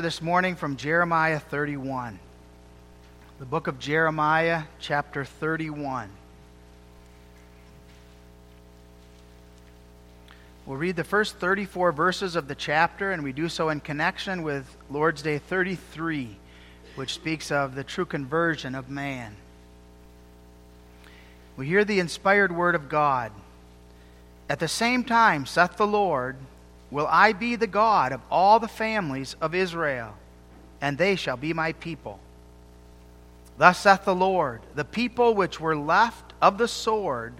this 0.00 0.20
morning 0.20 0.56
from 0.56 0.76
Jeremiah 0.76 1.38
31. 1.38 2.18
The 3.38 3.44
book 3.44 3.66
of 3.66 3.78
Jeremiah, 3.78 4.64
chapter 4.80 5.24
31. 5.24 6.08
We'll 10.66 10.78
read 10.78 10.96
the 10.96 11.04
first 11.04 11.36
34 11.36 11.92
verses 11.92 12.36
of 12.36 12.48
the 12.48 12.54
chapter, 12.54 13.12
and 13.12 13.22
we 13.22 13.32
do 13.32 13.48
so 13.48 13.68
in 13.68 13.80
connection 13.80 14.42
with 14.42 14.76
Lord's 14.90 15.22
Day 15.22 15.38
33, 15.38 16.36
which 16.96 17.14
speaks 17.14 17.52
of 17.52 17.74
the 17.74 17.84
true 17.84 18.06
conversion 18.06 18.74
of 18.74 18.88
man. 18.88 19.36
We 21.56 21.66
hear 21.66 21.84
the 21.84 22.00
inspired 22.00 22.50
word 22.50 22.74
of 22.74 22.88
God. 22.88 23.30
At 24.48 24.58
the 24.58 24.68
same 24.68 25.04
time, 25.04 25.46
saith 25.46 25.76
the 25.76 25.86
Lord, 25.86 26.36
will 26.90 27.06
I 27.08 27.32
be 27.32 27.56
the 27.56 27.66
God 27.66 28.12
of 28.12 28.20
all 28.30 28.60
the 28.60 28.68
families 28.68 29.36
of 29.40 29.54
Israel, 29.54 30.14
and 30.80 30.96
they 30.96 31.16
shall 31.16 31.36
be 31.36 31.52
my 31.52 31.72
people. 31.72 32.20
Thus 33.56 33.78
saith 33.78 34.04
the 34.04 34.14
Lord 34.14 34.60
The 34.74 34.84
people 34.84 35.34
which 35.34 35.60
were 35.60 35.76
left 35.76 36.32
of 36.42 36.58
the 36.58 36.68
sword 36.68 37.34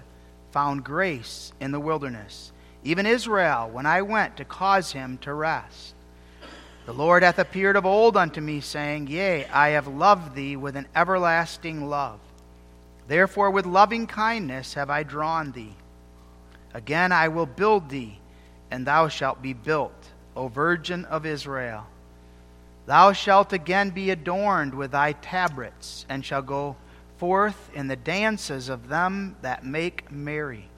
found 0.50 0.84
grace 0.84 1.52
in 1.60 1.72
the 1.72 1.80
wilderness, 1.80 2.52
even 2.84 3.06
Israel, 3.06 3.68
when 3.70 3.86
I 3.86 4.02
went 4.02 4.36
to 4.36 4.44
cause 4.44 4.92
him 4.92 5.18
to 5.18 5.34
rest. 5.34 5.94
The 6.86 6.92
Lord 6.92 7.22
hath 7.22 7.38
appeared 7.38 7.76
of 7.76 7.86
old 7.86 8.16
unto 8.16 8.40
me, 8.40 8.60
saying, 8.60 9.06
Yea, 9.06 9.46
I 9.46 9.70
have 9.70 9.88
loved 9.88 10.34
thee 10.34 10.56
with 10.56 10.76
an 10.76 10.86
everlasting 10.94 11.88
love. 11.88 12.20
Therefore, 13.08 13.50
with 13.50 13.66
loving 13.66 14.06
kindness 14.06 14.74
have 14.74 14.90
I 14.90 15.02
drawn 15.02 15.52
thee. 15.52 15.74
Again, 16.74 17.10
I 17.10 17.28
will 17.28 17.46
build 17.46 17.88
thee 17.88 18.18
and 18.74 18.84
thou 18.84 19.06
shalt 19.06 19.40
be 19.40 19.52
built, 19.52 20.10
O 20.34 20.48
Virgin 20.48 21.04
of 21.04 21.24
Israel. 21.24 21.86
Thou 22.86 23.12
shalt 23.12 23.52
again 23.52 23.90
be 23.90 24.10
adorned 24.10 24.74
with 24.74 24.90
thy 24.90 25.12
tabrets, 25.12 26.04
and 26.08 26.24
shall 26.24 26.42
go 26.42 26.74
forth 27.16 27.70
in 27.72 27.86
the 27.86 27.94
dances 27.94 28.68
of 28.68 28.88
them 28.88 29.36
that 29.42 29.64
make 29.64 30.10
merry. 30.10 30.68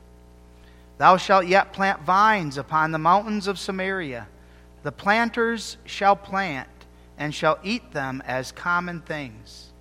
Thou 0.98 1.16
shalt 1.16 1.46
yet 1.46 1.72
plant 1.72 2.02
vines 2.02 2.58
upon 2.58 2.92
the 2.92 2.98
mountains 2.98 3.46
of 3.46 3.58
Samaria. 3.58 4.28
The 4.82 4.92
planters 4.92 5.78
shall 5.86 6.16
plant, 6.16 6.68
and 7.16 7.34
shall 7.34 7.58
eat 7.62 7.92
them 7.92 8.22
as 8.26 8.52
common 8.52 9.00
things. 9.00 9.72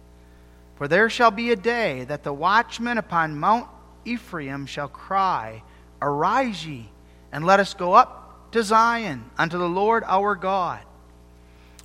For 0.78 0.88
there 0.88 1.10
shall 1.10 1.32
be 1.32 1.52
a 1.52 1.58
day 1.58 2.06
that 2.06 2.24
the 2.24 2.32
watchmen 2.32 2.98
upon 2.98 3.38
Mount 3.38 3.68
Ephraim 4.06 4.68
shall 4.68 4.88
cry, 4.88 5.64
Arise 6.02 6.66
ye 6.66 6.92
and 7.36 7.46
let 7.46 7.60
us 7.60 7.74
go 7.74 7.92
up 7.92 8.50
to 8.54 8.64
Zion 8.64 9.30
unto 9.38 9.58
the 9.58 9.68
Lord 9.68 10.06
our 10.08 10.36
God. 10.36 10.80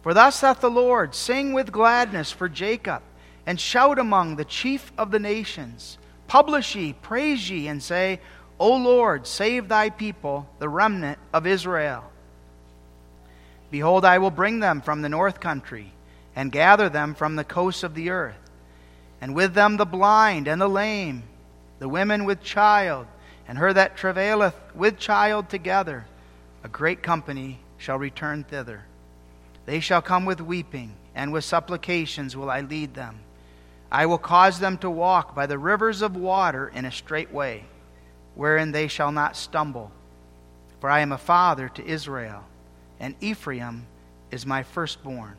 For 0.01 0.15
thus 0.15 0.37
saith 0.37 0.61
the 0.61 0.71
Lord 0.71 1.13
Sing 1.13 1.53
with 1.53 1.73
gladness 1.73 2.31
for 2.31 2.49
Jacob, 2.49 3.03
and 3.47 3.59
shout 3.59 3.99
among 3.99 4.37
the 4.37 4.45
chief 4.45 4.93
of 4.97 5.11
the 5.11 5.19
nations. 5.19 5.99
Publish 6.29 6.77
ye, 6.77 6.93
praise 6.93 7.51
ye, 7.51 7.67
and 7.67 7.83
say, 7.83 8.21
O 8.61 8.77
Lord, 8.77 9.27
save 9.27 9.67
thy 9.67 9.91
people, 9.91 10.49
the 10.61 10.69
remnant 10.69 11.19
of 11.33 11.49
Israel. 11.49 12.05
Behold, 13.73 14.05
I 14.05 14.19
will 14.19 14.31
bring 14.31 14.61
them 14.61 14.81
from 14.81 15.03
the 15.03 15.09
north 15.09 15.41
country, 15.41 15.93
and 16.37 16.53
gather 16.53 16.89
them 16.89 17.13
from 17.13 17.35
the 17.35 17.43
coasts 17.43 17.83
of 17.83 17.97
the 17.97 18.11
earth, 18.11 18.39
and 19.21 19.35
with 19.35 19.55
them 19.55 19.79
the 19.79 19.85
blind 19.85 20.47
and 20.47 20.61
the 20.61 20.69
lame, 20.69 21.25
the 21.81 21.89
women 21.89 22.25
with 22.25 22.41
child 22.41 23.09
and 23.51 23.59
her 23.59 23.73
that 23.73 23.97
travaileth 23.97 24.55
with 24.77 24.97
child 24.97 25.49
together, 25.49 26.07
a 26.63 26.69
great 26.69 27.03
company 27.03 27.59
shall 27.79 27.99
return 27.99 28.45
thither. 28.45 28.85
They 29.67 29.81
shall 29.81 30.01
come 30.01 30.25
with 30.25 30.41
weeping, 30.41 30.93
and 31.17 31.33
with 31.33 31.43
supplications 31.43 32.37
will 32.37 32.49
I 32.49 32.61
lead 32.61 32.95
them. 32.95 33.19
I 33.91 34.07
will 34.07 34.19
cause 34.19 34.61
them 34.61 34.79
to 34.79 34.89
walk 34.89 35.35
by 35.35 35.47
the 35.47 35.59
rivers 35.59 36.01
of 36.01 36.15
water 36.15 36.69
in 36.69 36.85
a 36.85 36.93
straight 36.93 37.33
way, 37.33 37.65
wherein 38.37 38.71
they 38.71 38.87
shall 38.87 39.11
not 39.11 39.37
stumble. 39.37 39.91
For 40.79 40.89
I 40.89 41.01
am 41.01 41.11
a 41.11 41.19
father 41.19 41.69
to 41.71 41.85
Israel, 41.85 42.45
and 43.01 43.17
Ephraim 43.21 43.85
is 44.31 44.47
my 44.47 44.63
firstborn. 44.63 45.37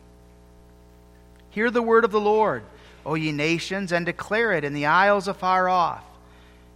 Hear 1.52 1.72
the 1.72 1.82
word 1.82 2.04
of 2.04 2.12
the 2.12 2.20
Lord, 2.20 2.64
O 3.06 3.16
ye 3.16 3.32
nations, 3.32 3.94
and 3.94 4.06
declare 4.06 4.52
it 4.52 4.66
in 4.66 4.74
the 4.74 4.88
isles 4.88 5.30
afar 5.30 5.70
off 5.70 6.04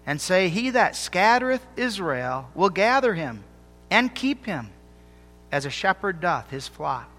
and 0.06 0.22
say, 0.22 0.50
He 0.50 0.70
that 0.72 0.96
scattereth 0.96 1.66
Israel 1.76 2.50
will 2.54 2.70
gather 2.70 3.14
him 3.14 3.44
and 3.90 4.14
keep 4.14 4.46
him, 4.46 4.70
as 5.52 5.66
a 5.66 5.70
shepherd 5.70 6.20
doth 6.20 6.50
his 6.50 6.68
flock. 6.68 7.10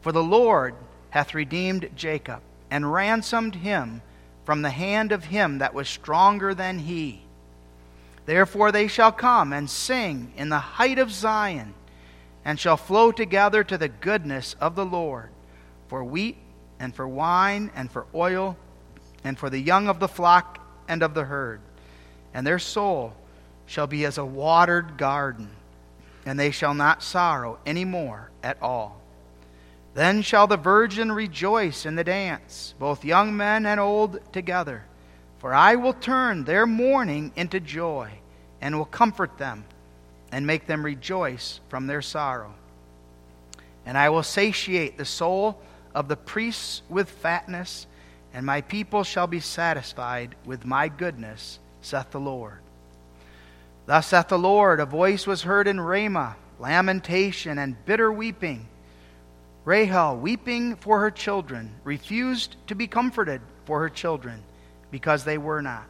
For 0.00 0.12
the 0.12 0.22
Lord 0.22 0.74
hath 1.10 1.34
redeemed 1.34 1.90
Jacob, 1.94 2.40
and 2.70 2.92
ransomed 2.92 3.56
him 3.56 4.02
from 4.44 4.62
the 4.62 4.70
hand 4.70 5.12
of 5.12 5.24
him 5.24 5.58
that 5.58 5.74
was 5.74 5.88
stronger 5.88 6.54
than 6.54 6.80
he. 6.80 7.22
Therefore 8.26 8.72
they 8.72 8.88
shall 8.88 9.12
come 9.12 9.52
and 9.52 9.70
sing 9.70 10.32
in 10.36 10.48
the 10.48 10.58
height 10.58 10.98
of 10.98 11.12
Zion, 11.12 11.74
and 12.44 12.58
shall 12.58 12.76
flow 12.76 13.12
together 13.12 13.62
to 13.64 13.78
the 13.78 13.88
goodness 13.88 14.56
of 14.60 14.74
the 14.74 14.84
Lord, 14.84 15.30
for 15.88 16.02
wheat 16.02 16.36
and 16.80 16.94
for 16.94 17.06
wine 17.06 17.70
and 17.74 17.90
for 17.90 18.06
oil, 18.14 18.56
and 19.22 19.38
for 19.38 19.48
the 19.48 19.60
young 19.60 19.88
of 19.88 20.00
the 20.00 20.08
flock 20.08 20.58
and 20.88 21.02
of 21.02 21.14
the 21.14 21.24
herd 21.24 21.60
and 22.34 22.44
their 22.44 22.58
soul 22.58 23.14
shall 23.64 23.86
be 23.86 24.04
as 24.04 24.18
a 24.18 24.24
watered 24.24 24.98
garden, 24.98 25.48
and 26.26 26.38
they 26.38 26.50
shall 26.50 26.74
not 26.74 27.02
sorrow 27.02 27.58
any 27.64 27.84
more 27.84 28.30
at 28.42 28.60
all. 28.60 29.00
Then 29.94 30.22
shall 30.22 30.48
the 30.48 30.56
virgin 30.56 31.12
rejoice 31.12 31.86
in 31.86 31.94
the 31.94 32.04
dance, 32.04 32.74
both 32.80 33.04
young 33.04 33.36
men 33.36 33.64
and 33.64 33.78
old 33.78 34.20
together. 34.32 34.84
For 35.38 35.54
I 35.54 35.76
will 35.76 35.92
turn 35.92 36.44
their 36.44 36.66
mourning 36.66 37.32
into 37.36 37.60
joy, 37.60 38.10
and 38.60 38.76
will 38.76 38.84
comfort 38.86 39.38
them, 39.38 39.64
and 40.32 40.46
make 40.46 40.66
them 40.66 40.84
rejoice 40.84 41.60
from 41.68 41.86
their 41.86 42.02
sorrow. 42.02 42.54
And 43.86 43.96
I 43.96 44.08
will 44.08 44.22
satiate 44.22 44.98
the 44.98 45.04
soul 45.04 45.60
of 45.94 46.08
the 46.08 46.16
priests 46.16 46.82
with 46.88 47.08
fatness, 47.08 47.86
and 48.32 48.44
my 48.44 48.62
people 48.62 49.04
shall 49.04 49.28
be 49.28 49.38
satisfied 49.38 50.34
with 50.44 50.64
my 50.64 50.88
goodness 50.88 51.60
saith 51.84 52.10
the 52.10 52.20
Lord. 52.20 52.58
Thus 53.86 54.06
saith 54.06 54.28
the 54.28 54.38
Lord, 54.38 54.80
a 54.80 54.86
voice 54.86 55.26
was 55.26 55.42
heard 55.42 55.68
in 55.68 55.80
Ramah, 55.80 56.36
lamentation 56.58 57.58
and 57.58 57.84
bitter 57.84 58.10
weeping. 58.10 58.66
Rahel, 59.64 60.16
weeping 60.16 60.76
for 60.76 61.00
her 61.00 61.10
children, 61.10 61.72
refused 61.84 62.56
to 62.66 62.74
be 62.74 62.86
comforted 62.86 63.40
for 63.64 63.80
her 63.80 63.88
children, 63.88 64.42
because 64.90 65.24
they 65.24 65.38
were 65.38 65.62
not. 65.62 65.84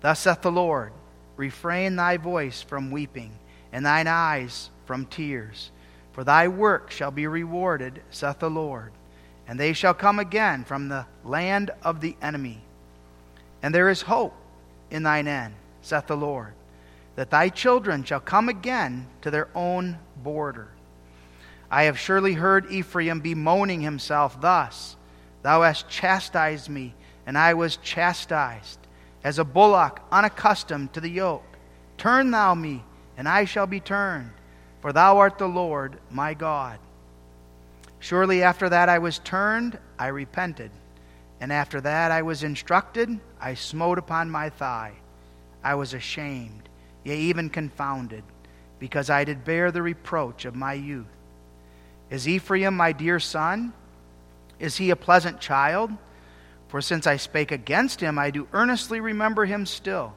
Thus 0.00 0.20
saith 0.20 0.42
the 0.42 0.52
Lord, 0.52 0.92
refrain 1.36 1.96
thy 1.96 2.16
voice 2.16 2.62
from 2.62 2.90
weeping, 2.90 3.32
and 3.72 3.84
thine 3.84 4.06
eyes 4.06 4.70
from 4.84 5.06
tears. 5.06 5.70
For 6.12 6.24
thy 6.24 6.48
work 6.48 6.90
shall 6.90 7.10
be 7.10 7.26
rewarded, 7.26 8.00
saith 8.10 8.38
the 8.38 8.50
Lord, 8.50 8.92
and 9.46 9.60
they 9.60 9.74
shall 9.74 9.94
come 9.94 10.18
again 10.18 10.64
from 10.64 10.88
the 10.88 11.06
land 11.24 11.70
of 11.82 12.00
the 12.00 12.16
enemy. 12.22 12.62
And 13.62 13.74
there 13.74 13.90
is 13.90 14.02
hope 14.02 14.34
in 14.90 15.02
thine 15.02 15.28
end, 15.28 15.54
saith 15.82 16.06
the 16.06 16.16
Lord, 16.16 16.54
that 17.16 17.30
thy 17.30 17.48
children 17.48 18.04
shall 18.04 18.20
come 18.20 18.48
again 18.48 19.06
to 19.22 19.30
their 19.30 19.48
own 19.54 19.98
border. 20.22 20.68
I 21.70 21.84
have 21.84 21.98
surely 21.98 22.34
heard 22.34 22.70
Ephraim 22.70 23.20
bemoaning 23.20 23.80
himself 23.80 24.40
thus 24.40 24.96
Thou 25.42 25.62
hast 25.62 25.88
chastised 25.88 26.68
me, 26.68 26.92
and 27.24 27.38
I 27.38 27.54
was 27.54 27.76
chastised, 27.76 28.80
as 29.22 29.38
a 29.38 29.44
bullock 29.44 30.00
unaccustomed 30.10 30.92
to 30.94 31.00
the 31.00 31.08
yoke. 31.08 31.56
Turn 31.98 32.32
thou 32.32 32.54
me, 32.54 32.82
and 33.16 33.28
I 33.28 33.44
shall 33.44 33.68
be 33.68 33.78
turned, 33.78 34.32
for 34.80 34.92
thou 34.92 35.18
art 35.18 35.38
the 35.38 35.46
Lord 35.46 35.98
my 36.10 36.34
God. 36.34 36.80
Surely 38.00 38.42
after 38.42 38.68
that 38.68 38.88
I 38.88 38.98
was 38.98 39.20
turned, 39.20 39.78
I 39.98 40.08
repented. 40.08 40.70
And 41.40 41.52
after 41.52 41.80
that 41.80 42.10
I 42.10 42.22
was 42.22 42.42
instructed, 42.42 43.20
I 43.40 43.54
smote 43.54 43.98
upon 43.98 44.30
my 44.30 44.50
thigh. 44.50 44.94
I 45.62 45.74
was 45.74 45.94
ashamed, 45.94 46.68
yea, 47.04 47.16
even 47.16 47.50
confounded, 47.50 48.24
because 48.78 49.10
I 49.10 49.24
did 49.24 49.44
bear 49.44 49.70
the 49.70 49.82
reproach 49.82 50.44
of 50.44 50.54
my 50.54 50.74
youth. 50.74 51.06
Is 52.10 52.28
Ephraim 52.28 52.76
my 52.76 52.92
dear 52.92 53.18
son? 53.18 53.72
Is 54.58 54.76
he 54.76 54.90
a 54.90 54.96
pleasant 54.96 55.40
child? 55.40 55.90
For 56.68 56.80
since 56.80 57.06
I 57.06 57.16
spake 57.16 57.52
against 57.52 58.00
him, 58.00 58.18
I 58.18 58.30
do 58.30 58.48
earnestly 58.52 59.00
remember 59.00 59.44
him 59.44 59.66
still. 59.66 60.14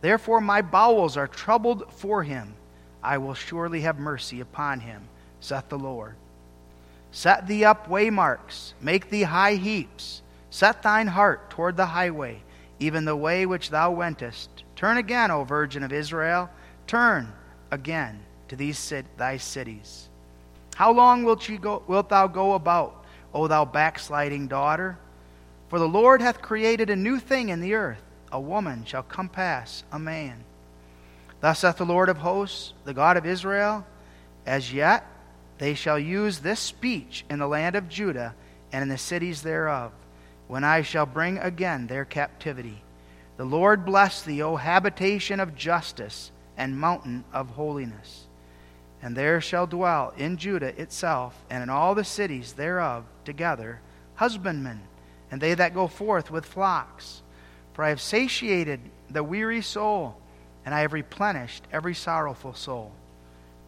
Therefore 0.00 0.40
my 0.40 0.62
bowels 0.62 1.16
are 1.16 1.28
troubled 1.28 1.92
for 1.92 2.22
him. 2.22 2.54
I 3.02 3.18
will 3.18 3.34
surely 3.34 3.82
have 3.82 3.98
mercy 3.98 4.40
upon 4.40 4.80
him, 4.80 5.08
saith 5.40 5.68
the 5.68 5.78
Lord. 5.78 6.14
Set 7.10 7.46
thee 7.46 7.64
up 7.64 7.88
waymarks, 7.88 8.72
make 8.80 9.10
thee 9.10 9.22
high 9.22 9.54
heaps 9.54 10.22
Set 10.52 10.82
thine 10.82 11.06
heart 11.06 11.48
toward 11.48 11.78
the 11.78 11.86
highway, 11.86 12.42
even 12.82 13.04
the 13.04 13.16
way 13.16 13.46
which 13.46 13.70
thou 13.70 13.92
wentest. 13.92 14.50
Turn 14.74 14.96
again, 14.96 15.30
O 15.30 15.44
Virgin 15.44 15.84
of 15.84 15.92
Israel, 15.92 16.50
turn 16.86 17.32
again 17.70 18.20
to 18.48 18.56
these 18.56 18.92
thy 19.16 19.36
cities. 19.36 20.08
How 20.74 20.90
long 20.92 21.22
wilt, 21.22 21.48
go, 21.60 21.82
wilt 21.86 22.08
thou 22.08 22.26
go 22.26 22.54
about, 22.54 23.04
O 23.32 23.46
thou 23.46 23.64
backsliding 23.64 24.48
daughter? 24.48 24.98
For 25.68 25.78
the 25.78 25.88
Lord 25.88 26.20
hath 26.20 26.42
created 26.42 26.90
a 26.90 26.96
new 26.96 27.20
thing 27.20 27.50
in 27.50 27.60
the 27.60 27.74
earth. 27.74 28.02
A 28.32 28.40
woman 28.40 28.84
shall 28.84 29.02
compass 29.02 29.84
a 29.92 29.98
man. 29.98 30.42
Thus 31.40 31.60
saith 31.60 31.76
the 31.76 31.86
Lord 31.86 32.08
of 32.08 32.18
hosts, 32.18 32.72
the 32.84 32.94
God 32.94 33.16
of 33.16 33.26
Israel 33.26 33.86
As 34.44 34.72
yet 34.72 35.06
they 35.58 35.74
shall 35.74 35.98
use 35.98 36.40
this 36.40 36.58
speech 36.58 37.24
in 37.30 37.38
the 37.38 37.46
land 37.46 37.76
of 37.76 37.88
Judah 37.88 38.34
and 38.72 38.82
in 38.82 38.88
the 38.88 38.98
cities 38.98 39.42
thereof, 39.42 39.92
when 40.48 40.64
I 40.64 40.82
shall 40.82 41.06
bring 41.06 41.38
again 41.38 41.86
their 41.86 42.04
captivity. 42.04 42.82
The 43.36 43.44
Lord 43.44 43.84
bless 43.84 44.22
thee, 44.22 44.42
O 44.42 44.56
habitation 44.56 45.40
of 45.40 45.56
justice 45.56 46.30
and 46.56 46.78
mountain 46.78 47.24
of 47.32 47.50
holiness. 47.50 48.26
And 49.00 49.16
there 49.16 49.40
shall 49.40 49.66
dwell 49.66 50.12
in 50.16 50.36
Judah 50.36 50.80
itself 50.80 51.34
and 51.50 51.62
in 51.62 51.70
all 51.70 51.94
the 51.94 52.04
cities 52.04 52.52
thereof 52.52 53.04
together 53.24 53.80
husbandmen, 54.14 54.80
and 55.30 55.40
they 55.40 55.54
that 55.54 55.74
go 55.74 55.88
forth 55.88 56.30
with 56.30 56.46
flocks. 56.46 57.22
For 57.72 57.84
I 57.84 57.88
have 57.88 58.00
satiated 58.00 58.80
the 59.10 59.24
weary 59.24 59.62
soul, 59.62 60.16
and 60.64 60.74
I 60.74 60.80
have 60.80 60.92
replenished 60.92 61.64
every 61.72 61.94
sorrowful 61.94 62.54
soul. 62.54 62.92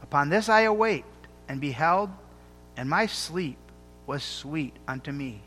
Upon 0.02 0.28
this 0.28 0.48
I 0.48 0.60
awaked 0.60 1.26
and 1.48 1.60
beheld, 1.60 2.10
and 2.76 2.88
my 2.88 3.06
sleep 3.06 3.58
was 4.06 4.22
sweet 4.22 4.76
unto 4.86 5.10
me. 5.10 5.40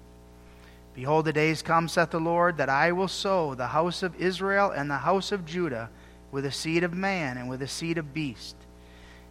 Behold, 0.97 1.23
the 1.23 1.31
days 1.31 1.61
come, 1.61 1.87
saith 1.87 2.09
the 2.09 2.19
Lord, 2.19 2.57
that 2.57 2.67
I 2.67 2.91
will 2.91 3.07
sow 3.07 3.55
the 3.55 3.67
house 3.67 4.03
of 4.03 4.19
Israel 4.19 4.71
and 4.71 4.91
the 4.91 4.97
house 4.97 5.31
of 5.31 5.45
Judah 5.45 5.89
with 6.29 6.43
the 6.43 6.51
seed 6.51 6.83
of 6.83 6.93
man 6.93 7.37
and 7.37 7.47
with 7.47 7.61
the 7.61 7.67
seed 7.69 7.97
of 7.97 8.13
beast 8.13 8.57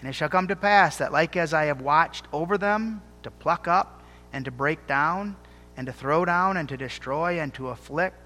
and 0.00 0.08
it 0.08 0.12
shall 0.12 0.28
come 0.28 0.48
to 0.48 0.56
pass 0.56 0.98
that, 0.98 1.12
like 1.12 1.36
as 1.36 1.54
I 1.54 1.64
have 1.64 1.80
watched 1.80 2.26
over 2.32 2.58
them 2.58 3.02
to 3.22 3.30
pluck 3.30 3.66
up 3.66 4.02
and 4.32 4.44
to 4.44 4.50
break 4.50 4.86
down, 4.86 5.36
and 5.76 5.86
to 5.86 5.92
throw 5.92 6.24
down 6.24 6.56
and 6.56 6.68
to 6.68 6.76
destroy 6.76 7.38
and 7.40 7.52
to 7.54 7.68
afflict, 7.68 8.16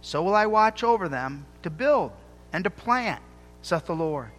so 0.00 0.22
will 0.22 0.34
I 0.34 0.46
watch 0.46 0.84
over 0.84 1.08
them 1.08 1.46
to 1.62 1.70
build 1.70 2.12
and 2.52 2.62
to 2.64 2.70
plant, 2.70 3.20
saith 3.60 3.86
the 3.86 3.94
Lord. 3.94 4.30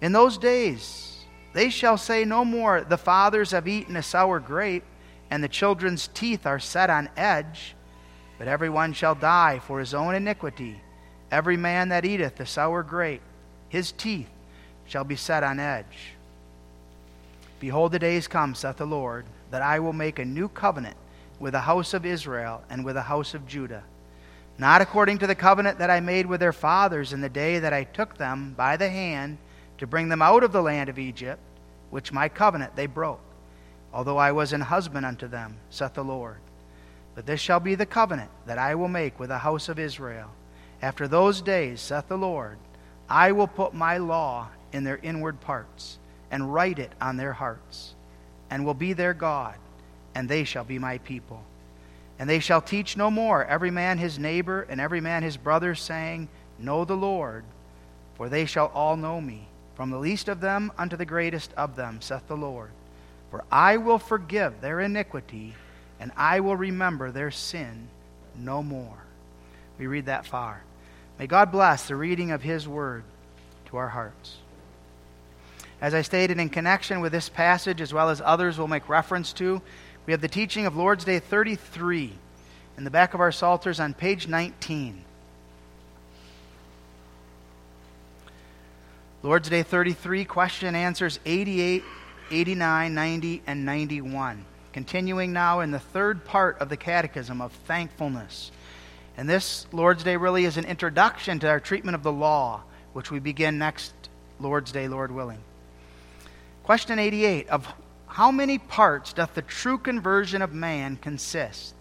In 0.00 0.12
those 0.12 0.38
days 0.38 1.24
they 1.52 1.70
shall 1.70 1.96
say 1.96 2.24
no 2.24 2.44
more, 2.44 2.80
The 2.80 2.96
fathers 2.96 3.50
have 3.52 3.68
eaten 3.68 3.96
a 3.96 4.02
sour 4.02 4.40
grape, 4.40 4.84
and 5.34 5.42
the 5.42 5.48
children's 5.48 6.06
teeth 6.14 6.46
are 6.46 6.60
set 6.60 6.88
on 6.88 7.08
edge. 7.16 7.74
But 8.38 8.46
every 8.46 8.70
one 8.70 8.92
shall 8.92 9.16
die 9.16 9.58
for 9.58 9.80
his 9.80 9.92
own 9.92 10.14
iniquity. 10.14 10.80
Every 11.28 11.56
man 11.56 11.88
that 11.88 12.04
eateth 12.04 12.36
the 12.36 12.46
sour 12.46 12.84
grape, 12.84 13.20
his 13.68 13.90
teeth 13.90 14.28
shall 14.86 15.02
be 15.02 15.16
set 15.16 15.42
on 15.42 15.58
edge. 15.58 16.12
Behold, 17.58 17.90
the 17.90 17.98
days 17.98 18.28
come, 18.28 18.54
saith 18.54 18.76
the 18.76 18.86
Lord, 18.86 19.26
that 19.50 19.60
I 19.60 19.80
will 19.80 19.92
make 19.92 20.20
a 20.20 20.24
new 20.24 20.46
covenant 20.46 20.96
with 21.40 21.54
the 21.54 21.62
house 21.62 21.94
of 21.94 22.06
Israel 22.06 22.62
and 22.70 22.84
with 22.84 22.94
the 22.94 23.02
house 23.02 23.34
of 23.34 23.48
Judah. 23.48 23.82
Not 24.56 24.82
according 24.82 25.18
to 25.18 25.26
the 25.26 25.34
covenant 25.34 25.80
that 25.80 25.90
I 25.90 25.98
made 25.98 26.26
with 26.26 26.38
their 26.38 26.52
fathers 26.52 27.12
in 27.12 27.22
the 27.22 27.28
day 27.28 27.58
that 27.58 27.72
I 27.72 27.82
took 27.82 28.18
them 28.18 28.54
by 28.56 28.76
the 28.76 28.88
hand 28.88 29.38
to 29.78 29.86
bring 29.88 30.10
them 30.10 30.22
out 30.22 30.44
of 30.44 30.52
the 30.52 30.62
land 30.62 30.88
of 30.88 31.00
Egypt, 31.00 31.40
which 31.90 32.12
my 32.12 32.28
covenant 32.28 32.76
they 32.76 32.86
broke, 32.86 33.18
although 33.94 34.18
I 34.18 34.32
was 34.32 34.52
an 34.52 34.60
husband 34.60 35.06
unto 35.06 35.28
them, 35.28 35.56
saith 35.70 35.94
the 35.94 36.02
Lord. 36.02 36.38
But 37.14 37.26
this 37.26 37.40
shall 37.40 37.60
be 37.60 37.76
the 37.76 37.86
covenant 37.86 38.30
that 38.44 38.58
I 38.58 38.74
will 38.74 38.88
make 38.88 39.20
with 39.20 39.28
the 39.28 39.38
house 39.38 39.68
of 39.68 39.78
Israel. 39.78 40.30
After 40.82 41.06
those 41.06 41.40
days, 41.40 41.80
saith 41.80 42.08
the 42.08 42.18
Lord, 42.18 42.58
I 43.08 43.30
will 43.30 43.46
put 43.46 43.72
my 43.72 43.98
law 43.98 44.48
in 44.72 44.82
their 44.82 44.98
inward 45.00 45.40
parts, 45.40 45.98
and 46.32 46.52
write 46.52 46.80
it 46.80 46.90
on 47.00 47.16
their 47.16 47.32
hearts, 47.32 47.94
and 48.50 48.66
will 48.66 48.74
be 48.74 48.92
their 48.92 49.14
God, 49.14 49.54
and 50.16 50.28
they 50.28 50.42
shall 50.42 50.64
be 50.64 50.80
my 50.80 50.98
people. 50.98 51.44
And 52.18 52.28
they 52.28 52.40
shall 52.40 52.60
teach 52.60 52.96
no 52.96 53.12
more 53.12 53.44
every 53.44 53.70
man 53.70 53.98
his 53.98 54.18
neighbor 54.18 54.66
and 54.68 54.80
every 54.80 55.00
man 55.00 55.22
his 55.22 55.36
brother, 55.36 55.76
saying, 55.76 56.28
Know 56.58 56.84
the 56.84 56.96
Lord, 56.96 57.44
for 58.16 58.28
they 58.28 58.46
shall 58.46 58.72
all 58.74 58.96
know 58.96 59.20
me, 59.20 59.46
from 59.76 59.90
the 59.90 59.98
least 59.98 60.28
of 60.28 60.40
them 60.40 60.72
unto 60.76 60.96
the 60.96 61.04
greatest 61.04 61.52
of 61.56 61.76
them, 61.76 62.00
saith 62.00 62.26
the 62.26 62.36
Lord. 62.36 62.70
For 63.30 63.44
I 63.50 63.78
will 63.78 63.98
forgive 63.98 64.60
their 64.60 64.80
iniquity, 64.80 65.54
and 65.98 66.12
I 66.16 66.40
will 66.40 66.56
remember 66.56 67.10
their 67.10 67.30
sin 67.30 67.88
no 68.36 68.62
more. 68.62 68.98
We 69.78 69.86
read 69.86 70.06
that 70.06 70.26
far. 70.26 70.62
May 71.18 71.26
God 71.26 71.52
bless 71.52 71.86
the 71.88 71.96
reading 71.96 72.30
of 72.30 72.42
his 72.42 72.66
word 72.66 73.04
to 73.66 73.76
our 73.76 73.88
hearts. 73.88 74.36
As 75.80 75.94
I 75.94 76.02
stated, 76.02 76.38
in 76.38 76.48
connection 76.48 77.00
with 77.00 77.12
this 77.12 77.28
passage, 77.28 77.80
as 77.80 77.92
well 77.92 78.08
as 78.08 78.20
others 78.24 78.58
we'll 78.58 78.68
make 78.68 78.88
reference 78.88 79.32
to, 79.34 79.60
we 80.06 80.12
have 80.12 80.20
the 80.20 80.28
teaching 80.28 80.66
of 80.66 80.76
Lord's 80.76 81.04
Day 81.04 81.18
33 81.18 82.12
in 82.76 82.84
the 82.84 82.90
back 82.90 83.14
of 83.14 83.20
our 83.20 83.32
Psalters 83.32 83.80
on 83.80 83.94
page 83.94 84.28
19. 84.28 85.04
Lord's 89.22 89.48
Day 89.48 89.62
33, 89.62 90.24
question 90.26 90.74
answers 90.74 91.18
88, 91.24 91.82
89, 92.30 92.94
90, 92.94 93.42
and 93.46 93.64
91. 93.64 94.44
Continuing 94.72 95.32
now 95.32 95.60
in 95.60 95.70
the 95.70 95.78
third 95.78 96.24
part 96.24 96.58
of 96.58 96.68
the 96.68 96.76
Catechism 96.76 97.40
of 97.40 97.52
thankfulness. 97.52 98.50
And 99.16 99.28
this 99.28 99.66
Lord's 99.72 100.02
Day 100.02 100.16
really 100.16 100.44
is 100.44 100.56
an 100.56 100.64
introduction 100.64 101.38
to 101.40 101.48
our 101.48 101.60
treatment 101.60 101.94
of 101.94 102.02
the 102.02 102.12
law, 102.12 102.62
which 102.92 103.10
we 103.10 103.18
begin 103.20 103.58
next 103.58 103.92
Lord's 104.40 104.72
Day, 104.72 104.88
Lord 104.88 105.12
willing. 105.12 105.38
Question 106.64 106.98
88 106.98 107.48
Of 107.48 107.72
how 108.06 108.30
many 108.30 108.58
parts 108.58 109.12
doth 109.12 109.34
the 109.34 109.42
true 109.42 109.78
conversion 109.78 110.42
of 110.42 110.52
man 110.52 110.96
consist? 110.96 111.74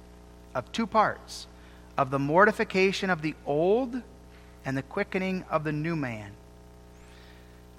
Of 0.53 0.71
two 0.71 0.85
parts 0.85 1.47
of 1.97 2.11
the 2.11 2.19
mortification 2.19 3.09
of 3.09 3.21
the 3.21 3.35
old 3.45 4.01
and 4.65 4.77
the 4.77 4.81
quickening 4.81 5.45
of 5.49 5.63
the 5.63 5.71
new 5.71 5.95
man. 5.95 6.31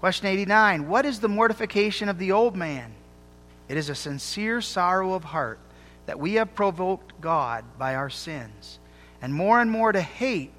Question 0.04 0.26
89 0.26 0.86
What 0.86 1.06
is 1.06 1.20
the 1.20 1.30
mortification 1.30 2.10
of 2.10 2.18
the 2.18 2.32
old 2.32 2.56
man? 2.56 2.92
It 3.70 3.78
is 3.78 3.88
a 3.88 3.94
sincere 3.94 4.60
sorrow 4.60 5.14
of 5.14 5.24
heart 5.24 5.58
that 6.04 6.20
we 6.20 6.34
have 6.34 6.54
provoked 6.54 7.18
God 7.22 7.64
by 7.78 7.94
our 7.94 8.10
sins, 8.10 8.78
and 9.22 9.32
more 9.32 9.62
and 9.62 9.70
more 9.70 9.92
to 9.92 10.02
hate 10.02 10.50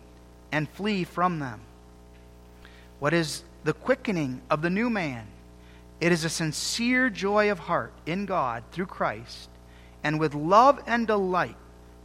and 0.51 0.67
flee 0.67 1.03
from 1.03 1.37
them. 1.37 1.59
What 2.97 3.13
is 3.13 3.43
the 3.63 3.73
quickening 3.73 4.41
of 4.49 4.63
the 4.63 4.71
new 4.71 4.89
man? 4.89 5.27
It 6.01 6.11
is 6.11 6.25
a 6.25 6.29
sincere 6.29 7.11
joy 7.11 7.51
of 7.51 7.59
heart 7.59 7.93
in 8.07 8.25
God 8.25 8.63
through 8.71 8.87
Christ, 8.87 9.49
and 10.03 10.19
with 10.19 10.33
love 10.33 10.81
and 10.87 11.05
delight 11.05 11.57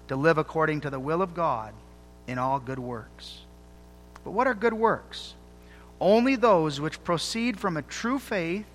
to 0.09 0.15
live 0.15 0.37
according 0.37 0.83
to 0.83 0.91
the 0.91 1.01
will 1.01 1.23
of 1.23 1.33
God 1.33 1.73
in 2.27 2.37
all 2.37 2.61
good 2.61 2.79
works. 2.79 3.39
But 4.25 4.33
what 4.33 4.47
are 4.47 4.53
good 4.53 4.75
works? 4.75 5.37
Only 6.01 6.37
those 6.37 6.81
which 6.81 7.05
proceed 7.05 7.59
from 7.61 7.77
a 7.77 7.83
true 7.83 8.19
faith, 8.19 8.67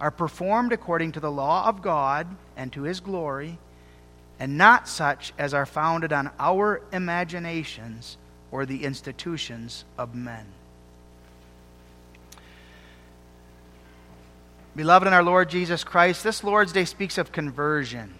are 0.00 0.10
performed 0.10 0.72
according 0.72 1.12
to 1.12 1.20
the 1.20 1.30
law 1.30 1.66
of 1.66 1.82
God 1.82 2.26
and 2.56 2.72
to 2.72 2.82
his 2.82 3.00
glory, 3.00 3.58
and 4.38 4.56
not 4.56 4.88
such 4.88 5.32
as 5.38 5.52
are 5.52 5.66
founded 5.66 6.12
on 6.12 6.30
our 6.38 6.80
imaginations 6.92 8.16
or 8.50 8.64
the 8.64 8.84
institutions 8.84 9.84
of 9.96 10.14
men. 10.14 10.46
Beloved 14.76 15.08
in 15.08 15.12
our 15.12 15.24
Lord 15.24 15.50
Jesus 15.50 15.82
Christ, 15.82 16.22
this 16.22 16.44
Lord's 16.44 16.72
Day 16.72 16.84
speaks 16.84 17.18
of 17.18 17.32
conversion. 17.32 18.14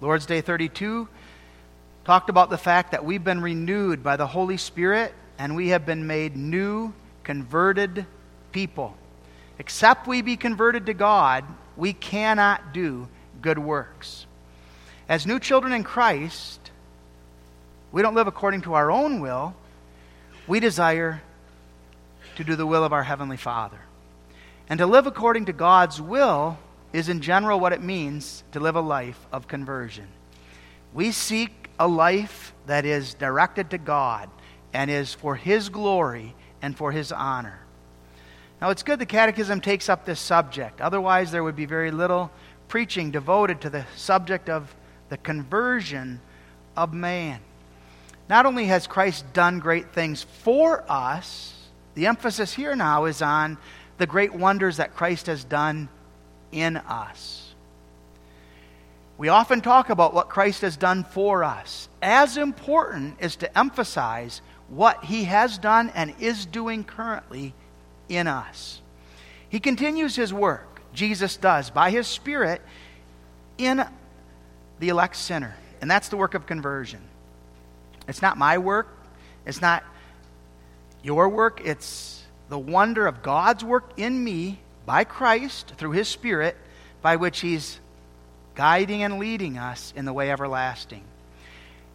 Lord's 0.00 0.26
Day 0.26 0.40
32 0.40 1.08
talked 2.04 2.30
about 2.30 2.50
the 2.50 2.58
fact 2.58 2.92
that 2.92 3.04
we've 3.04 3.24
been 3.24 3.40
renewed 3.40 4.04
by 4.04 4.16
the 4.16 4.28
Holy 4.28 4.56
Spirit 4.56 5.12
and 5.38 5.56
we 5.56 5.70
have 5.70 5.84
been 5.84 6.06
made 6.06 6.36
new, 6.36 6.92
converted 7.24 8.06
people. 8.52 8.96
Except 9.58 10.06
we 10.06 10.22
be 10.22 10.36
converted 10.36 10.86
to 10.86 10.94
God, 10.94 11.44
we 11.76 11.92
cannot 11.92 12.72
do 12.72 13.08
good 13.40 13.58
works. 13.58 14.26
As 15.08 15.26
new 15.26 15.38
children 15.38 15.72
in 15.72 15.84
Christ, 15.84 16.70
we 17.92 18.02
don't 18.02 18.14
live 18.14 18.26
according 18.26 18.62
to 18.62 18.74
our 18.74 18.90
own 18.90 19.20
will. 19.20 19.54
We 20.46 20.60
desire 20.60 21.22
to 22.36 22.44
do 22.44 22.56
the 22.56 22.66
will 22.66 22.84
of 22.84 22.92
our 22.92 23.02
Heavenly 23.02 23.36
Father. 23.36 23.78
And 24.68 24.78
to 24.78 24.86
live 24.86 25.06
according 25.06 25.44
to 25.46 25.52
God's 25.52 26.00
will 26.00 26.58
is, 26.92 27.08
in 27.08 27.20
general, 27.20 27.60
what 27.60 27.72
it 27.72 27.82
means 27.82 28.42
to 28.52 28.60
live 28.60 28.76
a 28.76 28.80
life 28.80 29.18
of 29.32 29.46
conversion. 29.46 30.06
We 30.92 31.12
seek 31.12 31.68
a 31.78 31.86
life 31.86 32.54
that 32.66 32.84
is 32.84 33.14
directed 33.14 33.70
to 33.70 33.78
God 33.78 34.30
and 34.72 34.90
is 34.90 35.12
for 35.12 35.36
His 35.36 35.68
glory 35.68 36.34
and 36.64 36.74
for 36.74 36.92
His 36.92 37.12
honor. 37.12 37.60
Now, 38.58 38.70
it's 38.70 38.82
good 38.82 38.98
the 38.98 39.04
Catechism 39.04 39.60
takes 39.60 39.90
up 39.90 40.06
this 40.06 40.18
subject. 40.18 40.80
Otherwise, 40.80 41.30
there 41.30 41.44
would 41.44 41.56
be 41.56 41.66
very 41.66 41.90
little 41.90 42.30
preaching 42.68 43.10
devoted 43.10 43.60
to 43.60 43.70
the 43.70 43.84
subject 43.96 44.48
of 44.48 44.74
the 45.10 45.18
conversion 45.18 46.22
of 46.74 46.94
man. 46.94 47.40
Not 48.30 48.46
only 48.46 48.64
has 48.66 48.86
Christ 48.86 49.30
done 49.34 49.58
great 49.58 49.92
things 49.92 50.22
for 50.22 50.90
us, 50.90 51.52
the 51.94 52.06
emphasis 52.06 52.54
here 52.54 52.74
now 52.74 53.04
is 53.04 53.20
on 53.20 53.58
the 53.98 54.06
great 54.06 54.32
wonders 54.32 54.78
that 54.78 54.96
Christ 54.96 55.26
has 55.26 55.44
done 55.44 55.90
in 56.50 56.78
us. 56.78 57.54
We 59.18 59.28
often 59.28 59.60
talk 59.60 59.90
about 59.90 60.14
what 60.14 60.30
Christ 60.30 60.62
has 60.62 60.78
done 60.78 61.04
for 61.04 61.44
us. 61.44 61.90
As 62.00 62.38
important 62.38 63.16
is 63.20 63.36
to 63.36 63.58
emphasize 63.58 64.40
what 64.68 65.04
he 65.04 65.24
has 65.24 65.58
done 65.58 65.90
and 65.94 66.14
is 66.20 66.46
doing 66.46 66.84
currently 66.84 67.54
in 68.08 68.26
us. 68.26 68.80
He 69.48 69.60
continues 69.60 70.16
his 70.16 70.32
work, 70.32 70.82
Jesus 70.92 71.36
does, 71.36 71.70
by 71.70 71.90
his 71.90 72.06
Spirit 72.06 72.62
in 73.58 73.84
the 74.78 74.88
elect 74.88 75.16
sinner. 75.16 75.54
And 75.80 75.90
that's 75.90 76.08
the 76.08 76.16
work 76.16 76.34
of 76.34 76.46
conversion. 76.46 77.00
It's 78.08 78.22
not 78.22 78.36
my 78.36 78.58
work, 78.58 78.88
it's 79.46 79.60
not 79.60 79.84
your 81.02 81.28
work, 81.28 81.60
it's 81.64 82.22
the 82.48 82.58
wonder 82.58 83.06
of 83.06 83.22
God's 83.22 83.64
work 83.64 83.92
in 83.96 84.22
me 84.22 84.60
by 84.86 85.04
Christ 85.04 85.74
through 85.76 85.92
his 85.92 86.08
Spirit 86.08 86.56
by 87.02 87.16
which 87.16 87.40
he's 87.40 87.80
guiding 88.54 89.02
and 89.02 89.18
leading 89.18 89.58
us 89.58 89.92
in 89.96 90.04
the 90.04 90.12
way 90.12 90.30
everlasting. 90.30 91.04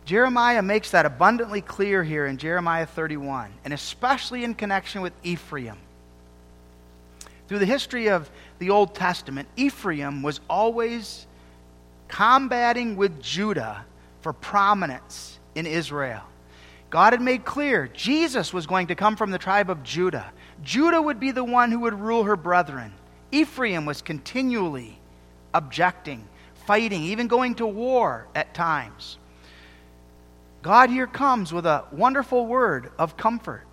Jeremiah 0.10 0.64
makes 0.64 0.90
that 0.90 1.06
abundantly 1.06 1.62
clear 1.62 2.04
here 2.04 2.26
in 2.26 2.38
Jeremiah 2.38 2.88
31, 2.88 3.52
and 3.64 3.72
especially 3.76 4.44
in 4.44 4.56
connection 4.56 5.04
with 5.04 5.14
Ephraim. 5.22 5.78
Through 7.48 7.60
the 7.60 7.68
history 7.68 8.10
of 8.10 8.28
the 8.58 8.72
Old 8.72 8.96
Testament, 8.96 9.48
Ephraim 9.56 10.24
was 10.24 10.40
always 10.50 11.28
combating 12.08 12.96
with 12.96 13.22
Judah 13.22 13.86
for 14.22 14.34
prominence 14.34 15.38
in 15.54 15.68
Israel. 15.68 16.24
God 16.90 17.14
had 17.14 17.22
made 17.22 17.46
clear 17.46 17.88
Jesus 17.88 18.52
was 18.52 18.66
going 18.66 18.88
to 18.88 18.96
come 18.96 19.16
from 19.16 19.30
the 19.30 19.38
tribe 19.38 19.70
of 19.70 19.84
Judah. 19.84 20.32
Judah 20.64 21.00
would 21.00 21.20
be 21.20 21.30
the 21.30 21.44
one 21.44 21.72
who 21.72 21.82
would 21.82 21.94
rule 21.94 22.24
her 22.24 22.36
brethren. 22.36 22.94
Ephraim 23.32 23.86
was 23.86 24.02
continually 24.02 24.98
objecting 25.54 26.28
fighting, 26.66 27.04
even 27.04 27.28
going 27.28 27.54
to 27.54 27.68
war 27.68 28.26
at 28.34 28.56
times. 28.56 29.20
God 30.62 30.90
here 30.90 31.08
comes 31.08 31.54
with 31.54 31.66
a 31.66 31.86
wonderful 31.92 32.46
word 32.46 32.92
of 32.98 33.16
comfort. 33.16 33.64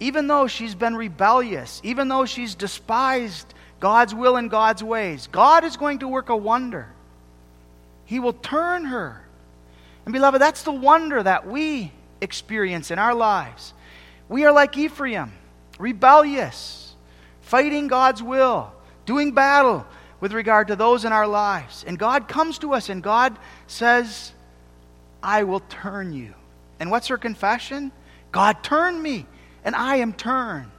Even 0.00 0.26
though 0.26 0.46
she's 0.46 0.74
been 0.74 0.96
rebellious, 0.96 1.80
even 1.84 2.08
though 2.08 2.26
she's 2.26 2.54
despised 2.54 3.54
God's 3.80 4.14
will 4.14 4.36
and 4.36 4.50
God's 4.50 4.82
ways, 4.82 5.28
God 5.30 5.64
is 5.64 5.76
going 5.76 6.00
to 6.00 6.08
work 6.08 6.28
a 6.28 6.36
wonder. 6.36 6.88
He 8.04 8.18
will 8.18 8.32
turn 8.32 8.84
her. 8.86 9.22
And, 10.04 10.12
beloved, 10.12 10.40
that's 10.40 10.62
the 10.62 10.72
wonder 10.72 11.22
that 11.22 11.46
we 11.46 11.92
experience 12.20 12.90
in 12.90 12.98
our 12.98 13.14
lives. 13.14 13.72
We 14.28 14.44
are 14.44 14.52
like 14.52 14.76
Ephraim, 14.76 15.32
rebellious, 15.78 16.94
fighting 17.42 17.88
God's 17.88 18.22
will, 18.22 18.72
doing 19.04 19.32
battle 19.32 19.86
with 20.20 20.32
regard 20.32 20.68
to 20.68 20.76
those 20.76 21.04
in 21.04 21.12
our 21.12 21.26
lives. 21.26 21.84
And 21.86 21.98
God 21.98 22.28
comes 22.28 22.58
to 22.58 22.74
us 22.74 22.88
and 22.88 23.02
God 23.02 23.38
says, 23.66 24.32
I 25.22 25.44
will 25.44 25.60
turn 25.60 26.12
you. 26.12 26.34
And 26.78 26.90
what's 26.90 27.08
her 27.08 27.18
confession? 27.18 27.92
God 28.32 28.62
turned 28.62 29.02
me, 29.02 29.26
and 29.64 29.74
I 29.74 29.96
am 29.96 30.12
turned. 30.12 30.70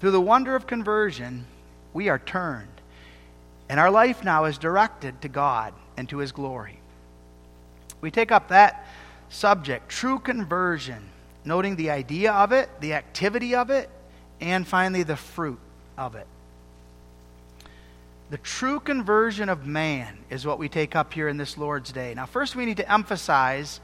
Through 0.00 0.10
the 0.10 0.20
wonder 0.20 0.56
of 0.56 0.66
conversion, 0.66 1.46
we 1.92 2.08
are 2.08 2.18
turned. 2.18 2.68
And 3.68 3.78
our 3.78 3.90
life 3.90 4.24
now 4.24 4.44
is 4.44 4.58
directed 4.58 5.22
to 5.22 5.28
God 5.28 5.74
and 5.96 6.08
to 6.08 6.18
His 6.18 6.32
glory. 6.32 6.80
We 8.00 8.10
take 8.10 8.32
up 8.32 8.48
that 8.48 8.86
subject, 9.28 9.88
true 9.88 10.18
conversion, 10.18 11.08
noting 11.44 11.76
the 11.76 11.90
idea 11.90 12.32
of 12.32 12.52
it, 12.52 12.68
the 12.80 12.94
activity 12.94 13.54
of 13.54 13.70
it, 13.70 13.88
and 14.40 14.66
finally 14.66 15.04
the 15.04 15.16
fruit 15.16 15.60
of 15.96 16.16
it. 16.16 16.26
The 18.32 18.38
true 18.38 18.80
conversion 18.80 19.50
of 19.50 19.66
man 19.66 20.16
is 20.30 20.46
what 20.46 20.58
we 20.58 20.70
take 20.70 20.96
up 20.96 21.12
here 21.12 21.28
in 21.28 21.36
this 21.36 21.58
Lord's 21.58 21.92
Day. 21.92 22.14
Now, 22.14 22.24
first, 22.24 22.56
we 22.56 22.64
need 22.64 22.78
to 22.78 22.90
emphasize 22.90 23.78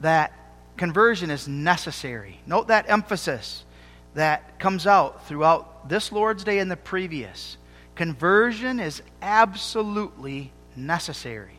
that 0.00 0.32
conversion 0.78 1.30
is 1.30 1.46
necessary. 1.46 2.40
Note 2.46 2.68
that 2.68 2.88
emphasis 2.88 3.66
that 4.14 4.58
comes 4.58 4.86
out 4.86 5.28
throughout 5.28 5.86
this 5.90 6.12
Lord's 6.12 6.44
Day 6.44 6.60
and 6.60 6.70
the 6.70 6.78
previous. 6.78 7.58
Conversion 7.94 8.80
is 8.80 9.02
absolutely 9.20 10.50
necessary. 10.74 11.58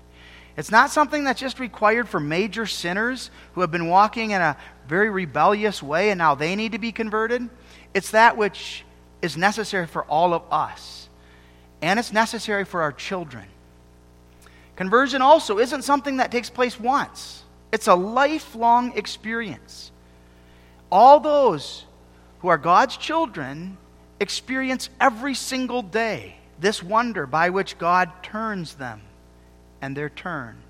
It's 0.58 0.72
not 0.72 0.90
something 0.90 1.24
that's 1.24 1.40
just 1.40 1.60
required 1.60 2.10
for 2.10 2.20
major 2.20 2.66
sinners 2.66 3.30
who 3.54 3.62
have 3.62 3.70
been 3.70 3.88
walking 3.88 4.32
in 4.32 4.42
a 4.42 4.58
very 4.88 5.12
rebellious 5.12 5.84
way 5.84 6.10
and 6.10 6.18
now 6.18 6.34
they 6.34 6.56
need 6.56 6.72
to 6.72 6.80
be 6.80 6.92
converted. 6.92 7.48
It's 7.94 8.10
that 8.10 8.36
which 8.36 8.84
is 9.22 9.38
necessary 9.38 9.86
for 9.86 10.06
all 10.06 10.34
of 10.34 10.42
us 10.52 11.03
and 11.84 12.00
it's 12.00 12.14
necessary 12.14 12.64
for 12.64 12.82
our 12.82 12.94
children. 12.94 13.44
Conversion 14.78 15.22
also 15.22 15.60
isn't 15.60 15.84
something 15.84 16.18
that 16.18 16.32
takes 16.32 16.50
place 16.50 16.80
once, 16.80 17.44
it's 17.72 17.88
a 17.88 17.94
lifelong 17.94 18.98
experience. 18.98 19.92
All 20.90 21.20
those 21.20 21.86
who 22.40 22.48
are 22.48 22.58
God's 22.58 22.98
children 22.98 23.78
experience 24.20 24.90
every 25.02 25.34
single 25.34 25.82
day 25.82 26.36
this 26.60 26.82
wonder 26.82 27.26
by 27.26 27.50
which 27.50 27.78
God 27.78 28.10
turns 28.22 28.76
them, 28.76 29.02
and 29.82 29.98
they're 29.98 30.10
turned. 30.10 30.62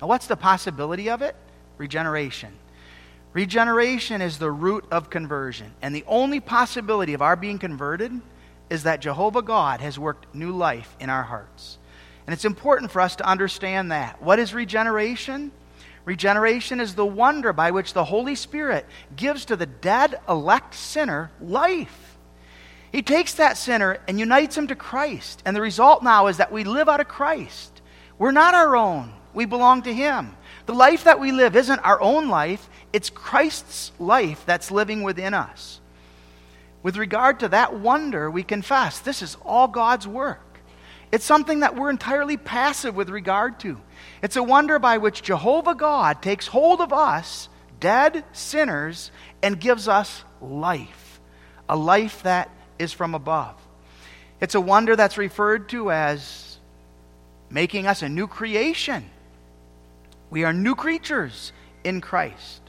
Now, 0.00 0.08
what's 0.08 0.26
the 0.26 0.36
possibility 0.36 1.08
of 1.08 1.22
it? 1.22 1.36
Regeneration. 1.78 2.52
Regeneration 3.32 4.20
is 4.20 4.38
the 4.38 4.50
root 4.50 4.84
of 4.90 5.10
conversion. 5.10 5.72
And 5.82 5.94
the 5.94 6.04
only 6.08 6.40
possibility 6.40 7.14
of 7.14 7.22
our 7.22 7.36
being 7.36 7.58
converted 7.58 8.20
is 8.74 8.82
that 8.82 9.00
Jehovah 9.00 9.40
God 9.40 9.80
has 9.80 9.98
worked 9.98 10.34
new 10.34 10.50
life 10.50 10.94
in 11.00 11.08
our 11.08 11.22
hearts. 11.22 11.78
And 12.26 12.34
it's 12.34 12.44
important 12.44 12.90
for 12.90 13.00
us 13.00 13.16
to 13.16 13.26
understand 13.26 13.92
that. 13.92 14.20
What 14.20 14.38
is 14.38 14.52
regeneration? 14.52 15.52
Regeneration 16.04 16.80
is 16.80 16.94
the 16.94 17.06
wonder 17.06 17.54
by 17.54 17.70
which 17.70 17.94
the 17.94 18.04
Holy 18.04 18.34
Spirit 18.34 18.84
gives 19.16 19.46
to 19.46 19.56
the 19.56 19.66
dead, 19.66 20.20
elect 20.28 20.74
sinner 20.74 21.30
life. 21.40 22.18
He 22.92 23.00
takes 23.00 23.34
that 23.34 23.56
sinner 23.56 23.98
and 24.06 24.20
unites 24.20 24.56
him 24.56 24.66
to 24.66 24.76
Christ. 24.76 25.42
And 25.46 25.56
the 25.56 25.62
result 25.62 26.02
now 26.02 26.26
is 26.26 26.36
that 26.36 26.52
we 26.52 26.64
live 26.64 26.88
out 26.88 27.00
of 27.00 27.08
Christ. 27.08 27.80
We're 28.18 28.32
not 28.32 28.54
our 28.54 28.76
own, 28.76 29.12
we 29.32 29.44
belong 29.44 29.82
to 29.82 29.92
Him. 29.92 30.36
The 30.66 30.74
life 30.74 31.04
that 31.04 31.20
we 31.20 31.32
live 31.32 31.56
isn't 31.56 31.80
our 31.80 32.00
own 32.00 32.28
life, 32.28 32.68
it's 32.92 33.10
Christ's 33.10 33.92
life 33.98 34.44
that's 34.46 34.70
living 34.70 35.02
within 35.02 35.34
us. 35.34 35.80
With 36.84 36.98
regard 36.98 37.40
to 37.40 37.48
that 37.48 37.74
wonder, 37.80 38.30
we 38.30 38.42
confess 38.42 39.00
this 39.00 39.22
is 39.22 39.38
all 39.42 39.66
God's 39.68 40.06
work. 40.06 40.60
It's 41.10 41.24
something 41.24 41.60
that 41.60 41.74
we're 41.74 41.88
entirely 41.88 42.36
passive 42.36 42.94
with 42.94 43.08
regard 43.08 43.58
to. 43.60 43.80
It's 44.22 44.36
a 44.36 44.42
wonder 44.42 44.78
by 44.78 44.98
which 44.98 45.22
Jehovah 45.22 45.74
God 45.74 46.20
takes 46.20 46.46
hold 46.46 46.82
of 46.82 46.92
us, 46.92 47.48
dead 47.80 48.22
sinners, 48.32 49.10
and 49.42 49.58
gives 49.58 49.88
us 49.88 50.24
life, 50.42 51.20
a 51.70 51.76
life 51.76 52.22
that 52.24 52.50
is 52.78 52.92
from 52.92 53.14
above. 53.14 53.56
It's 54.42 54.54
a 54.54 54.60
wonder 54.60 54.94
that's 54.94 55.16
referred 55.16 55.70
to 55.70 55.90
as 55.90 56.58
making 57.48 57.86
us 57.86 58.02
a 58.02 58.10
new 58.10 58.26
creation. 58.26 59.08
We 60.28 60.44
are 60.44 60.52
new 60.52 60.74
creatures 60.74 61.52
in 61.82 62.02
Christ. 62.02 62.60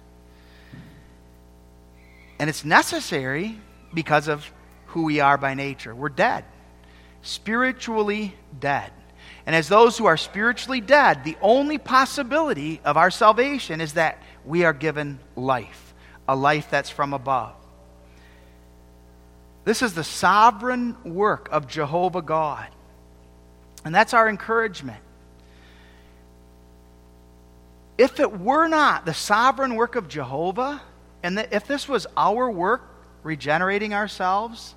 And 2.39 2.49
it's 2.49 2.63
necessary 2.63 3.59
because 3.95 4.27
of 4.27 4.51
who 4.87 5.03
we 5.03 5.19
are 5.19 5.37
by 5.37 5.55
nature. 5.55 5.95
We're 5.95 6.09
dead, 6.09 6.45
spiritually 7.23 8.35
dead. 8.59 8.91
And 9.45 9.55
as 9.55 9.67
those 9.67 9.97
who 9.97 10.05
are 10.05 10.17
spiritually 10.17 10.81
dead, 10.81 11.23
the 11.23 11.37
only 11.41 11.77
possibility 11.77 12.81
of 12.83 12.97
our 12.97 13.11
salvation 13.11 13.81
is 13.81 13.93
that 13.93 14.21
we 14.43 14.63
are 14.63 14.73
given 14.73 15.19
life, 15.35 15.93
a 16.27 16.35
life 16.35 16.69
that's 16.69 16.89
from 16.89 17.13
above. 17.13 17.53
This 19.63 19.81
is 19.81 19.93
the 19.93 20.03
sovereign 20.03 20.95
work 21.03 21.49
of 21.51 21.67
Jehovah 21.67 22.21
God. 22.21 22.67
And 23.83 23.93
that's 23.93 24.13
our 24.13 24.29
encouragement. 24.29 25.01
If 27.97 28.19
it 28.19 28.39
were 28.39 28.67
not 28.67 29.05
the 29.05 29.13
sovereign 29.13 29.75
work 29.75 29.95
of 29.95 30.07
Jehovah, 30.07 30.81
and 31.23 31.47
if 31.51 31.65
this 31.67 31.87
was 31.87 32.05
our 32.15 32.49
work 32.49 32.94
regenerating 33.25 33.93
ourselves, 33.93 34.75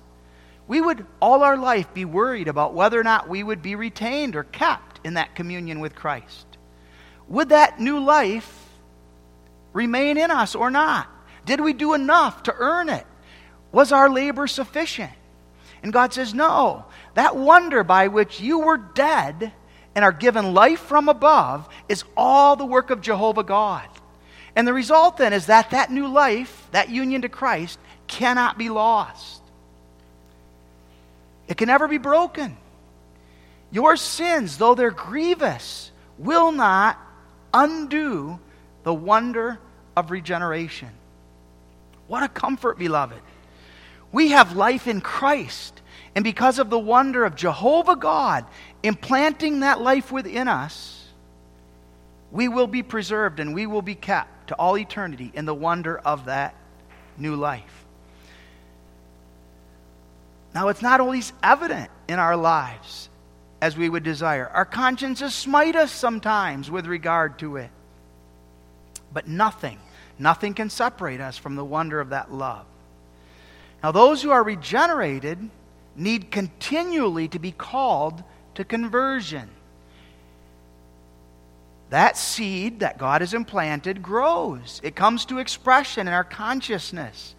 we 0.67 0.81
would 0.81 1.05
all 1.21 1.43
our 1.43 1.57
life 1.57 1.93
be 1.93 2.03
worried 2.03 2.47
about 2.47 2.73
whether 2.73 2.99
or 2.99 3.03
not 3.03 3.29
we 3.29 3.43
would 3.43 3.61
be 3.61 3.75
retained 3.75 4.35
or 4.35 4.43
kept 4.43 4.99
in 5.05 5.13
that 5.13 5.35
communion 5.35 5.79
with 5.79 5.95
Christ. 5.95 6.45
Would 7.27 7.49
that 7.49 7.79
new 7.79 7.99
life 7.99 8.69
remain 9.71 10.17
in 10.17 10.31
us 10.31 10.55
or 10.55 10.71
not? 10.71 11.07
Did 11.45 11.61
we 11.61 11.73
do 11.73 11.93
enough 11.93 12.43
to 12.43 12.55
earn 12.57 12.89
it? 12.89 13.05
Was 13.71 13.91
our 13.91 14.09
labor 14.09 14.47
sufficient? 14.47 15.11
And 15.83 15.93
God 15.93 16.13
says, 16.13 16.33
No. 16.33 16.85
That 17.13 17.35
wonder 17.35 17.83
by 17.83 18.07
which 18.07 18.39
you 18.39 18.59
were 18.59 18.77
dead 18.77 19.51
and 19.95 20.05
are 20.05 20.11
given 20.11 20.53
life 20.53 20.79
from 20.79 21.09
above 21.09 21.67
is 21.87 22.03
all 22.15 22.55
the 22.55 22.65
work 22.65 22.89
of 22.89 23.01
Jehovah 23.01 23.43
God. 23.43 23.87
And 24.55 24.67
the 24.67 24.73
result 24.73 25.17
then 25.17 25.33
is 25.33 25.45
that 25.47 25.71
that 25.71 25.91
new 25.91 26.07
life, 26.07 26.67
that 26.71 26.89
union 26.89 27.21
to 27.21 27.29
Christ, 27.29 27.79
cannot 28.09 28.57
be 28.57 28.69
lost. 28.69 29.41
It 31.47 31.55
can 31.55 31.67
never 31.67 31.87
be 31.87 31.97
broken. 31.97 32.57
Your 33.71 33.95
sins, 33.95 34.57
though 34.57 34.75
they're 34.75 34.91
grievous, 34.91 35.91
will 36.17 36.51
not 36.51 36.97
undo 37.53 38.39
the 38.83 38.93
wonder 38.93 39.59
of 39.95 40.11
regeneration. 40.11 40.89
What 42.07 42.23
a 42.23 42.27
comfort, 42.27 42.77
beloved. 42.77 43.21
We 44.11 44.29
have 44.29 44.55
life 44.55 44.87
in 44.87 45.01
Christ. 45.01 45.81
And 46.15 46.23
because 46.23 46.59
of 46.59 46.69
the 46.69 46.79
wonder 46.79 47.23
of 47.23 47.35
Jehovah 47.35 47.95
God 47.95 48.45
implanting 48.81 49.59
that 49.59 49.79
life 49.79 50.11
within 50.11 50.47
us, 50.47 51.07
we 52.31 52.47
will 52.47 52.67
be 52.67 52.83
preserved 52.83 53.39
and 53.39 53.53
we 53.53 53.65
will 53.65 53.81
be 53.81 53.95
kept 53.95 54.47
to 54.47 54.55
all 54.55 54.77
eternity 54.77 55.31
in 55.33 55.45
the 55.45 55.53
wonder 55.53 55.97
of 55.99 56.25
that 56.25 56.55
new 57.17 57.35
life. 57.35 57.78
Now, 60.53 60.69
it's 60.69 60.81
not 60.81 60.99
always 60.99 61.31
evident 61.43 61.89
in 62.07 62.19
our 62.19 62.35
lives 62.35 63.09
as 63.61 63.77
we 63.77 63.89
would 63.89 64.03
desire. 64.03 64.47
Our 64.47 64.65
consciences 64.65 65.33
smite 65.33 65.75
us 65.75 65.91
sometimes 65.91 66.71
with 66.71 66.87
regard 66.87 67.39
to 67.39 67.57
it. 67.57 67.69
But 69.13 69.27
nothing, 69.27 69.79
nothing 70.17 70.53
can 70.53 70.69
separate 70.69 71.21
us 71.21 71.37
from 71.37 71.55
the 71.55 71.65
wonder 71.65 71.99
of 71.99 72.09
that 72.09 72.31
love. 72.31 72.65
Now, 73.83 73.91
those 73.91 74.21
who 74.21 74.31
are 74.31 74.43
regenerated 74.43 75.49
need 75.95 76.31
continually 76.31 77.27
to 77.29 77.39
be 77.39 77.51
called 77.51 78.23
to 78.55 78.63
conversion. 78.63 79.49
That 81.89 82.17
seed 82.17 82.81
that 82.81 82.97
God 82.97 83.21
has 83.21 83.33
implanted 83.33 84.03
grows, 84.03 84.79
it 84.83 84.95
comes 84.95 85.25
to 85.25 85.39
expression 85.39 86.07
in 86.07 86.13
our 86.13 86.23
consciousness. 86.23 87.35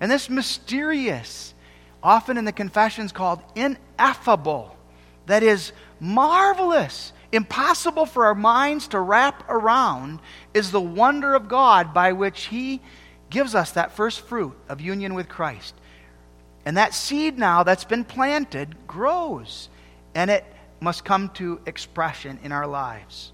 And 0.00 0.10
this 0.10 0.30
mysterious, 0.30 1.54
often 2.02 2.36
in 2.36 2.44
the 2.44 2.52
confessions 2.52 3.12
called 3.12 3.40
ineffable, 3.54 4.76
that 5.26 5.42
is 5.42 5.72
marvelous, 6.00 7.12
impossible 7.30 8.06
for 8.06 8.26
our 8.26 8.34
minds 8.34 8.88
to 8.88 9.00
wrap 9.00 9.48
around, 9.48 10.20
is 10.52 10.70
the 10.70 10.80
wonder 10.80 11.34
of 11.34 11.48
God 11.48 11.94
by 11.94 12.12
which 12.12 12.44
He 12.44 12.80
gives 13.30 13.54
us 13.54 13.72
that 13.72 13.92
first 13.92 14.20
fruit 14.20 14.54
of 14.68 14.80
union 14.80 15.14
with 15.14 15.28
Christ. 15.28 15.74
And 16.64 16.76
that 16.76 16.94
seed 16.94 17.38
now 17.38 17.62
that's 17.62 17.84
been 17.84 18.04
planted 18.04 18.86
grows, 18.86 19.68
and 20.14 20.30
it 20.30 20.44
must 20.80 21.04
come 21.04 21.28
to 21.30 21.60
expression 21.66 22.38
in 22.42 22.52
our 22.52 22.66
lives. 22.66 23.32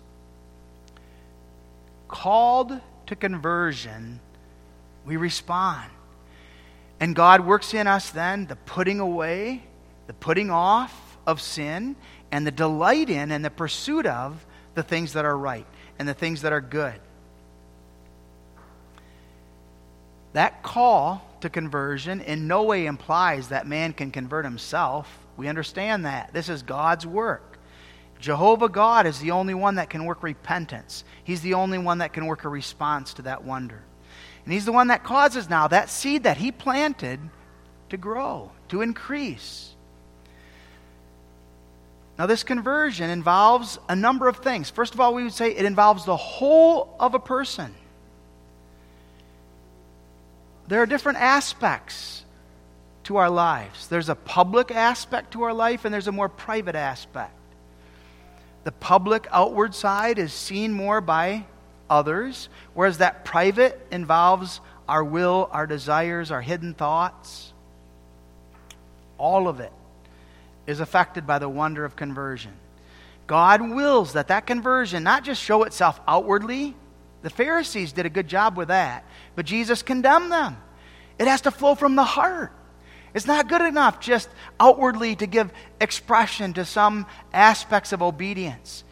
Called 2.06 2.80
to 3.06 3.16
conversion, 3.16 4.20
we 5.04 5.16
respond. 5.16 5.90
And 7.00 7.14
God 7.14 7.40
works 7.42 7.74
in 7.74 7.86
us 7.86 8.10
then 8.10 8.46
the 8.46 8.56
putting 8.56 9.00
away, 9.00 9.62
the 10.06 10.14
putting 10.14 10.50
off 10.50 11.16
of 11.26 11.40
sin, 11.40 11.96
and 12.30 12.46
the 12.46 12.50
delight 12.50 13.10
in 13.10 13.30
and 13.30 13.44
the 13.44 13.50
pursuit 13.50 14.06
of 14.06 14.44
the 14.74 14.82
things 14.82 15.12
that 15.12 15.24
are 15.24 15.36
right 15.36 15.66
and 15.98 16.08
the 16.08 16.14
things 16.14 16.42
that 16.42 16.52
are 16.52 16.60
good. 16.60 17.00
That 20.32 20.62
call 20.62 21.24
to 21.40 21.48
conversion 21.48 22.20
in 22.20 22.46
no 22.46 22.64
way 22.64 22.86
implies 22.86 23.48
that 23.48 23.66
man 23.66 23.92
can 23.92 24.10
convert 24.10 24.44
himself. 24.44 25.08
We 25.36 25.48
understand 25.48 26.04
that. 26.04 26.32
This 26.32 26.48
is 26.48 26.62
God's 26.62 27.06
work. 27.06 27.58
Jehovah 28.20 28.68
God 28.68 29.06
is 29.06 29.20
the 29.20 29.30
only 29.30 29.54
one 29.54 29.76
that 29.76 29.90
can 29.90 30.04
work 30.04 30.22
repentance. 30.22 31.04
He's 31.24 31.40
the 31.40 31.54
only 31.54 31.78
one 31.78 31.98
that 31.98 32.12
can 32.12 32.26
work 32.26 32.44
a 32.44 32.48
response 32.48 33.14
to 33.14 33.22
that 33.22 33.44
wonder. 33.44 33.82
And 34.48 34.54
He's 34.54 34.64
the 34.64 34.72
one 34.72 34.86
that 34.86 35.04
causes 35.04 35.50
now 35.50 35.68
that 35.68 35.90
seed 35.90 36.22
that 36.22 36.38
He 36.38 36.50
planted 36.50 37.20
to 37.90 37.98
grow, 37.98 38.50
to 38.68 38.80
increase. 38.80 39.74
Now, 42.18 42.24
this 42.24 42.44
conversion 42.44 43.10
involves 43.10 43.78
a 43.90 43.94
number 43.94 44.26
of 44.26 44.38
things. 44.38 44.70
First 44.70 44.94
of 44.94 45.00
all, 45.00 45.12
we 45.12 45.22
would 45.22 45.34
say 45.34 45.50
it 45.50 45.66
involves 45.66 46.06
the 46.06 46.16
whole 46.16 46.96
of 46.98 47.12
a 47.12 47.18
person. 47.18 47.74
There 50.66 50.80
are 50.80 50.86
different 50.86 51.18
aspects 51.18 52.24
to 53.04 53.18
our 53.18 53.28
lives. 53.28 53.88
There's 53.88 54.08
a 54.08 54.14
public 54.14 54.70
aspect 54.70 55.32
to 55.32 55.42
our 55.42 55.52
life, 55.52 55.84
and 55.84 55.92
there's 55.92 56.08
a 56.08 56.12
more 56.12 56.30
private 56.30 56.74
aspect. 56.74 57.34
The 58.64 58.72
public 58.72 59.26
outward 59.30 59.74
side 59.74 60.18
is 60.18 60.32
seen 60.32 60.72
more 60.72 61.02
by 61.02 61.44
others, 61.90 62.48
whereas 62.74 62.98
that 62.98 63.24
private 63.24 63.86
involves 63.90 64.60
our 64.88 65.04
will, 65.04 65.48
our 65.52 65.66
desires, 65.66 66.30
our 66.30 66.40
hidden 66.40 66.74
thoughts. 66.74 67.52
All 69.18 69.48
of 69.48 69.60
it 69.60 69.72
is 70.66 70.80
affected 70.80 71.26
by 71.26 71.38
the 71.38 71.48
wonder 71.48 71.84
of 71.84 71.96
conversion. 71.96 72.52
God 73.26 73.60
wills 73.60 74.14
that 74.14 74.28
that 74.28 74.46
conversion 74.46 75.02
not 75.02 75.24
just 75.24 75.42
show 75.42 75.64
itself 75.64 76.00
outwardly. 76.08 76.74
The 77.22 77.30
Pharisees 77.30 77.92
did 77.92 78.06
a 78.06 78.10
good 78.10 78.28
job 78.28 78.56
with 78.56 78.68
that, 78.68 79.04
but 79.34 79.44
Jesus 79.44 79.82
condemned 79.82 80.32
them. 80.32 80.56
It 81.18 81.26
has 81.26 81.42
to 81.42 81.50
flow 81.50 81.74
from 81.74 81.96
the 81.96 82.04
heart. 82.04 82.52
It's 83.14 83.26
not 83.26 83.48
good 83.48 83.62
enough 83.62 84.00
just 84.00 84.28
outwardly 84.60 85.16
to 85.16 85.26
give 85.26 85.52
expression 85.80 86.52
to 86.54 86.64
some 86.64 87.06
aspects 87.32 87.92
of 87.92 88.02
obedience. 88.02 88.84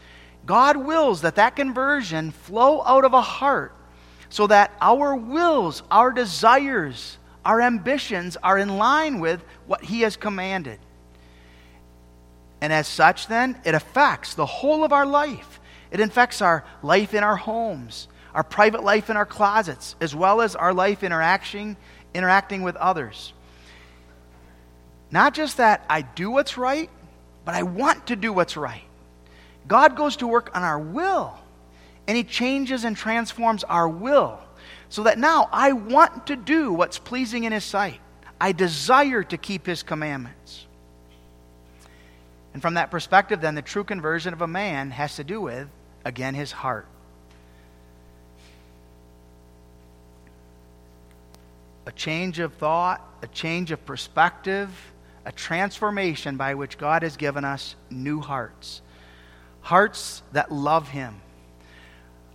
God 0.46 0.76
wills 0.76 1.22
that 1.22 1.34
that 1.34 1.56
conversion 1.56 2.30
flow 2.30 2.82
out 2.84 3.04
of 3.04 3.12
a 3.12 3.20
heart 3.20 3.74
so 4.28 4.46
that 4.46 4.72
our 4.80 5.14
wills, 5.14 5.82
our 5.90 6.12
desires, 6.12 7.18
our 7.44 7.60
ambitions 7.60 8.36
are 8.42 8.56
in 8.56 8.78
line 8.78 9.20
with 9.20 9.44
what 9.66 9.84
He 9.84 10.02
has 10.02 10.16
commanded. 10.16 10.78
And 12.60 12.72
as 12.72 12.86
such, 12.86 13.26
then, 13.26 13.60
it 13.64 13.74
affects 13.74 14.34
the 14.34 14.46
whole 14.46 14.84
of 14.84 14.92
our 14.92 15.06
life. 15.06 15.60
It 15.90 16.00
affects 16.00 16.40
our 16.40 16.64
life 16.82 17.12
in 17.12 17.22
our 17.22 17.36
homes, 17.36 18.08
our 18.34 18.42
private 18.42 18.82
life 18.82 19.10
in 19.10 19.16
our 19.16 19.26
closets, 19.26 19.94
as 20.00 20.14
well 20.14 20.40
as 20.40 20.56
our 20.56 20.72
life 20.72 21.02
interacting, 21.02 21.76
interacting 22.14 22.62
with 22.62 22.76
others. 22.76 23.32
Not 25.10 25.34
just 25.34 25.58
that 25.58 25.84
I 25.88 26.02
do 26.02 26.30
what's 26.30 26.58
right, 26.58 26.90
but 27.44 27.54
I 27.54 27.62
want 27.62 28.08
to 28.08 28.16
do 28.16 28.32
what's 28.32 28.56
right. 28.56 28.85
God 29.66 29.96
goes 29.96 30.16
to 30.16 30.26
work 30.26 30.50
on 30.54 30.62
our 30.62 30.78
will, 30.78 31.34
and 32.06 32.16
He 32.16 32.24
changes 32.24 32.84
and 32.84 32.96
transforms 32.96 33.64
our 33.64 33.88
will 33.88 34.40
so 34.88 35.02
that 35.02 35.18
now 35.18 35.48
I 35.52 35.72
want 35.72 36.28
to 36.28 36.36
do 36.36 36.72
what's 36.72 36.98
pleasing 36.98 37.44
in 37.44 37.52
His 37.52 37.64
sight. 37.64 38.00
I 38.40 38.52
desire 38.52 39.22
to 39.24 39.36
keep 39.36 39.66
His 39.66 39.82
commandments. 39.82 40.66
And 42.56 42.62
from 42.62 42.72
that 42.72 42.90
perspective, 42.90 43.42
then, 43.42 43.54
the 43.54 43.60
true 43.60 43.84
conversion 43.84 44.32
of 44.32 44.40
a 44.40 44.46
man 44.46 44.90
has 44.90 45.16
to 45.16 45.24
do 45.24 45.42
with, 45.42 45.68
again, 46.06 46.32
his 46.34 46.52
heart. 46.52 46.86
A 51.84 51.92
change 51.92 52.38
of 52.38 52.54
thought, 52.54 53.06
a 53.20 53.26
change 53.26 53.72
of 53.72 53.84
perspective, 53.84 54.70
a 55.26 55.32
transformation 55.32 56.38
by 56.38 56.54
which 56.54 56.78
God 56.78 57.02
has 57.02 57.18
given 57.18 57.44
us 57.44 57.74
new 57.90 58.22
hearts. 58.22 58.80
Hearts 59.66 60.22
that 60.30 60.52
love 60.52 60.86
Him. 60.86 61.20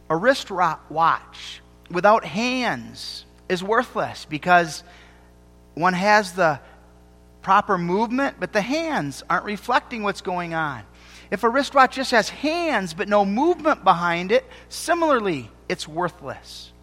A 0.10 0.18
wrist 0.18 0.52
watch 0.52 1.62
without 1.90 2.26
hands 2.26 3.24
is 3.48 3.64
worthless 3.64 4.26
because 4.26 4.84
one 5.74 5.94
has 5.94 6.34
the 6.34 6.60
proper 7.42 7.78
movement, 7.78 8.36
but 8.38 8.52
the 8.52 8.60
hands 8.60 9.24
aren't 9.30 9.46
reflecting 9.46 10.04
what's 10.04 10.20
going 10.20 10.54
on. 10.54 10.84
If 11.32 11.46
a 11.46 11.50
wristwatch 11.50 11.96
just 11.96 12.12
has 12.12 12.28
hands 12.28 12.94
but 12.94 13.08
no 13.08 13.24
movement 13.24 13.86
behind 13.86 14.34
it, 14.34 14.44
similarly, 14.68 15.50
it's 15.70 15.88
worthless. 15.88 16.74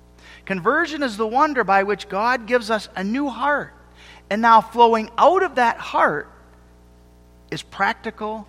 Conversion 0.47 1.03
is 1.03 1.19
the 1.19 1.27
wonder 1.27 1.63
by 1.63 1.83
which 1.83 2.09
God 2.09 2.47
gives 2.47 2.71
us 2.71 2.89
a 2.97 3.05
new 3.05 3.29
heart. 3.29 3.75
And 4.31 4.41
now, 4.41 4.63
flowing 4.63 5.11
out 5.19 5.43
of 5.43 5.57
that 5.57 5.77
heart 5.77 6.33
is 7.51 7.61
practical 7.61 8.49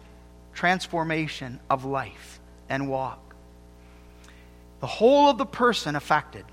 transformation 0.60 1.58
of 1.70 1.86
life 1.86 2.42
and 2.68 2.90
walk. 2.90 3.34
The 4.82 4.88
whole 4.88 5.30
of 5.30 5.38
the 5.38 5.46
person 5.46 5.96
affected. 5.96 6.44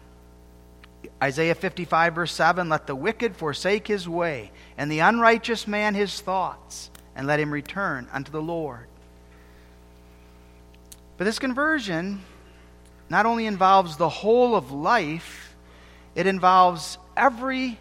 Isaiah 1.20 1.56
55, 1.56 2.14
verse 2.14 2.32
7 2.32 2.68
Let 2.68 2.86
the 2.86 2.94
wicked 2.94 3.34
forsake 3.34 3.88
his 3.88 4.08
way, 4.08 4.52
and 4.78 4.92
the 4.92 5.00
unrighteous 5.00 5.66
man 5.66 5.96
his 5.96 6.20
thoughts, 6.20 6.88
and 7.16 7.26
let 7.26 7.40
him 7.40 7.52
return 7.52 8.06
unto 8.12 8.30
the 8.30 8.40
Lord. 8.40 8.86
But 11.16 11.24
this 11.24 11.40
conversion 11.40 12.22
not 13.10 13.26
only 13.26 13.46
involves 13.46 13.96
the 13.96 14.08
whole 14.08 14.54
of 14.54 14.70
life, 14.70 15.56
it 16.14 16.28
involves 16.28 16.96
every 17.16 17.76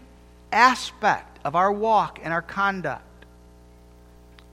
aspect 0.51 1.37
of 1.45 1.55
our 1.55 1.71
walk 1.71 2.19
and 2.23 2.33
our 2.33 2.41
conduct. 2.41 3.03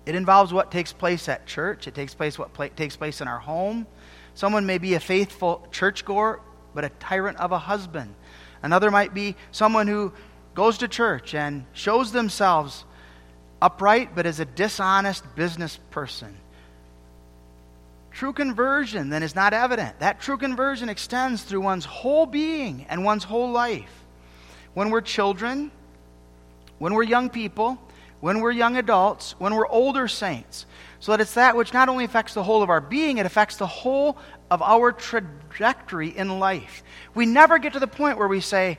It 0.05 0.15
involves 0.15 0.53
what 0.53 0.71
takes 0.71 0.93
place 0.93 1.29
at 1.29 1.47
church, 1.47 1.87
it 1.87 1.95
takes 1.95 2.15
place 2.15 2.39
what 2.39 2.55
takes 2.77 2.97
place 2.97 3.21
in 3.21 3.29
our 3.29 3.39
home. 3.39 3.87
Someone 4.35 4.67
may 4.67 4.79
be 4.79 4.95
a 4.95 5.01
faithful 5.01 5.67
churchgoer, 5.71 6.41
but 6.75 6.85
a 6.85 6.89
tyrant 6.89 7.39
of 7.39 7.53
a 7.53 7.59
husband. 7.59 8.15
Another 8.63 8.91
might 8.91 9.15
be 9.15 9.37
someone 9.51 9.87
who 9.87 10.13
goes 10.55 10.79
to 10.79 10.89
church 10.89 11.35
and 11.35 11.65
shows 11.73 12.13
themselves 12.13 12.85
upright, 13.61 14.15
but 14.15 14.27
is 14.27 14.41
a 14.41 14.45
dishonest 14.45 15.23
business 15.37 15.79
person. 15.91 16.37
true 18.11 18.33
conversion 18.33 19.09
then 19.09 19.23
is 19.23 19.35
not 19.35 19.55
evident. 19.55 19.99
That 20.01 20.21
true 20.21 20.37
conversion 20.37 20.89
extends 20.89 21.43
through 21.43 21.63
one's 21.63 21.85
whole 21.85 22.27
being 22.27 22.87
and 22.89 23.05
one's 23.05 23.25
whole 23.25 23.51
life. 23.51 24.05
When 24.75 24.91
we're 24.91 25.01
children, 25.01 25.71
when 26.79 26.95
we're 26.95 27.05
young 27.05 27.31
people, 27.31 27.79
when 28.23 28.39
we're 28.39 28.53
young 28.53 28.77
adults, 28.77 29.35
when 29.41 29.53
we're 29.53 29.67
older 29.67 30.07
saints. 30.07 30.65
So 31.01 31.11
that 31.11 31.21
it's 31.21 31.35
that 31.35 31.57
which 31.57 31.75
not 31.75 31.89
only 31.89 32.05
affects 32.05 32.35
the 32.35 32.43
whole 32.45 32.63
of 32.63 32.71
our 32.71 32.81
being, 32.81 33.19
it 33.19 33.27
affects 33.27 33.57
the 33.57 33.67
whole 33.67 34.17
of 34.49 34.63
our 34.63 34.93
trajectory 34.93 36.17
in 36.17 36.39
life. 36.39 36.85
We 37.17 37.27
never 37.27 37.59
get 37.59 37.73
to 37.73 37.81
the 37.81 37.89
point 37.89 38.19
where 38.19 38.29
we 38.29 38.39
say, 38.39 38.79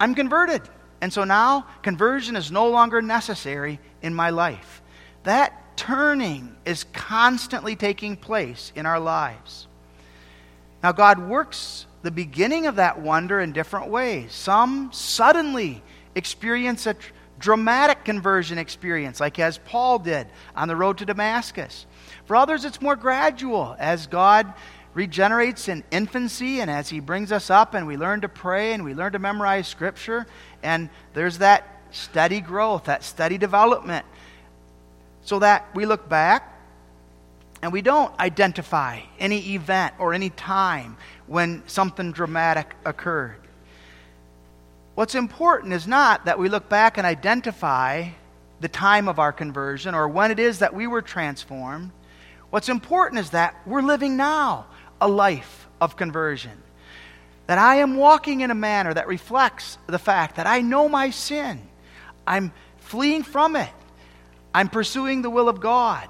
I'm 0.00 0.14
converted. 0.14 0.62
And 1.02 1.12
so 1.12 1.24
now 1.24 1.66
conversion 1.82 2.34
is 2.34 2.50
no 2.50 2.66
longer 2.70 3.02
necessary 3.02 3.78
in 4.00 4.14
my 4.14 4.30
life. 4.30 4.80
That 5.24 5.76
turning 5.76 6.56
is 6.64 6.84
constantly 6.94 7.76
taking 7.76 8.16
place 8.16 8.72
in 8.74 8.86
our 8.86 8.98
lives. 8.98 9.66
Now, 10.82 10.92
God 10.92 11.18
works 11.18 11.84
the 12.00 12.10
beginning 12.10 12.64
of 12.64 12.76
that 12.76 12.98
wonder 12.98 13.38
in 13.38 13.52
different 13.52 13.88
ways. 13.88 14.32
Some 14.32 14.90
suddenly 14.94 15.82
experience 16.14 16.86
a 16.86 16.94
tr- 16.94 17.12
dramatic 17.38 18.04
conversion 18.04 18.58
experience, 18.58 19.20
like 19.20 19.38
as 19.38 19.58
Paul 19.58 19.98
did 19.98 20.26
on 20.56 20.68
the 20.68 20.76
road 20.76 20.98
to 20.98 21.06
Damascus. 21.06 21.86
For 22.26 22.36
others, 22.36 22.64
it's 22.64 22.80
more 22.80 22.96
gradual 22.96 23.76
as 23.78 24.06
God 24.06 24.52
regenerates 24.94 25.68
in 25.68 25.84
infancy 25.90 26.60
and 26.60 26.70
as 26.70 26.88
He 26.88 27.00
brings 27.00 27.30
us 27.30 27.50
up 27.50 27.74
and 27.74 27.86
we 27.86 27.96
learn 27.96 28.20
to 28.22 28.28
pray 28.28 28.72
and 28.72 28.84
we 28.84 28.94
learn 28.94 29.12
to 29.12 29.18
memorize 29.18 29.68
Scripture. 29.68 30.26
And 30.62 30.90
there's 31.14 31.38
that 31.38 31.80
steady 31.90 32.40
growth, 32.40 32.84
that 32.84 33.04
steady 33.04 33.38
development, 33.38 34.04
so 35.22 35.38
that 35.38 35.66
we 35.74 35.86
look 35.86 36.08
back 36.08 36.54
and 37.62 37.72
we 37.72 37.82
don't 37.82 38.18
identify 38.20 39.00
any 39.18 39.54
event 39.54 39.94
or 39.98 40.14
any 40.14 40.30
time 40.30 40.96
when 41.26 41.62
something 41.66 42.12
dramatic 42.12 42.74
occurred. 42.84 43.47
What's 44.98 45.14
important 45.14 45.72
is 45.72 45.86
not 45.86 46.24
that 46.24 46.40
we 46.40 46.48
look 46.48 46.68
back 46.68 46.98
and 46.98 47.06
identify 47.06 48.08
the 48.58 48.66
time 48.66 49.06
of 49.06 49.20
our 49.20 49.32
conversion 49.32 49.94
or 49.94 50.08
when 50.08 50.32
it 50.32 50.40
is 50.40 50.58
that 50.58 50.74
we 50.74 50.88
were 50.88 51.02
transformed. 51.02 51.92
What's 52.50 52.68
important 52.68 53.20
is 53.20 53.30
that 53.30 53.54
we're 53.64 53.80
living 53.80 54.16
now 54.16 54.66
a 55.00 55.06
life 55.06 55.68
of 55.80 55.96
conversion. 55.96 56.64
That 57.46 57.58
I 57.58 57.76
am 57.76 57.96
walking 57.96 58.40
in 58.40 58.50
a 58.50 58.56
manner 58.56 58.92
that 58.92 59.06
reflects 59.06 59.78
the 59.86 60.00
fact 60.00 60.34
that 60.34 60.48
I 60.48 60.62
know 60.62 60.88
my 60.88 61.10
sin. 61.10 61.62
I'm 62.26 62.52
fleeing 62.78 63.22
from 63.22 63.54
it. 63.54 63.70
I'm 64.52 64.68
pursuing 64.68 65.22
the 65.22 65.30
will 65.30 65.48
of 65.48 65.60
God. 65.60 66.08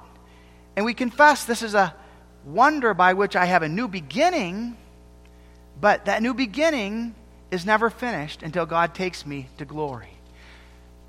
And 0.77 0.87
we 0.87 0.95
confess 0.95 1.45
this 1.45 1.61
is 1.61 1.75
a 1.75 1.95
wonder 2.47 2.95
by 2.95 3.13
which 3.13 3.37
I 3.37 3.45
have 3.45 3.63
a 3.63 3.69
new 3.69 3.87
beginning, 3.87 4.79
but 5.79 6.07
that 6.07 6.23
new 6.23 6.33
beginning 6.33 7.15
is 7.51 7.65
never 7.65 7.91
finished 7.91 8.43
until 8.43 8.67
God 8.67 8.95
takes 8.95 9.25
me 9.25 9.49
to 9.59 9.65
glory. 9.65 10.13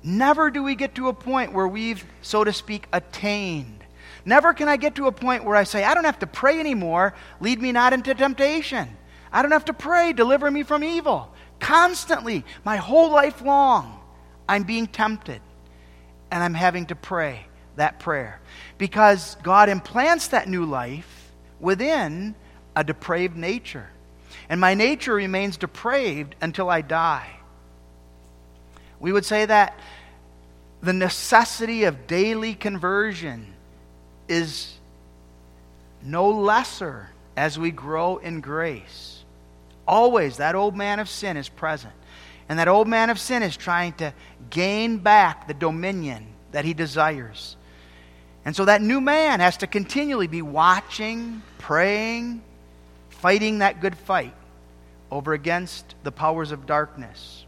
Never 0.02 0.50
do 0.50 0.62
we 0.62 0.74
get 0.74 0.94
to 0.94 1.08
a 1.08 1.12
point 1.12 1.52
where 1.52 1.68
we've, 1.68 2.04
so 2.22 2.44
to 2.44 2.52
speak, 2.52 2.86
attained. 2.92 3.84
Never 4.24 4.54
can 4.54 4.68
I 4.68 4.76
get 4.76 4.94
to 4.96 5.06
a 5.06 5.12
point 5.12 5.44
where 5.44 5.56
I 5.56 5.64
say, 5.64 5.84
I 5.84 5.94
don't 5.94 6.04
have 6.04 6.18
to 6.20 6.26
pray 6.26 6.58
anymore, 6.58 7.14
lead 7.40 7.60
me 7.60 7.72
not 7.72 7.92
into 7.92 8.14
temptation. 8.14 8.88
I 9.32 9.42
don't 9.42 9.52
have 9.52 9.66
to 9.66 9.74
pray, 9.74 10.12
deliver 10.12 10.50
me 10.50 10.62
from 10.62 10.82
evil. 10.82 11.32
Constantly, 11.60 12.44
my 12.64 12.76
whole 12.76 13.10
life 13.10 13.42
long, 13.42 14.00
I'm 14.48 14.64
being 14.64 14.86
tempted 14.86 15.40
and 16.30 16.42
I'm 16.42 16.54
having 16.54 16.86
to 16.86 16.96
pray 16.96 17.46
that 17.76 17.98
prayer 17.98 18.40
because 18.78 19.36
God 19.42 19.68
implants 19.68 20.28
that 20.28 20.48
new 20.48 20.64
life 20.64 21.32
within 21.60 22.34
a 22.74 22.82
depraved 22.82 23.36
nature. 23.36 23.88
And 24.50 24.60
my 24.60 24.74
nature 24.74 25.14
remains 25.14 25.56
depraved 25.56 26.34
until 26.40 26.68
I 26.68 26.80
die. 26.80 27.30
We 28.98 29.12
would 29.12 29.24
say 29.24 29.46
that 29.46 29.78
the 30.82 30.92
necessity 30.92 31.84
of 31.84 32.08
daily 32.08 32.54
conversion 32.54 33.54
is 34.28 34.74
no 36.02 36.30
lesser 36.30 37.10
as 37.36 37.60
we 37.60 37.70
grow 37.70 38.16
in 38.16 38.40
grace. 38.40 39.22
Always, 39.86 40.38
that 40.38 40.56
old 40.56 40.76
man 40.76 40.98
of 40.98 41.08
sin 41.08 41.36
is 41.36 41.48
present. 41.48 41.94
And 42.48 42.58
that 42.58 42.66
old 42.66 42.88
man 42.88 43.08
of 43.08 43.20
sin 43.20 43.44
is 43.44 43.56
trying 43.56 43.92
to 43.94 44.12
gain 44.50 44.98
back 44.98 45.46
the 45.46 45.54
dominion 45.54 46.26
that 46.50 46.64
he 46.64 46.74
desires. 46.74 47.56
And 48.44 48.56
so 48.56 48.64
that 48.64 48.82
new 48.82 49.00
man 49.00 49.38
has 49.38 49.58
to 49.58 49.68
continually 49.68 50.26
be 50.26 50.42
watching, 50.42 51.42
praying, 51.58 52.42
fighting 53.10 53.58
that 53.58 53.80
good 53.80 53.96
fight 53.96 54.34
over 55.10 55.32
against 55.32 55.94
the 56.02 56.12
powers 56.12 56.52
of 56.52 56.66
darkness. 56.66 57.44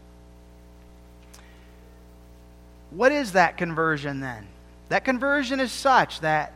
What 2.91 3.11
is 3.11 3.31
that 3.31 3.57
conversion 3.57 4.19
then? 4.19 4.47
That 4.89 5.05
conversion 5.05 5.59
is 5.59 5.71
such 5.71 6.19
that 6.19 6.53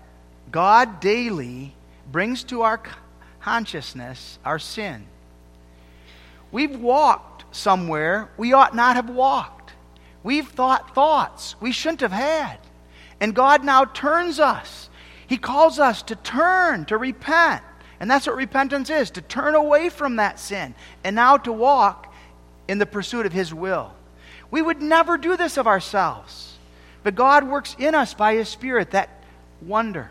God 0.52 1.00
daily 1.00 1.74
brings 2.12 2.44
to 2.46 2.62
our 2.62 2.82
consciousness 3.42 4.38
our 4.46 4.60
sin. 4.60 5.06
We've 6.52 6.80
walked 6.80 7.56
somewhere 7.56 8.30
we 8.38 8.54
ought 8.54 8.76
not 8.76 8.96
have 8.96 9.10
walked. 9.10 9.74
We've 10.24 10.48
thought 10.48 10.94
thoughts 10.94 11.56
we 11.60 11.72
shouldn't 11.72 12.02
have 12.02 12.12
had. 12.12 12.58
And 13.20 13.34
God 13.34 13.64
now 13.64 13.86
turns 13.86 14.40
us. 14.40 14.90
He 15.26 15.38
calls 15.38 15.80
us 15.80 16.02
to 16.04 16.16
turn, 16.16 16.86
to 16.86 16.98
repent. 16.98 17.64
And 18.00 18.10
that's 18.10 18.28
what 18.28 18.36
repentance 18.36 18.90
is 18.90 19.10
to 19.12 19.22
turn 19.22 19.56
away 19.56 19.90
from 19.90 20.18
that 20.18 20.40
sin 20.40 20.76
and 21.04 21.16
now 21.16 21.38
to 21.38 21.52
walk 21.52 22.14
in 22.68 22.78
the 22.78 22.86
pursuit 22.86 23.26
of 23.26 23.34
His 23.34 23.54
will. 23.54 23.94
We 24.52 24.62
would 24.62 24.82
never 24.82 25.18
do 25.18 25.36
this 25.36 25.58
of 25.58 25.68
ourselves. 25.68 26.58
But 27.04 27.16
God 27.16 27.48
works 27.48 27.76
in 27.80 27.96
us 27.96 28.14
by 28.14 28.36
His 28.36 28.50
Spirit 28.50 28.92
that 28.92 29.10
wonder. 29.62 30.10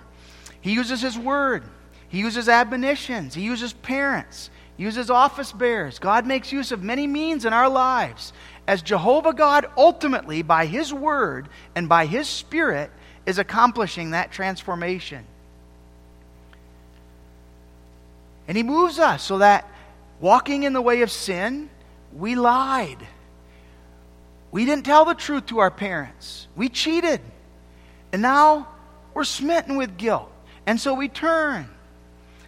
He 0.60 0.72
uses 0.72 1.02
His 1.02 1.18
Word, 1.18 1.62
He 2.08 2.18
uses 2.18 2.48
admonitions, 2.48 3.34
He 3.34 3.42
uses 3.42 3.72
parents, 3.72 4.50
He 4.76 4.84
uses 4.84 5.10
office 5.10 5.52
bearers. 5.52 5.98
God 5.98 6.26
makes 6.26 6.52
use 6.52 6.72
of 6.72 6.82
many 6.82 7.06
means 7.06 7.44
in 7.44 7.52
our 7.52 7.68
lives 7.68 8.32
as 8.66 8.82
Jehovah 8.82 9.32
God 9.32 9.66
ultimately, 9.76 10.42
by 10.42 10.66
His 10.66 10.92
Word 10.92 11.48
and 11.74 11.88
by 11.88 12.06
His 12.06 12.28
Spirit, 12.28 12.90
is 13.24 13.38
accomplishing 13.38 14.10
that 14.10 14.32
transformation. 14.32 15.24
And 18.48 18.56
He 18.56 18.62
moves 18.62 18.98
us 18.98 19.22
so 19.22 19.38
that 19.38 19.68
walking 20.20 20.62
in 20.62 20.72
the 20.72 20.80
way 20.80 21.02
of 21.02 21.10
sin, 21.10 21.70
we 22.12 22.34
lied. 22.34 23.06
We 24.50 24.64
didn't 24.64 24.84
tell 24.84 25.04
the 25.04 25.14
truth 25.14 25.46
to 25.46 25.58
our 25.58 25.70
parents. 25.70 26.46
We 26.56 26.68
cheated. 26.68 27.20
And 28.12 28.22
now 28.22 28.68
we're 29.12 29.24
smitten 29.24 29.76
with 29.76 29.96
guilt. 29.96 30.30
And 30.66 30.80
so 30.80 30.94
we 30.94 31.08
turn. 31.08 31.68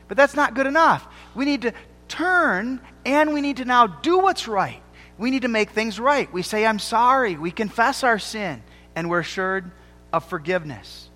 But 0.07 0.17
that's 0.17 0.35
not 0.35 0.55
good 0.55 0.67
enough. 0.67 1.07
We 1.35 1.45
need 1.45 1.63
to 1.63 1.73
turn 2.09 2.81
and 3.05 3.35
we 3.35 3.41
need 3.41 3.59
to 3.59 3.65
now 3.65 3.87
do 3.87 4.19
what's 4.19 4.49
right. 4.49 4.83
We 5.19 5.31
need 5.31 5.43
to 5.43 5.49
make 5.49 5.71
things 5.71 6.01
right. 6.01 6.33
We 6.33 6.43
say, 6.43 6.65
I'm 6.65 6.79
sorry. 6.79 7.37
We 7.37 7.51
confess 7.51 8.03
our 8.05 8.19
sin 8.19 8.63
and 8.95 9.11
we're 9.11 9.21
assured 9.21 9.71
of 10.13 10.25
forgiveness. 10.25 11.11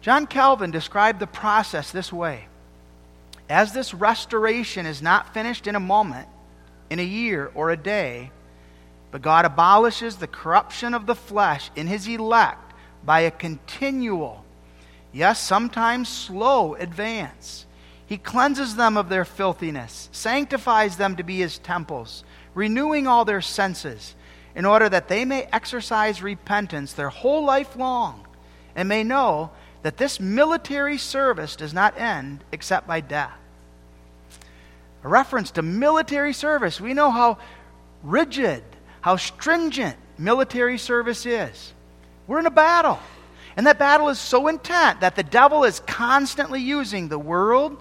John 0.00 0.26
Calvin 0.26 0.70
described 0.70 1.20
the 1.20 1.26
process 1.26 1.92
this 1.92 2.12
way 2.12 2.46
As 3.52 3.74
this 3.74 3.92
restoration 3.92 4.86
is 4.86 5.02
not 5.02 5.34
finished 5.34 5.66
in 5.66 5.76
a 5.76 5.80
moment, 5.80 6.26
in 6.88 6.98
a 6.98 7.04
year, 7.04 7.50
or 7.54 7.70
a 7.70 7.76
day, 7.76 8.30
but 9.10 9.20
God 9.20 9.44
abolishes 9.44 10.16
the 10.16 10.26
corruption 10.26 10.94
of 10.94 11.04
the 11.04 11.14
flesh 11.14 11.70
in 11.76 11.86
his 11.86 12.08
elect 12.08 12.72
by 13.04 13.20
a 13.20 13.30
continual, 13.30 14.42
yes, 15.12 15.38
sometimes 15.38 16.08
slow 16.08 16.76
advance. 16.76 17.66
He 18.06 18.16
cleanses 18.16 18.76
them 18.76 18.96
of 18.96 19.10
their 19.10 19.26
filthiness, 19.26 20.08
sanctifies 20.12 20.96
them 20.96 21.16
to 21.16 21.22
be 21.22 21.36
his 21.36 21.58
temples, 21.58 22.24
renewing 22.54 23.06
all 23.06 23.26
their 23.26 23.42
senses 23.42 24.14
in 24.54 24.64
order 24.64 24.88
that 24.88 25.08
they 25.08 25.26
may 25.26 25.42
exercise 25.52 26.22
repentance 26.22 26.94
their 26.94 27.10
whole 27.10 27.44
life 27.44 27.76
long 27.76 28.26
and 28.74 28.88
may 28.88 29.04
know 29.04 29.50
that 29.82 29.98
this 29.98 30.18
military 30.18 30.96
service 30.96 31.54
does 31.54 31.74
not 31.74 31.98
end 32.00 32.42
except 32.50 32.86
by 32.86 33.00
death. 33.02 33.40
A 35.04 35.08
reference 35.08 35.50
to 35.52 35.62
military 35.62 36.32
service, 36.32 36.80
we 36.80 36.94
know 36.94 37.10
how 37.10 37.38
rigid, 38.02 38.62
how 39.00 39.16
stringent 39.16 39.96
military 40.18 40.78
service 40.78 41.26
is. 41.26 41.72
We're 42.26 42.38
in 42.38 42.46
a 42.46 42.50
battle. 42.50 42.98
And 43.56 43.66
that 43.66 43.78
battle 43.78 44.08
is 44.08 44.18
so 44.18 44.48
intense 44.48 45.00
that 45.00 45.16
the 45.16 45.22
devil 45.22 45.64
is 45.64 45.80
constantly 45.80 46.60
using 46.60 47.08
the 47.08 47.18
world, 47.18 47.76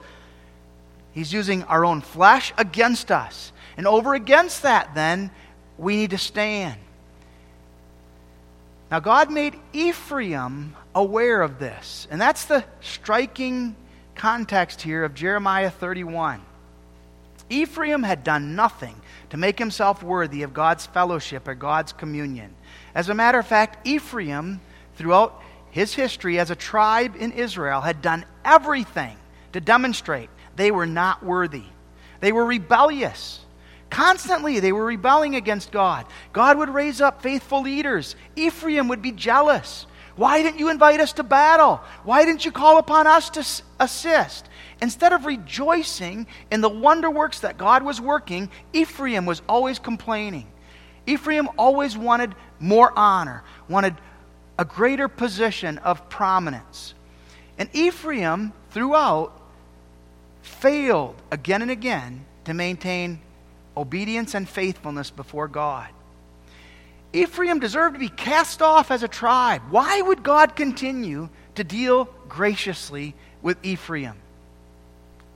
he's 1.13 1.31
using 1.31 1.63
our 1.63 1.85
own 1.85 2.01
flesh 2.01 2.53
against 2.57 3.11
us. 3.11 3.53
And 3.77 3.87
over 3.87 4.13
against 4.13 4.63
that, 4.63 4.93
then, 4.95 5.31
we 5.77 5.95
need 5.95 6.09
to 6.11 6.17
stand. 6.17 6.79
Now, 8.89 8.99
God 8.99 9.31
made 9.31 9.55
Ephraim 9.71 10.75
aware 10.93 11.41
of 11.41 11.59
this. 11.59 12.07
And 12.11 12.19
that's 12.19 12.45
the 12.45 12.65
striking 12.81 13.75
context 14.15 14.81
here 14.81 15.05
of 15.05 15.13
Jeremiah 15.13 15.71
31. 15.71 16.41
Ephraim 17.51 18.03
had 18.03 18.23
done 18.23 18.55
nothing 18.55 18.95
to 19.29 19.37
make 19.37 19.59
himself 19.59 20.01
worthy 20.01 20.43
of 20.43 20.53
God's 20.53 20.85
fellowship 20.85 21.47
or 21.47 21.55
God's 21.55 21.93
communion. 21.93 22.55
As 22.95 23.09
a 23.09 23.13
matter 23.13 23.39
of 23.39 23.47
fact, 23.47 23.85
Ephraim, 23.85 24.61
throughout 24.95 25.41
his 25.69 25.93
history 25.93 26.39
as 26.39 26.49
a 26.49 26.55
tribe 26.55 27.15
in 27.17 27.31
Israel, 27.31 27.81
had 27.81 28.01
done 28.01 28.25
everything 28.43 29.17
to 29.53 29.59
demonstrate 29.59 30.29
they 30.55 30.71
were 30.71 30.85
not 30.85 31.23
worthy. 31.23 31.63
They 32.19 32.31
were 32.31 32.45
rebellious. 32.45 33.39
Constantly, 33.89 34.59
they 34.59 34.71
were 34.71 34.85
rebelling 34.85 35.35
against 35.35 35.71
God. 35.71 36.05
God 36.31 36.57
would 36.57 36.69
raise 36.69 37.01
up 37.01 37.21
faithful 37.21 37.61
leaders. 37.61 38.15
Ephraim 38.35 38.87
would 38.87 39.01
be 39.01 39.11
jealous. 39.11 39.85
Why 40.15 40.43
didn't 40.43 40.59
you 40.59 40.69
invite 40.69 40.99
us 40.99 41.13
to 41.13 41.23
battle? 41.23 41.81
Why 42.03 42.25
didn't 42.25 42.45
you 42.45 42.51
call 42.51 42.77
upon 42.77 43.07
us 43.07 43.29
to 43.31 43.45
assist? 43.79 44.47
Instead 44.81 45.13
of 45.13 45.25
rejoicing 45.25 46.25
in 46.49 46.61
the 46.61 46.69
wonder 46.69 47.09
works 47.09 47.41
that 47.41 47.57
God 47.57 47.83
was 47.83 48.01
working, 48.01 48.49
Ephraim 48.73 49.25
was 49.25 49.41
always 49.47 49.77
complaining. 49.77 50.47
Ephraim 51.05 51.49
always 51.57 51.97
wanted 51.97 52.33
more 52.59 52.91
honor, 52.97 53.43
wanted 53.69 53.95
a 54.57 54.65
greater 54.65 55.07
position 55.07 55.77
of 55.79 56.09
prominence. 56.09 56.93
And 57.57 57.69
Ephraim, 57.73 58.53
throughout, 58.71 59.39
failed 60.41 61.15
again 61.31 61.61
and 61.61 61.71
again 61.71 62.25
to 62.45 62.53
maintain 62.53 63.19
obedience 63.77 64.33
and 64.33 64.49
faithfulness 64.49 65.11
before 65.11 65.47
God. 65.47 65.89
Ephraim 67.13 67.59
deserved 67.59 67.95
to 67.95 67.99
be 67.99 68.09
cast 68.09 68.61
off 68.61 68.89
as 68.89 69.03
a 69.03 69.07
tribe. 69.07 69.61
Why 69.69 70.01
would 70.01 70.23
God 70.23 70.55
continue 70.55 71.29
to 71.55 71.63
deal 71.63 72.05
graciously 72.29 73.13
with 73.41 73.57
Ephraim? 73.63 74.15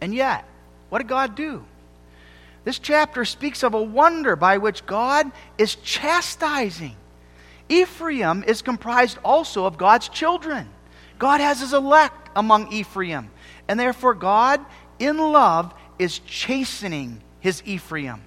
And 0.02 0.14
yet, 0.14 0.46
what 0.90 1.00
did 1.00 1.08
God 1.08 1.36
do? 1.36 1.64
This 2.64 2.80
chapter 2.80 3.26
speaks 3.26 3.64
of 3.64 3.74
a 3.74 3.82
wonder 3.82 4.36
by 4.36 4.58
which 4.58 4.86
God 4.86 5.32
is 5.58 5.76
chastising. 5.76 6.96
Ephraim 7.70 8.44
is 8.44 8.62
comprised 8.62 9.18
also 9.24 9.66
of 9.66 9.78
God's 9.78 10.10
children. 10.10 10.70
God 11.20 11.42
has 11.42 11.62
his 11.62 11.74
elect 11.74 12.30
among 12.36 12.72
Ephraim. 12.74 13.30
And 13.68 13.80
therefore, 13.80 14.14
God, 14.14 14.64
in 15.00 15.18
love, 15.18 15.74
is 15.98 16.20
chastening 16.20 17.22
his 17.40 17.64
Ephraim. 17.66 18.22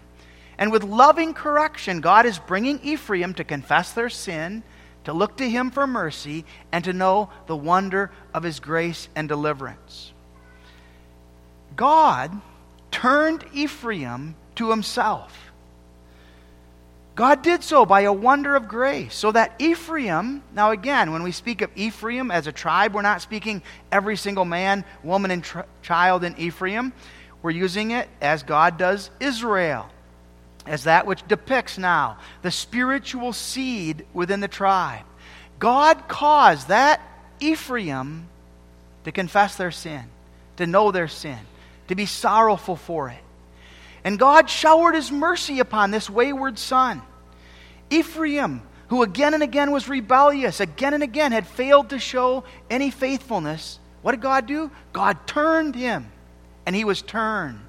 And 0.56 0.72
with 0.72 0.82
loving 0.82 1.34
correction, 1.34 2.00
God 2.00 2.26
is 2.26 2.38
bringing 2.38 2.80
Ephraim 2.82 3.34
to 3.34 3.44
confess 3.44 3.92
their 3.92 4.08
sin, 4.08 4.62
to 5.04 5.12
look 5.12 5.36
to 5.36 5.48
him 5.48 5.70
for 5.70 5.86
mercy, 5.86 6.44
and 6.72 6.84
to 6.84 6.92
know 6.92 7.30
the 7.46 7.56
wonder 7.56 8.10
of 8.34 8.42
his 8.42 8.58
grace 8.58 9.08
and 9.14 9.28
deliverance. 9.28 10.12
God 11.78 12.32
turned 12.90 13.44
Ephraim 13.54 14.34
to 14.56 14.70
himself. 14.70 15.32
God 17.14 17.42
did 17.42 17.62
so 17.62 17.86
by 17.86 18.02
a 18.02 18.12
wonder 18.12 18.56
of 18.56 18.66
grace, 18.66 19.14
so 19.14 19.30
that 19.30 19.54
Ephraim, 19.60 20.42
now 20.52 20.72
again, 20.72 21.12
when 21.12 21.22
we 21.22 21.30
speak 21.30 21.62
of 21.62 21.70
Ephraim 21.76 22.32
as 22.32 22.48
a 22.48 22.52
tribe, 22.52 22.94
we're 22.94 23.02
not 23.02 23.22
speaking 23.22 23.62
every 23.92 24.16
single 24.16 24.44
man, 24.44 24.84
woman, 25.04 25.30
and 25.30 25.44
tr- 25.44 25.60
child 25.82 26.24
in 26.24 26.36
Ephraim. 26.36 26.92
We're 27.42 27.50
using 27.52 27.92
it 27.92 28.08
as 28.20 28.42
God 28.42 28.76
does 28.76 29.10
Israel 29.20 29.88
as 30.66 30.84
that 30.84 31.06
which 31.06 31.26
depicts 31.28 31.78
now 31.78 32.18
the 32.42 32.50
spiritual 32.50 33.32
seed 33.32 34.04
within 34.12 34.40
the 34.40 34.48
tribe. 34.48 35.04
God 35.60 36.08
caused 36.08 36.68
that 36.68 37.00
Ephraim 37.40 38.28
to 39.04 39.12
confess 39.12 39.54
their 39.56 39.70
sin, 39.70 40.04
to 40.56 40.66
know 40.66 40.90
their 40.90 41.08
sin, 41.08 41.38
to 41.88 41.94
be 41.94 42.06
sorrowful 42.06 42.76
for 42.76 43.08
it. 43.10 43.18
And 44.04 44.18
God 44.18 44.48
showered 44.48 44.94
his 44.94 45.10
mercy 45.10 45.58
upon 45.58 45.90
this 45.90 46.08
wayward 46.08 46.58
son. 46.58 47.02
Ephraim, 47.90 48.62
who 48.88 49.02
again 49.02 49.34
and 49.34 49.42
again 49.42 49.70
was 49.70 49.88
rebellious, 49.88 50.60
again 50.60 50.94
and 50.94 51.02
again 51.02 51.32
had 51.32 51.46
failed 51.46 51.90
to 51.90 51.98
show 51.98 52.44
any 52.70 52.90
faithfulness, 52.90 53.78
what 54.02 54.12
did 54.12 54.20
God 54.20 54.46
do? 54.46 54.70
God 54.92 55.26
turned 55.26 55.74
him, 55.74 56.10
and 56.64 56.74
he 56.74 56.84
was 56.84 57.02
turned. 57.02 57.60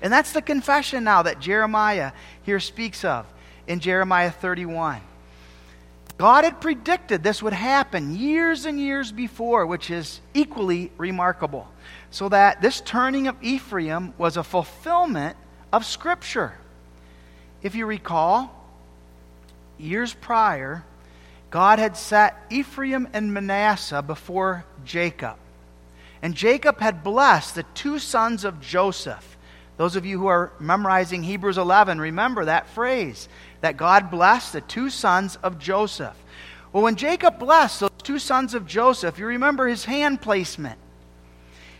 And 0.00 0.12
that's 0.12 0.32
the 0.32 0.42
confession 0.42 1.04
now 1.04 1.22
that 1.22 1.40
Jeremiah 1.40 2.12
here 2.42 2.60
speaks 2.60 3.04
of 3.04 3.26
in 3.66 3.80
Jeremiah 3.80 4.30
31. 4.30 5.00
God 6.18 6.44
had 6.44 6.60
predicted 6.60 7.22
this 7.22 7.42
would 7.42 7.52
happen 7.52 8.16
years 8.16 8.64
and 8.64 8.80
years 8.80 9.12
before, 9.12 9.66
which 9.66 9.90
is 9.90 10.20
equally 10.32 10.90
remarkable. 10.96 11.68
So 12.16 12.30
that 12.30 12.62
this 12.62 12.80
turning 12.80 13.28
of 13.28 13.36
Ephraim 13.42 14.14
was 14.16 14.38
a 14.38 14.42
fulfillment 14.42 15.36
of 15.70 15.84
Scripture. 15.84 16.54
If 17.60 17.74
you 17.74 17.84
recall, 17.84 18.50
years 19.76 20.14
prior, 20.14 20.82
God 21.50 21.78
had 21.78 21.94
set 21.94 22.42
Ephraim 22.48 23.06
and 23.12 23.34
Manasseh 23.34 24.00
before 24.00 24.64
Jacob. 24.82 25.36
And 26.22 26.34
Jacob 26.34 26.80
had 26.80 27.04
blessed 27.04 27.54
the 27.54 27.64
two 27.74 27.98
sons 27.98 28.44
of 28.44 28.62
Joseph 28.62 29.36
those 29.76 29.94
of 29.94 30.06
you 30.06 30.18
who 30.18 30.28
are 30.28 30.52
memorizing 30.58 31.22
Hebrews 31.22 31.58
11, 31.58 32.00
remember 32.00 32.46
that 32.46 32.66
phrase 32.70 33.28
that 33.60 33.76
God 33.76 34.10
blessed 34.10 34.54
the 34.54 34.62
two 34.62 34.88
sons 34.88 35.36
of 35.42 35.58
Joseph. 35.58 36.16
Well, 36.72 36.82
when 36.82 36.96
Jacob 36.96 37.38
blessed 37.38 37.80
those 37.80 37.90
two 38.02 38.18
sons 38.18 38.54
of 38.54 38.66
Joseph, 38.66 39.18
you 39.18 39.26
remember 39.26 39.66
his 39.66 39.84
hand 39.84 40.22
placement. 40.22 40.78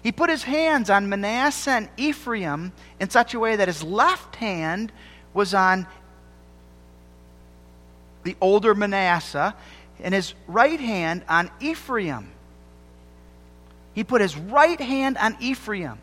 He 0.06 0.12
put 0.12 0.30
his 0.30 0.44
hands 0.44 0.88
on 0.88 1.08
Manasseh 1.08 1.72
and 1.72 1.88
Ephraim 1.96 2.70
in 3.00 3.10
such 3.10 3.34
a 3.34 3.40
way 3.40 3.56
that 3.56 3.66
his 3.66 3.82
left 3.82 4.36
hand 4.36 4.92
was 5.34 5.52
on 5.52 5.84
the 8.22 8.36
older 8.40 8.72
Manasseh 8.72 9.52
and 10.00 10.14
his 10.14 10.34
right 10.46 10.78
hand 10.78 11.24
on 11.28 11.50
Ephraim. 11.58 12.30
He 13.94 14.04
put 14.04 14.20
his 14.20 14.36
right 14.36 14.80
hand 14.80 15.18
on 15.18 15.36
Ephraim. 15.40 15.98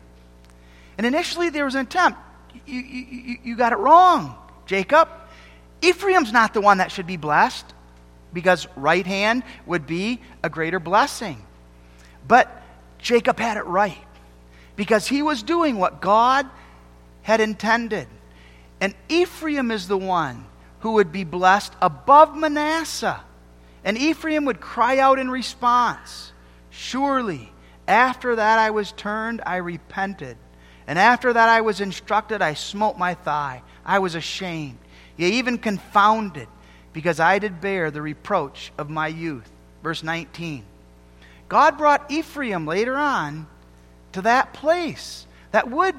And 0.98 1.06
initially 1.06 1.48
there 1.48 1.64
was 1.64 1.74
an 1.74 1.86
attempt. 1.86 2.18
You, 2.66 2.80
you, 2.80 3.38
you 3.42 3.56
got 3.56 3.72
it 3.72 3.78
wrong, 3.78 4.36
Jacob. 4.66 5.08
Ephraim's 5.80 6.30
not 6.30 6.52
the 6.52 6.60
one 6.60 6.76
that 6.76 6.92
should 6.92 7.06
be 7.06 7.16
blessed 7.16 7.72
because 8.34 8.68
right 8.76 9.06
hand 9.06 9.44
would 9.64 9.86
be 9.86 10.20
a 10.42 10.50
greater 10.50 10.78
blessing. 10.78 11.42
But 12.28 12.60
Jacob 13.04 13.38
had 13.38 13.58
it 13.58 13.66
right 13.66 14.06
because 14.76 15.06
he 15.06 15.22
was 15.22 15.42
doing 15.42 15.76
what 15.76 16.00
God 16.00 16.48
had 17.22 17.40
intended. 17.40 18.08
And 18.80 18.94
Ephraim 19.10 19.70
is 19.70 19.86
the 19.86 19.98
one 19.98 20.46
who 20.80 20.92
would 20.92 21.12
be 21.12 21.22
blessed 21.22 21.74
above 21.82 22.34
Manasseh. 22.34 23.20
And 23.84 23.98
Ephraim 23.98 24.46
would 24.46 24.58
cry 24.58 24.98
out 24.98 25.18
in 25.18 25.30
response 25.30 26.32
Surely, 26.70 27.52
after 27.86 28.34
that 28.36 28.58
I 28.58 28.70
was 28.70 28.90
turned, 28.90 29.42
I 29.44 29.56
repented. 29.56 30.38
And 30.86 30.98
after 30.98 31.32
that 31.32 31.48
I 31.48 31.60
was 31.60 31.80
instructed, 31.80 32.40
I 32.42 32.54
smote 32.54 32.98
my 32.98 33.14
thigh. 33.14 33.62
I 33.84 34.00
was 34.00 34.14
ashamed, 34.14 34.78
yea, 35.16 35.28
even 35.28 35.58
confounded, 35.58 36.48
because 36.94 37.20
I 37.20 37.38
did 37.38 37.60
bear 37.60 37.90
the 37.90 38.02
reproach 38.02 38.72
of 38.76 38.90
my 38.90 39.08
youth. 39.08 39.48
Verse 39.82 40.02
19. 40.02 40.64
God 41.54 41.78
brought 41.78 42.10
Ephraim 42.10 42.66
later 42.66 42.96
on 42.96 43.46
to 44.10 44.22
that 44.22 44.54
place 44.54 45.24
that 45.52 45.70
would 45.70 45.94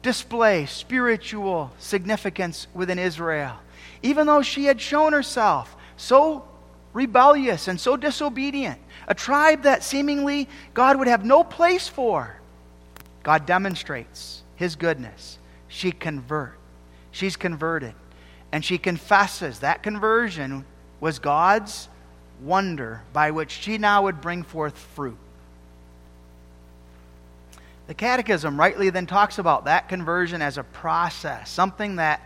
display 0.00 0.66
spiritual 0.66 1.72
significance 1.76 2.68
within 2.72 2.96
Israel. 2.96 3.56
Even 4.04 4.28
though 4.28 4.42
she 4.42 4.66
had 4.66 4.80
shown 4.80 5.12
herself 5.12 5.76
so 5.96 6.46
rebellious 6.92 7.66
and 7.66 7.80
so 7.80 7.96
disobedient, 7.96 8.78
a 9.08 9.14
tribe 9.16 9.64
that 9.64 9.82
seemingly 9.82 10.48
God 10.72 11.00
would 11.00 11.08
have 11.08 11.24
no 11.24 11.42
place 11.42 11.88
for. 11.88 12.36
God 13.24 13.44
demonstrates 13.44 14.44
his 14.54 14.76
goodness. 14.76 15.40
She 15.66 15.90
convert. 15.90 16.56
She's 17.10 17.34
converted. 17.34 17.94
And 18.52 18.64
she 18.64 18.78
confesses 18.78 19.58
that 19.58 19.82
conversion 19.82 20.64
was 21.00 21.18
God's 21.18 21.88
wonder 22.40 23.02
by 23.12 23.30
which 23.30 23.50
she 23.50 23.78
now 23.78 24.02
would 24.02 24.20
bring 24.20 24.42
forth 24.42 24.76
fruit. 24.76 25.18
The 27.86 27.94
Catechism 27.94 28.58
rightly 28.58 28.90
then 28.90 29.06
talks 29.06 29.38
about 29.38 29.66
that 29.66 29.88
conversion 29.88 30.42
as 30.42 30.58
a 30.58 30.64
process, 30.64 31.48
something 31.50 31.96
that 31.96 32.20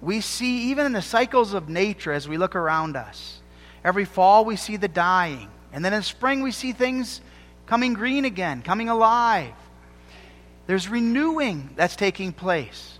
we 0.00 0.20
see 0.20 0.70
even 0.70 0.86
in 0.86 0.92
the 0.92 1.02
cycles 1.02 1.54
of 1.54 1.68
nature 1.68 2.12
as 2.12 2.28
we 2.28 2.36
look 2.36 2.54
around 2.54 2.96
us. 2.96 3.40
Every 3.84 4.04
fall 4.04 4.44
we 4.44 4.56
see 4.56 4.76
the 4.76 4.88
dying, 4.88 5.48
and 5.72 5.84
then 5.84 5.92
in 5.92 6.02
spring 6.02 6.42
we 6.42 6.52
see 6.52 6.72
things 6.72 7.20
coming 7.66 7.94
green 7.94 8.24
again, 8.24 8.62
coming 8.62 8.88
alive. 8.88 9.54
There's 10.66 10.88
renewing 10.88 11.70
that's 11.74 11.96
taking 11.96 12.32
place. 12.32 12.98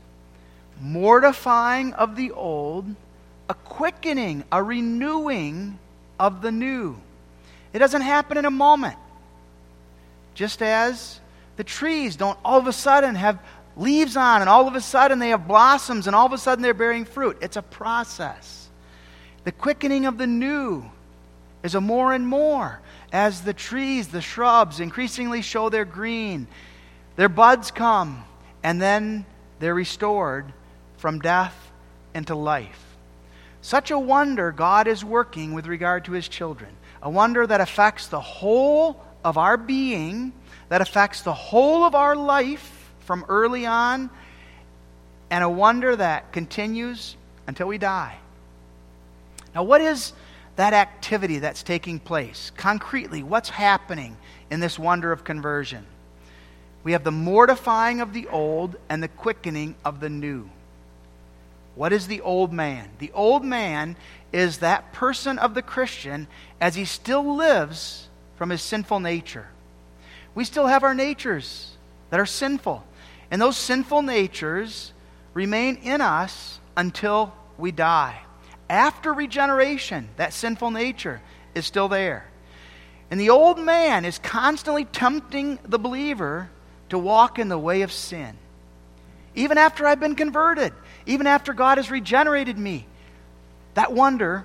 Mortifying 0.80 1.92
of 1.92 2.16
the 2.16 2.32
old, 2.32 2.86
a 3.48 3.54
quickening, 3.54 4.42
a 4.50 4.60
renewing 4.60 5.78
of 6.22 6.40
the 6.40 6.52
new. 6.52 6.96
It 7.72 7.80
doesn't 7.80 8.02
happen 8.02 8.38
in 8.38 8.44
a 8.44 8.50
moment. 8.50 8.96
Just 10.34 10.62
as 10.62 11.18
The 11.56 11.64
trees 11.64 12.16
don't 12.16 12.38
all 12.44 12.58
of 12.58 12.66
a 12.66 12.72
sudden 12.72 13.14
have 13.14 13.38
leaves 13.76 14.16
on, 14.16 14.40
and 14.40 14.48
all 14.48 14.68
of 14.68 14.74
a 14.74 14.80
sudden 14.80 15.18
they 15.18 15.30
have 15.30 15.46
blossoms, 15.46 16.06
and 16.06 16.16
all 16.16 16.26
of 16.26 16.32
a 16.32 16.38
sudden 16.38 16.62
they're 16.62 16.74
bearing 16.74 17.04
fruit. 17.04 17.38
It's 17.40 17.56
a 17.56 17.62
process. 17.62 18.68
The 19.44 19.52
quickening 19.52 20.06
of 20.06 20.18
the 20.18 20.26
new 20.26 20.84
is 21.62 21.74
a 21.74 21.80
more 21.80 22.12
and 22.12 22.26
more 22.26 22.80
as 23.12 23.42
the 23.42 23.52
trees, 23.52 24.08
the 24.08 24.20
shrubs 24.20 24.80
increasingly 24.80 25.42
show 25.42 25.68
their 25.68 25.84
green. 25.84 26.46
Their 27.16 27.28
buds 27.28 27.70
come, 27.70 28.24
and 28.62 28.80
then 28.80 29.26
they're 29.58 29.74
restored 29.74 30.52
from 30.96 31.18
death 31.18 31.70
into 32.14 32.34
life. 32.34 32.91
Such 33.62 33.92
a 33.92 33.98
wonder 33.98 34.50
God 34.52 34.88
is 34.88 35.04
working 35.04 35.54
with 35.54 35.66
regard 35.66 36.04
to 36.06 36.12
his 36.12 36.28
children. 36.28 36.70
A 37.00 37.08
wonder 37.08 37.46
that 37.46 37.60
affects 37.60 38.08
the 38.08 38.20
whole 38.20 39.02
of 39.24 39.38
our 39.38 39.56
being, 39.56 40.32
that 40.68 40.80
affects 40.80 41.22
the 41.22 41.32
whole 41.32 41.84
of 41.84 41.94
our 41.94 42.16
life 42.16 42.90
from 43.00 43.24
early 43.28 43.64
on, 43.64 44.10
and 45.30 45.42
a 45.42 45.48
wonder 45.48 45.94
that 45.96 46.32
continues 46.32 47.16
until 47.46 47.68
we 47.68 47.78
die. 47.78 48.16
Now, 49.54 49.62
what 49.62 49.80
is 49.80 50.12
that 50.56 50.72
activity 50.72 51.38
that's 51.38 51.62
taking 51.62 51.98
place? 52.00 52.50
Concretely, 52.56 53.22
what's 53.22 53.48
happening 53.48 54.16
in 54.50 54.60
this 54.60 54.78
wonder 54.78 55.12
of 55.12 55.24
conversion? 55.24 55.86
We 56.84 56.92
have 56.92 57.04
the 57.04 57.12
mortifying 57.12 58.00
of 58.00 58.12
the 58.12 58.26
old 58.28 58.76
and 58.88 59.02
the 59.02 59.08
quickening 59.08 59.76
of 59.84 60.00
the 60.00 60.10
new. 60.10 60.50
What 61.74 61.92
is 61.92 62.06
the 62.06 62.20
old 62.20 62.52
man? 62.52 62.90
The 62.98 63.12
old 63.12 63.44
man 63.44 63.96
is 64.32 64.58
that 64.58 64.92
person 64.92 65.38
of 65.38 65.54
the 65.54 65.62
Christian 65.62 66.26
as 66.60 66.74
he 66.74 66.84
still 66.84 67.36
lives 67.36 68.08
from 68.36 68.50
his 68.50 68.62
sinful 68.62 69.00
nature. 69.00 69.48
We 70.34 70.44
still 70.44 70.66
have 70.66 70.82
our 70.82 70.94
natures 70.94 71.76
that 72.10 72.20
are 72.20 72.26
sinful, 72.26 72.84
and 73.30 73.40
those 73.40 73.56
sinful 73.56 74.02
natures 74.02 74.92
remain 75.34 75.76
in 75.76 76.00
us 76.00 76.58
until 76.76 77.32
we 77.58 77.72
die. 77.72 78.20
After 78.68 79.12
regeneration, 79.12 80.08
that 80.16 80.32
sinful 80.32 80.70
nature 80.70 81.20
is 81.54 81.66
still 81.66 81.88
there. 81.88 82.26
And 83.10 83.20
the 83.20 83.30
old 83.30 83.58
man 83.58 84.04
is 84.06 84.18
constantly 84.18 84.86
tempting 84.86 85.58
the 85.64 85.78
believer 85.78 86.50
to 86.88 86.98
walk 86.98 87.38
in 87.38 87.48
the 87.48 87.58
way 87.58 87.82
of 87.82 87.92
sin. 87.92 88.36
Even 89.34 89.58
after 89.58 89.86
I've 89.86 90.00
been 90.00 90.14
converted, 90.14 90.72
even 91.06 91.26
after 91.26 91.52
God 91.52 91.78
has 91.78 91.90
regenerated 91.90 92.58
me, 92.58 92.86
that 93.74 93.92
wonder 93.92 94.44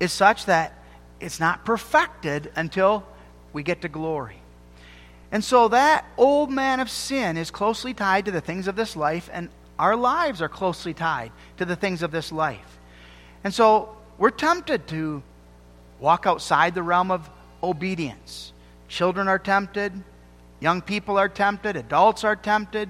is 0.00 0.12
such 0.12 0.46
that 0.46 0.74
it's 1.20 1.40
not 1.40 1.64
perfected 1.64 2.50
until 2.56 3.04
we 3.52 3.62
get 3.62 3.82
to 3.82 3.88
glory. 3.88 4.40
And 5.30 5.44
so 5.44 5.68
that 5.68 6.06
old 6.16 6.50
man 6.50 6.80
of 6.80 6.88
sin 6.88 7.36
is 7.36 7.50
closely 7.50 7.92
tied 7.92 8.24
to 8.26 8.30
the 8.30 8.40
things 8.40 8.68
of 8.68 8.76
this 8.76 8.96
life, 8.96 9.28
and 9.32 9.50
our 9.78 9.94
lives 9.96 10.40
are 10.40 10.48
closely 10.48 10.94
tied 10.94 11.32
to 11.58 11.64
the 11.64 11.76
things 11.76 12.02
of 12.02 12.10
this 12.10 12.32
life. 12.32 12.78
And 13.44 13.52
so 13.52 13.96
we're 14.16 14.30
tempted 14.30 14.86
to 14.88 15.22
walk 16.00 16.26
outside 16.26 16.74
the 16.74 16.82
realm 16.82 17.10
of 17.10 17.28
obedience. 17.62 18.52
Children 18.88 19.28
are 19.28 19.38
tempted, 19.38 19.92
young 20.60 20.80
people 20.80 21.18
are 21.18 21.28
tempted, 21.28 21.76
adults 21.76 22.24
are 22.24 22.36
tempted. 22.36 22.88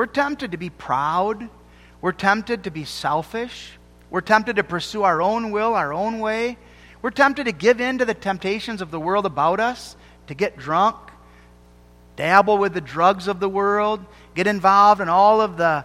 We're 0.00 0.06
tempted 0.06 0.52
to 0.52 0.56
be 0.56 0.70
proud, 0.70 1.50
we're 2.00 2.12
tempted 2.12 2.64
to 2.64 2.70
be 2.70 2.86
selfish, 2.86 3.72
we're 4.08 4.22
tempted 4.22 4.56
to 4.56 4.64
pursue 4.64 5.02
our 5.02 5.20
own 5.20 5.50
will, 5.50 5.74
our 5.74 5.92
own 5.92 6.20
way. 6.20 6.56
We're 7.02 7.10
tempted 7.10 7.44
to 7.44 7.52
give 7.52 7.82
in 7.82 7.98
to 7.98 8.06
the 8.06 8.14
temptations 8.14 8.80
of 8.80 8.90
the 8.90 8.98
world 8.98 9.26
about 9.26 9.60
us, 9.60 9.96
to 10.28 10.32
get 10.32 10.56
drunk, 10.56 10.96
dabble 12.16 12.56
with 12.56 12.72
the 12.72 12.80
drugs 12.80 13.28
of 13.28 13.40
the 13.40 13.48
world, 13.50 14.02
get 14.34 14.46
involved 14.46 15.02
in 15.02 15.10
all 15.10 15.42
of 15.42 15.58
the 15.58 15.84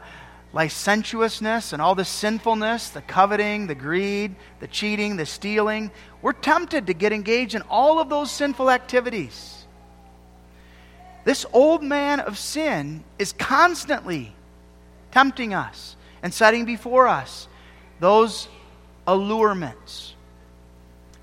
licentiousness 0.53 1.73
and 1.73 1.81
all 1.81 1.93
the 1.93 2.05
sinfulness, 2.05 2.91
the 2.91 3.01
coveting, 3.01 3.67
the 3.67 3.75
greed, 3.75 4.33
the 4.61 4.67
cheating, 4.67 5.17
the 5.17 5.25
stealing. 5.25 5.91
We're 6.21 6.31
tempted 6.31 6.87
to 6.87 6.93
get 6.93 7.11
engaged 7.11 7.53
in 7.53 7.63
all 7.63 7.99
of 7.99 8.07
those 8.07 8.31
sinful 8.31 8.71
activities. 8.71 9.64
This 11.25 11.45
old 11.51 11.83
man 11.83 12.19
of 12.19 12.37
sin 12.37 13.03
is 13.17 13.33
constantly 13.33 14.33
tempting 15.11 15.53
us 15.55 15.95
and 16.21 16.31
setting 16.31 16.65
before 16.65 17.07
us 17.07 17.47
those 17.99 18.47
allurements. 19.07 20.13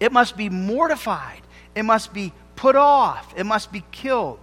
It 0.01 0.11
must 0.11 0.37
be 0.37 0.51
mortified, 0.51 1.43
it 1.77 1.85
must 1.85 2.13
be 2.13 2.33
put 2.57 2.75
off, 2.75 3.33
it 3.37 3.47
must 3.47 3.71
be 3.71 3.85
killed. 3.93 4.41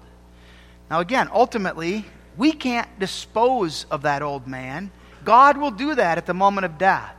Now, 0.89 1.01
again, 1.01 1.29
ultimately, 1.31 2.05
we 2.37 2.53
can't 2.53 2.87
dispose 2.97 3.85
of 3.91 4.03
that 4.03 4.21
old 4.21 4.47
man. 4.47 4.91
God 5.25 5.57
will 5.57 5.71
do 5.71 5.93
that 5.93 6.17
at 6.17 6.25
the 6.25 6.33
moment 6.33 6.65
of 6.65 6.77
death. 6.77 7.13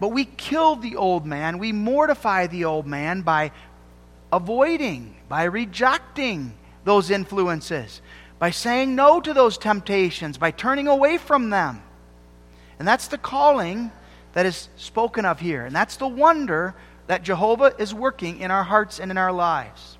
But 0.00 0.08
we 0.08 0.24
kill 0.24 0.74
the 0.74 0.96
old 0.96 1.24
man, 1.24 1.58
we 1.58 1.70
mortify 1.70 2.48
the 2.48 2.64
old 2.64 2.88
man 2.88 3.22
by 3.22 3.52
avoiding, 4.32 5.14
by 5.28 5.44
rejecting 5.44 6.52
those 6.86 7.10
influences, 7.10 8.00
by 8.38 8.50
saying 8.50 8.94
no 8.94 9.20
to 9.20 9.34
those 9.34 9.58
temptations, 9.58 10.38
by 10.38 10.52
turning 10.52 10.86
away 10.86 11.18
from 11.18 11.50
them. 11.50 11.82
And 12.78 12.86
that's 12.86 13.08
the 13.08 13.18
calling 13.18 13.90
that 14.32 14.46
is 14.46 14.68
spoken 14.76 15.24
of 15.24 15.40
here. 15.40 15.66
And 15.66 15.74
that's 15.74 15.96
the 15.96 16.06
wonder 16.06 16.74
that 17.08 17.24
Jehovah 17.24 17.74
is 17.78 17.92
working 17.92 18.38
in 18.38 18.52
our 18.52 18.62
hearts 18.62 19.00
and 19.00 19.10
in 19.10 19.18
our 19.18 19.32
lives. 19.32 19.98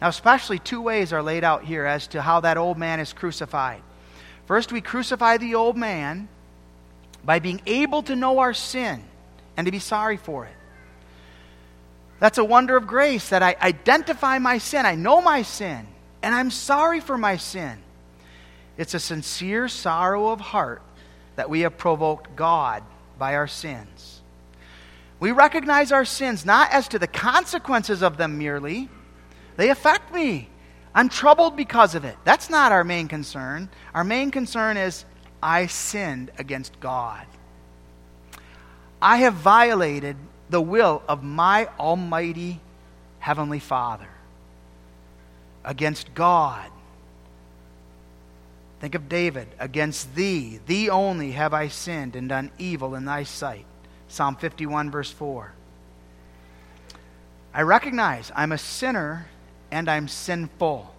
Now, 0.00 0.08
especially 0.08 0.58
two 0.58 0.80
ways 0.80 1.12
are 1.12 1.22
laid 1.22 1.44
out 1.44 1.64
here 1.64 1.84
as 1.84 2.06
to 2.08 2.22
how 2.22 2.40
that 2.40 2.56
old 2.56 2.78
man 2.78 2.98
is 2.98 3.12
crucified. 3.12 3.82
First, 4.46 4.72
we 4.72 4.80
crucify 4.80 5.36
the 5.36 5.54
old 5.54 5.76
man 5.76 6.28
by 7.24 7.40
being 7.40 7.60
able 7.66 8.02
to 8.04 8.16
know 8.16 8.38
our 8.38 8.54
sin 8.54 9.04
and 9.56 9.66
to 9.66 9.70
be 9.70 9.80
sorry 9.80 10.16
for 10.16 10.46
it. 10.46 10.54
That's 12.20 12.38
a 12.38 12.44
wonder 12.44 12.74
of 12.74 12.86
grace 12.86 13.28
that 13.28 13.42
I 13.42 13.56
identify 13.60 14.38
my 14.38 14.56
sin, 14.56 14.86
I 14.86 14.94
know 14.94 15.20
my 15.20 15.42
sin, 15.42 15.86
and 16.22 16.34
I'm 16.34 16.50
sorry 16.50 17.00
for 17.00 17.18
my 17.18 17.36
sin. 17.36 17.78
It's 18.76 18.94
a 18.94 19.00
sincere 19.00 19.68
sorrow 19.68 20.28
of 20.28 20.40
heart 20.40 20.82
that 21.36 21.48
we 21.48 21.60
have 21.60 21.78
provoked 21.78 22.34
God 22.36 22.82
by 23.18 23.34
our 23.34 23.46
sins. 23.46 24.20
We 25.18 25.32
recognize 25.32 25.92
our 25.92 26.04
sins 26.04 26.44
not 26.44 26.70
as 26.72 26.88
to 26.88 26.98
the 26.98 27.06
consequences 27.06 28.02
of 28.02 28.16
them 28.16 28.38
merely, 28.38 28.88
they 29.56 29.70
affect 29.70 30.12
me. 30.12 30.50
I'm 30.94 31.08
troubled 31.08 31.56
because 31.56 31.94
of 31.94 32.04
it. 32.04 32.16
That's 32.24 32.50
not 32.50 32.72
our 32.72 32.84
main 32.84 33.08
concern. 33.08 33.68
Our 33.94 34.04
main 34.04 34.30
concern 34.30 34.76
is 34.76 35.04
I 35.42 35.66
sinned 35.66 36.30
against 36.38 36.78
God. 36.80 37.26
I 39.00 39.18
have 39.18 39.34
violated 39.34 40.16
the 40.48 40.60
will 40.60 41.02
of 41.08 41.22
my 41.22 41.68
Almighty 41.78 42.60
Heavenly 43.18 43.58
Father 43.58 44.08
against 45.66 46.14
God. 46.14 46.70
Think 48.80 48.94
of 48.94 49.08
David. 49.08 49.48
Against 49.58 50.14
thee, 50.14 50.60
thee 50.66 50.88
only 50.88 51.32
have 51.32 51.52
I 51.52 51.68
sinned 51.68 52.16
and 52.16 52.28
done 52.28 52.50
evil 52.58 52.94
in 52.94 53.04
thy 53.04 53.24
sight. 53.24 53.66
Psalm 54.08 54.36
51, 54.36 54.90
verse 54.90 55.10
4. 55.10 55.52
I 57.52 57.62
recognize 57.62 58.30
I'm 58.34 58.52
a 58.52 58.58
sinner 58.58 59.26
and 59.70 59.90
I'm 59.90 60.08
sinful. 60.08 60.94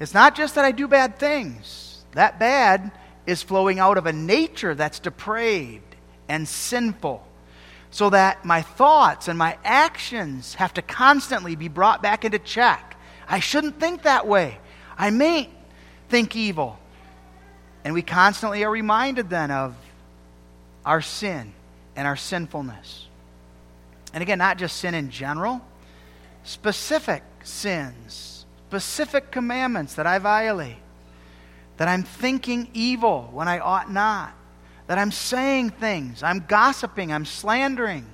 It's 0.00 0.14
not 0.14 0.34
just 0.34 0.54
that 0.54 0.64
I 0.64 0.72
do 0.72 0.88
bad 0.88 1.18
things, 1.18 2.04
that 2.12 2.38
bad 2.38 2.90
is 3.26 3.42
flowing 3.42 3.78
out 3.78 3.98
of 3.98 4.06
a 4.06 4.12
nature 4.12 4.74
that's 4.74 4.98
depraved 4.98 5.94
and 6.28 6.48
sinful. 6.48 7.26
So 7.92 8.08
that 8.10 8.44
my 8.44 8.62
thoughts 8.62 9.28
and 9.28 9.38
my 9.38 9.58
actions 9.64 10.54
have 10.54 10.72
to 10.74 10.82
constantly 10.82 11.54
be 11.56 11.68
brought 11.68 12.02
back 12.02 12.24
into 12.24 12.38
check. 12.38 12.89
I 13.30 13.38
shouldn't 13.38 13.78
think 13.78 14.02
that 14.02 14.26
way. 14.26 14.58
I 14.98 15.10
may 15.10 15.48
think 16.08 16.34
evil. 16.34 16.78
And 17.84 17.94
we 17.94 18.02
constantly 18.02 18.64
are 18.64 18.70
reminded 18.70 19.30
then 19.30 19.50
of 19.50 19.74
our 20.84 21.00
sin 21.00 21.54
and 21.94 22.06
our 22.06 22.16
sinfulness. 22.16 23.06
And 24.12 24.20
again, 24.20 24.38
not 24.38 24.58
just 24.58 24.78
sin 24.78 24.94
in 24.94 25.10
general, 25.10 25.62
specific 26.42 27.22
sins, 27.44 28.44
specific 28.68 29.30
commandments 29.30 29.94
that 29.94 30.06
I 30.06 30.18
violate, 30.18 30.76
that 31.76 31.86
I'm 31.86 32.02
thinking 32.02 32.68
evil 32.74 33.30
when 33.32 33.46
I 33.46 33.60
ought 33.60 33.90
not, 33.90 34.34
that 34.88 34.98
I'm 34.98 35.12
saying 35.12 35.70
things, 35.70 36.24
I'm 36.24 36.44
gossiping, 36.48 37.12
I'm 37.12 37.24
slandering, 37.24 38.06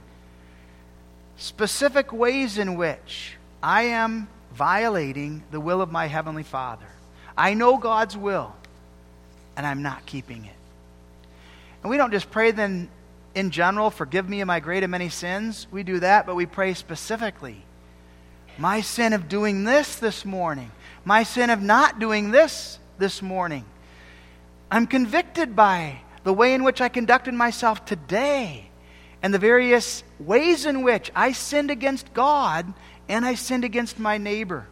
specific 1.38 2.12
ways 2.12 2.58
in 2.58 2.76
which 2.76 3.36
I 3.62 3.84
am 3.84 4.28
violating 4.57 5.44
the 5.50 5.61
will 5.61 5.82
of 5.82 5.92
my 5.92 6.07
Heavenly 6.07 6.42
Father. 6.42 6.86
I 7.36 7.54
know 7.54 7.76
God's 7.76 8.16
will, 8.16 8.54
and 9.57 9.66
I'm 9.66 9.82
not 9.82 10.07
keeping 10.07 10.44
it. 10.46 10.57
And 11.82 11.90
we 11.90 11.98
don't 11.98 12.11
just 12.11 12.30
pray 12.30 12.50
then 12.50 12.88
in 13.34 13.50
general, 13.50 13.90
forgive 13.90 14.28
me 14.28 14.40
of 14.40 14.46
my 14.46 14.61
great 14.61 14.82
and 14.82 14.90
many 14.90 15.11
sins. 15.11 15.66
We 15.70 15.82
do 15.82 16.00
that, 16.00 16.24
but 16.24 16.34
we 16.34 16.46
pray 16.46 16.72
specifically. 16.72 17.62
My 18.57 18.80
sin 18.80 19.12
of 19.12 19.28
doing 19.28 19.64
this 19.64 19.96
this 19.96 20.24
morning, 20.24 20.70
my 21.04 21.22
sin 21.22 21.50
of 21.50 21.61
not 21.61 21.98
doing 21.98 22.30
this 22.30 22.78
this 22.96 23.20
morning. 23.20 23.66
I'm 24.70 24.86
convicted 24.86 25.54
by 25.54 26.00
the 26.24 26.32
way 26.32 26.54
in 26.54 26.64
which 26.64 26.80
I 26.80 26.88
conducted 26.88 27.34
myself 27.34 27.84
today 27.84 28.70
and 29.22 29.34
the 29.34 29.38
various 29.38 30.02
ways 30.18 30.64
in 30.64 30.82
which 30.82 31.11
I 31.14 31.32
sinned 31.32 31.70
against 31.70 32.14
God 32.14 32.72
and 33.09 33.24
I 33.24 33.34
sinned 33.34 33.64
against 33.64 33.98
my 33.98 34.18
neighbor. 34.18 34.66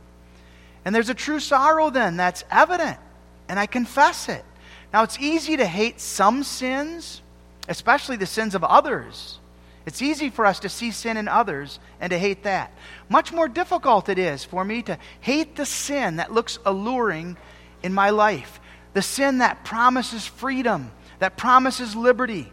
And 0.84 0.94
there's 0.94 1.08
a 1.08 1.14
true 1.14 1.40
sorrow 1.40 1.90
then 1.90 2.16
that's 2.16 2.44
evident, 2.50 2.98
and 3.48 3.58
I 3.58 3.66
confess 3.66 4.28
it. 4.28 4.44
Now, 4.92 5.02
it's 5.02 5.18
easy 5.18 5.56
to 5.56 5.66
hate 5.66 6.00
some 6.00 6.44
sins, 6.44 7.20
especially 7.68 8.16
the 8.16 8.26
sins 8.26 8.54
of 8.54 8.62
others. 8.62 9.38
It's 9.86 10.00
easy 10.00 10.30
for 10.30 10.46
us 10.46 10.60
to 10.60 10.68
see 10.68 10.90
sin 10.90 11.16
in 11.16 11.28
others 11.28 11.78
and 12.00 12.10
to 12.10 12.18
hate 12.18 12.44
that. 12.44 12.72
Much 13.08 13.32
more 13.32 13.48
difficult 13.48 14.08
it 14.08 14.18
is 14.18 14.44
for 14.44 14.64
me 14.64 14.82
to 14.82 14.98
hate 15.20 15.56
the 15.56 15.66
sin 15.66 16.16
that 16.16 16.32
looks 16.32 16.58
alluring 16.64 17.36
in 17.82 17.92
my 17.92 18.10
life, 18.10 18.60
the 18.94 19.02
sin 19.02 19.38
that 19.38 19.64
promises 19.64 20.26
freedom, 20.26 20.90
that 21.18 21.36
promises 21.36 21.94
liberty. 21.94 22.50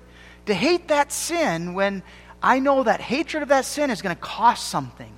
To 0.47 0.53
hate 0.53 0.89
that 0.89 1.11
sin 1.11 1.73
when 1.73 2.03
I 2.41 2.59
know 2.59 2.84
that 2.84 2.99
hatred 2.99 3.43
of 3.43 3.49
that 3.49 3.65
sin 3.65 3.91
is 3.91 4.01
going 4.01 4.15
to 4.15 4.21
cost 4.21 4.67
something 4.67 5.13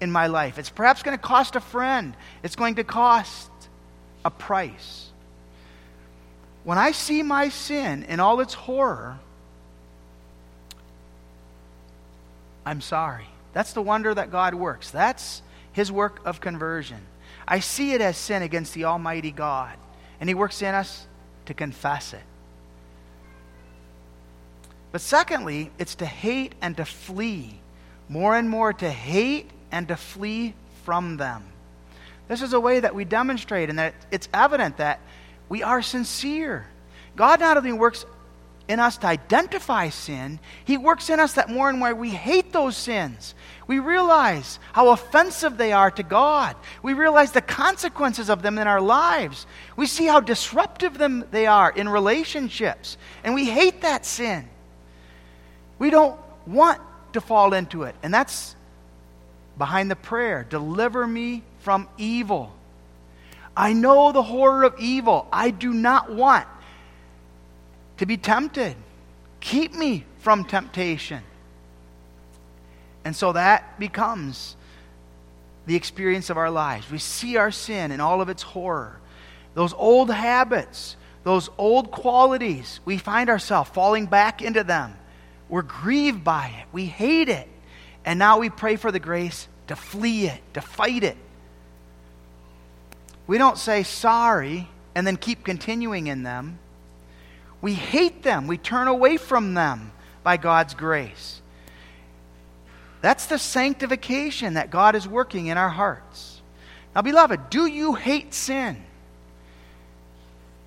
in 0.00 0.10
my 0.10 0.26
life. 0.26 0.58
It's 0.58 0.70
perhaps 0.70 1.02
going 1.02 1.16
to 1.16 1.22
cost 1.22 1.56
a 1.56 1.60
friend, 1.60 2.16
it's 2.42 2.56
going 2.56 2.76
to 2.76 2.84
cost 2.84 3.50
a 4.24 4.30
price. 4.30 5.08
When 6.64 6.78
I 6.78 6.92
see 6.92 7.22
my 7.22 7.48
sin 7.48 8.02
in 8.04 8.20
all 8.20 8.40
its 8.40 8.54
horror, 8.54 9.18
I'm 12.66 12.80
sorry. 12.80 13.26
That's 13.52 13.72
the 13.72 13.82
wonder 13.82 14.14
that 14.14 14.30
God 14.30 14.54
works. 14.54 14.90
That's 14.90 15.42
his 15.72 15.90
work 15.90 16.20
of 16.24 16.40
conversion. 16.40 17.00
I 17.48 17.60
see 17.60 17.92
it 17.92 18.00
as 18.00 18.16
sin 18.16 18.42
against 18.42 18.74
the 18.74 18.84
Almighty 18.84 19.30
God, 19.30 19.76
and 20.20 20.28
he 20.28 20.34
works 20.34 20.62
in 20.62 20.74
us 20.74 21.06
to 21.46 21.54
confess 21.54 22.12
it. 22.12 22.22
But 24.92 25.00
secondly, 25.00 25.70
it's 25.78 25.94
to 25.96 26.06
hate 26.06 26.54
and 26.60 26.76
to 26.76 26.84
flee. 26.84 27.60
More 28.08 28.36
and 28.36 28.50
more 28.50 28.72
to 28.72 28.90
hate 28.90 29.50
and 29.72 29.88
to 29.88 29.96
flee 29.96 30.54
from 30.84 31.16
them. 31.16 31.44
This 32.28 32.42
is 32.42 32.52
a 32.52 32.60
way 32.60 32.80
that 32.80 32.94
we 32.94 33.04
demonstrate 33.04 33.70
and 33.70 33.78
that 33.78 33.94
it's 34.10 34.28
evident 34.32 34.76
that 34.76 35.00
we 35.48 35.62
are 35.62 35.82
sincere. 35.82 36.66
God 37.16 37.40
not 37.40 37.56
only 37.56 37.72
works 37.72 38.06
in 38.68 38.78
us 38.78 38.98
to 38.98 39.08
identify 39.08 39.88
sin, 39.88 40.38
He 40.64 40.78
works 40.78 41.10
in 41.10 41.18
us 41.18 41.32
that 41.32 41.50
more 41.50 41.68
and 41.68 41.78
more 41.78 41.92
we 41.92 42.10
hate 42.10 42.52
those 42.52 42.76
sins. 42.76 43.34
We 43.66 43.80
realize 43.80 44.60
how 44.72 44.90
offensive 44.90 45.56
they 45.56 45.72
are 45.72 45.90
to 45.90 46.04
God. 46.04 46.54
We 46.82 46.92
realize 46.92 47.32
the 47.32 47.40
consequences 47.40 48.30
of 48.30 48.42
them 48.42 48.58
in 48.58 48.68
our 48.68 48.80
lives. 48.80 49.46
We 49.76 49.86
see 49.86 50.06
how 50.06 50.20
disruptive 50.20 50.98
them 50.98 51.24
they 51.32 51.46
are 51.46 51.70
in 51.70 51.88
relationships. 51.88 52.96
And 53.24 53.34
we 53.34 53.44
hate 53.44 53.80
that 53.80 54.06
sin. 54.06 54.48
We 55.80 55.90
don't 55.90 56.18
want 56.46 56.80
to 57.12 57.20
fall 57.20 57.54
into 57.54 57.82
it. 57.82 57.96
And 58.04 58.14
that's 58.14 58.54
behind 59.60 59.88
the 59.88 59.96
prayer 59.96 60.44
Deliver 60.48 61.06
me 61.06 61.44
from 61.60 61.88
evil. 61.96 62.52
I 63.56 63.72
know 63.72 64.10
the 64.10 64.22
horror 64.22 64.64
of 64.64 64.74
evil. 64.80 65.28
I 65.32 65.50
do 65.50 65.72
not 65.72 66.10
want 66.10 66.48
to 67.98 68.06
be 68.06 68.16
tempted. 68.16 68.74
Keep 69.40 69.74
me 69.74 70.04
from 70.20 70.44
temptation. 70.44 71.22
And 73.04 73.14
so 73.14 73.32
that 73.32 73.78
becomes 73.78 74.56
the 75.66 75.76
experience 75.76 76.30
of 76.30 76.36
our 76.36 76.50
lives. 76.50 76.90
We 76.90 76.98
see 76.98 77.36
our 77.36 77.50
sin 77.50 77.92
in 77.92 78.00
all 78.00 78.20
of 78.20 78.28
its 78.28 78.42
horror. 78.42 78.98
Those 79.54 79.74
old 79.74 80.10
habits, 80.10 80.96
those 81.24 81.50
old 81.58 81.90
qualities, 81.90 82.80
we 82.84 82.98
find 82.98 83.28
ourselves 83.28 83.70
falling 83.70 84.06
back 84.06 84.42
into 84.42 84.64
them. 84.64 84.96
We're 85.48 85.62
grieved 85.62 86.24
by 86.24 86.46
it. 86.60 86.66
We 86.72 86.86
hate 86.86 87.28
it. 87.28 87.48
And 88.04 88.18
now 88.18 88.38
we 88.38 88.48
pray 88.48 88.76
for 88.76 88.90
the 88.90 89.00
grace 89.00 89.48
to 89.70 89.76
flee 89.76 90.26
it, 90.26 90.40
to 90.52 90.60
fight 90.60 91.04
it. 91.04 91.16
We 93.28 93.38
don't 93.38 93.56
say 93.56 93.84
sorry 93.84 94.68
and 94.96 95.06
then 95.06 95.16
keep 95.16 95.44
continuing 95.44 96.08
in 96.08 96.24
them. 96.24 96.58
We 97.62 97.74
hate 97.74 98.24
them, 98.24 98.48
we 98.48 98.58
turn 98.58 98.88
away 98.88 99.16
from 99.16 99.54
them 99.54 99.92
by 100.24 100.38
God's 100.38 100.74
grace. 100.74 101.40
That's 103.00 103.26
the 103.26 103.38
sanctification 103.38 104.54
that 104.54 104.72
God 104.72 104.96
is 104.96 105.06
working 105.06 105.46
in 105.46 105.56
our 105.56 105.68
hearts. 105.68 106.42
Now, 106.92 107.02
beloved, 107.02 107.48
do 107.48 107.66
you 107.66 107.94
hate 107.94 108.34
sin? 108.34 108.82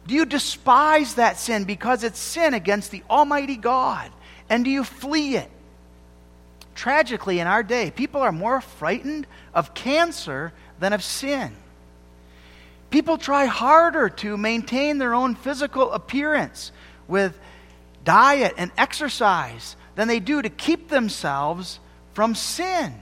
Do 0.07 0.13
you 0.13 0.23
despise 0.23 1.15
that 1.15 1.37
sin 1.37 1.65
because 1.65 2.05
it's 2.05 2.19
sin 2.19 2.53
against 2.53 2.89
the 2.91 3.03
Almighty 3.09 3.57
God? 3.57 4.09
And 4.49 4.63
do 4.63 4.71
you 4.71 4.85
flee 4.85 5.35
it? 5.35 5.51
Tragically, 6.75 7.39
in 7.39 7.47
our 7.47 7.63
day, 7.63 7.91
people 7.91 8.21
are 8.21 8.31
more 8.31 8.61
frightened 8.61 9.27
of 9.53 9.73
cancer 9.73 10.53
than 10.79 10.93
of 10.93 11.03
sin. 11.03 11.55
People 12.89 13.17
try 13.17 13.45
harder 13.45 14.09
to 14.09 14.37
maintain 14.37 14.97
their 14.97 15.13
own 15.13 15.35
physical 15.35 15.91
appearance 15.91 16.71
with 17.07 17.37
diet 18.03 18.53
and 18.57 18.71
exercise 18.77 19.75
than 19.95 20.07
they 20.07 20.19
do 20.19 20.41
to 20.41 20.49
keep 20.49 20.89
themselves 20.89 21.79
from 22.13 22.35
sin. 22.35 22.93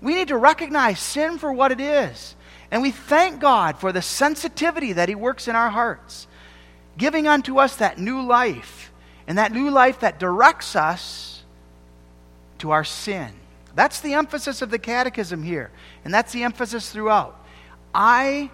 We 0.00 0.14
need 0.14 0.28
to 0.28 0.36
recognize 0.36 1.00
sin 1.00 1.38
for 1.38 1.52
what 1.52 1.72
it 1.72 1.80
is. 1.80 2.34
And 2.70 2.82
we 2.82 2.90
thank 2.90 3.40
God 3.40 3.78
for 3.78 3.92
the 3.92 4.02
sensitivity 4.02 4.94
that 4.94 5.08
He 5.08 5.14
works 5.14 5.48
in 5.48 5.56
our 5.56 5.70
hearts, 5.70 6.26
giving 6.98 7.26
unto 7.26 7.58
us 7.58 7.76
that 7.76 7.98
new 7.98 8.22
life, 8.22 8.92
and 9.26 9.38
that 9.38 9.52
new 9.52 9.70
life 9.70 10.00
that 10.00 10.18
directs 10.18 10.76
us 10.76 11.35
to 12.58 12.70
our 12.70 12.84
sin. 12.84 13.32
That's 13.74 14.00
the 14.00 14.14
emphasis 14.14 14.62
of 14.62 14.70
the 14.70 14.78
catechism 14.78 15.42
here, 15.42 15.70
and 16.04 16.12
that's 16.12 16.32
the 16.32 16.44
emphasis 16.44 16.90
throughout. 16.90 17.38
I 17.94 18.50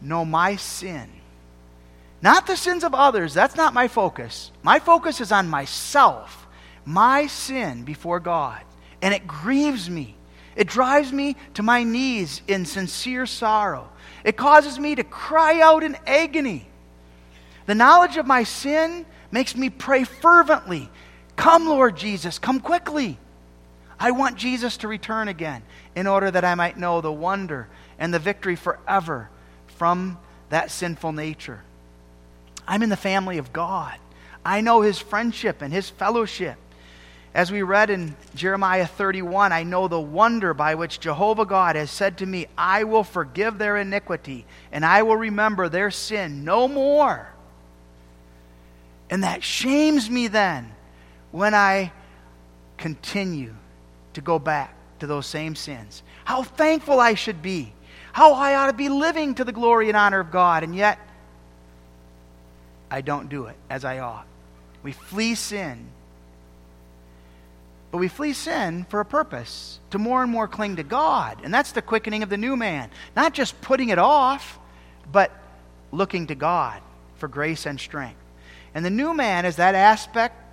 know 0.00 0.24
my 0.24 0.56
sin. 0.56 1.10
Not 2.22 2.46
the 2.46 2.56
sins 2.56 2.84
of 2.84 2.94
others. 2.94 3.34
That's 3.34 3.56
not 3.56 3.74
my 3.74 3.88
focus. 3.88 4.50
My 4.62 4.78
focus 4.78 5.20
is 5.20 5.30
on 5.30 5.48
myself, 5.48 6.46
my 6.86 7.26
sin 7.26 7.84
before 7.84 8.20
God. 8.20 8.62
And 9.02 9.12
it 9.12 9.26
grieves 9.26 9.90
me. 9.90 10.16
It 10.56 10.66
drives 10.66 11.12
me 11.12 11.36
to 11.54 11.62
my 11.62 11.82
knees 11.82 12.40
in 12.48 12.64
sincere 12.64 13.26
sorrow. 13.26 13.90
It 14.24 14.38
causes 14.38 14.78
me 14.78 14.94
to 14.94 15.04
cry 15.04 15.60
out 15.60 15.82
in 15.82 15.98
agony. 16.06 16.66
The 17.66 17.74
knowledge 17.74 18.16
of 18.16 18.26
my 18.26 18.44
sin 18.44 19.04
makes 19.30 19.54
me 19.54 19.68
pray 19.68 20.04
fervently 20.04 20.90
Come, 21.36 21.66
Lord 21.66 21.96
Jesus, 21.96 22.38
come 22.38 22.60
quickly. 22.60 23.18
I 23.98 24.10
want 24.10 24.36
Jesus 24.36 24.76
to 24.78 24.88
return 24.88 25.28
again 25.28 25.62
in 25.94 26.06
order 26.06 26.30
that 26.30 26.44
I 26.44 26.54
might 26.54 26.78
know 26.78 27.00
the 27.00 27.12
wonder 27.12 27.68
and 27.98 28.12
the 28.12 28.18
victory 28.18 28.56
forever 28.56 29.30
from 29.66 30.18
that 30.50 30.70
sinful 30.70 31.12
nature. 31.12 31.62
I'm 32.66 32.82
in 32.82 32.88
the 32.88 32.96
family 32.96 33.38
of 33.38 33.52
God. 33.52 33.96
I 34.44 34.60
know 34.60 34.82
his 34.82 34.98
friendship 34.98 35.62
and 35.62 35.72
his 35.72 35.90
fellowship. 35.90 36.56
As 37.34 37.50
we 37.50 37.62
read 37.62 37.90
in 37.90 38.14
Jeremiah 38.34 38.86
31, 38.86 39.52
I 39.52 39.64
know 39.64 39.88
the 39.88 40.00
wonder 40.00 40.54
by 40.54 40.76
which 40.76 41.00
Jehovah 41.00 41.44
God 41.44 41.74
has 41.74 41.90
said 41.90 42.18
to 42.18 42.26
me, 42.26 42.46
I 42.56 42.84
will 42.84 43.02
forgive 43.02 43.58
their 43.58 43.76
iniquity 43.76 44.46
and 44.70 44.84
I 44.84 45.02
will 45.02 45.16
remember 45.16 45.68
their 45.68 45.90
sin 45.90 46.44
no 46.44 46.68
more. 46.68 47.28
And 49.10 49.24
that 49.24 49.42
shames 49.42 50.08
me 50.08 50.28
then 50.28 50.72
when 51.32 51.54
I 51.54 51.92
continue 52.76 53.54
to 54.14 54.20
go 54.20 54.38
back 54.38 54.74
to 55.00 55.06
those 55.06 55.26
same 55.26 55.54
sins. 55.54 56.02
How 56.24 56.42
thankful 56.42 57.00
I 57.00 57.14
should 57.14 57.42
be. 57.42 57.72
How 58.12 58.32
I 58.34 58.54
ought 58.54 58.68
to 58.68 58.72
be 58.72 58.88
living 58.88 59.34
to 59.36 59.44
the 59.44 59.52
glory 59.52 59.88
and 59.88 59.96
honor 59.96 60.20
of 60.20 60.30
God. 60.30 60.62
And 60.62 60.74
yet, 60.74 60.98
I 62.90 63.00
don't 63.00 63.28
do 63.28 63.46
it 63.46 63.56
as 63.68 63.84
I 63.84 63.98
ought. 63.98 64.26
We 64.82 64.92
flee 64.92 65.34
sin. 65.34 65.88
But 67.90 67.98
we 67.98 68.08
flee 68.08 68.32
sin 68.32 68.86
for 68.88 69.00
a 69.00 69.04
purpose 69.04 69.78
to 69.90 69.98
more 69.98 70.22
and 70.22 70.30
more 70.30 70.48
cling 70.48 70.76
to 70.76 70.82
God. 70.82 71.38
And 71.44 71.52
that's 71.52 71.72
the 71.72 71.82
quickening 71.82 72.22
of 72.22 72.28
the 72.28 72.36
new 72.36 72.56
man. 72.56 72.90
Not 73.14 73.34
just 73.34 73.60
putting 73.60 73.88
it 73.88 73.98
off, 73.98 74.58
but 75.10 75.30
looking 75.92 76.28
to 76.28 76.34
God 76.34 76.80
for 77.16 77.28
grace 77.28 77.66
and 77.66 77.80
strength. 77.80 78.20
And 78.74 78.84
the 78.84 78.90
new 78.90 79.14
man 79.14 79.44
is 79.44 79.56
that 79.56 79.74
aspect 79.74 80.43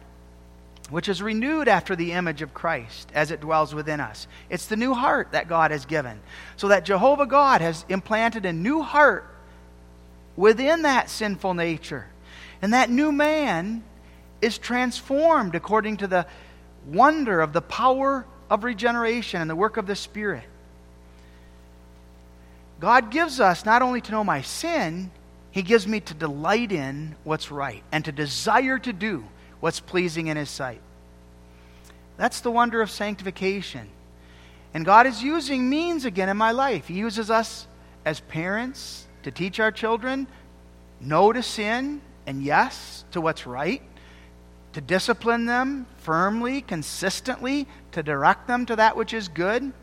which 0.91 1.07
is 1.07 1.21
renewed 1.21 1.69
after 1.69 1.95
the 1.95 2.11
image 2.11 2.41
of 2.41 2.53
Christ 2.53 3.09
as 3.13 3.31
it 3.31 3.39
dwells 3.39 3.73
within 3.73 4.01
us. 4.01 4.27
It's 4.49 4.67
the 4.67 4.75
new 4.75 4.93
heart 4.93 5.31
that 5.31 5.47
God 5.47 5.71
has 5.71 5.85
given. 5.85 6.19
So 6.57 6.67
that 6.67 6.85
Jehovah 6.85 7.25
God 7.25 7.61
has 7.61 7.85
implanted 7.87 8.45
a 8.45 8.51
new 8.51 8.81
heart 8.81 9.25
within 10.35 10.81
that 10.81 11.09
sinful 11.09 11.53
nature. 11.53 12.07
And 12.61 12.73
that 12.73 12.89
new 12.89 13.11
man 13.13 13.83
is 14.41 14.57
transformed 14.57 15.55
according 15.55 15.97
to 15.97 16.07
the 16.07 16.27
wonder 16.85 17.39
of 17.39 17.53
the 17.53 17.61
power 17.61 18.25
of 18.49 18.65
regeneration 18.65 19.39
and 19.39 19.49
the 19.49 19.55
work 19.55 19.77
of 19.77 19.87
the 19.87 19.95
Spirit. 19.95 20.43
God 22.81 23.11
gives 23.11 23.39
us 23.39 23.63
not 23.63 23.81
only 23.81 24.01
to 24.01 24.11
know 24.11 24.25
my 24.25 24.41
sin, 24.41 25.09
He 25.51 25.61
gives 25.61 25.87
me 25.87 26.01
to 26.01 26.13
delight 26.13 26.73
in 26.73 27.15
what's 27.23 27.49
right 27.49 27.83
and 27.93 28.03
to 28.03 28.11
desire 28.11 28.77
to 28.79 28.91
do 28.91 29.23
what's 29.61 29.79
pleasing 29.79 30.27
in 30.27 30.35
His 30.35 30.49
sight. 30.49 30.81
That's 32.17 32.41
the 32.41 32.51
wonder 32.51 32.81
of 32.81 32.91
sanctification. 32.91 33.87
And 34.73 34.85
God 34.85 35.07
is 35.07 35.23
using 35.23 35.69
means 35.69 36.05
again 36.05 36.29
in 36.29 36.37
my 36.37 36.51
life. 36.51 36.87
He 36.87 36.95
uses 36.95 37.31
us 37.31 37.67
as 38.05 38.19
parents 38.19 39.07
to 39.23 39.31
teach 39.31 39.59
our 39.59 39.71
children 39.71 40.27
no 40.99 41.33
to 41.33 41.41
sin 41.41 42.01
and 42.27 42.43
yes 42.43 43.03
to 43.11 43.21
what's 43.21 43.47
right, 43.47 43.81
to 44.73 44.81
discipline 44.81 45.45
them 45.45 45.87
firmly, 45.97 46.61
consistently, 46.61 47.67
to 47.91 48.03
direct 48.03 48.47
them 48.47 48.65
to 48.67 48.75
that 48.75 48.95
which 48.95 49.13
is 49.13 49.27
good. 49.27 49.73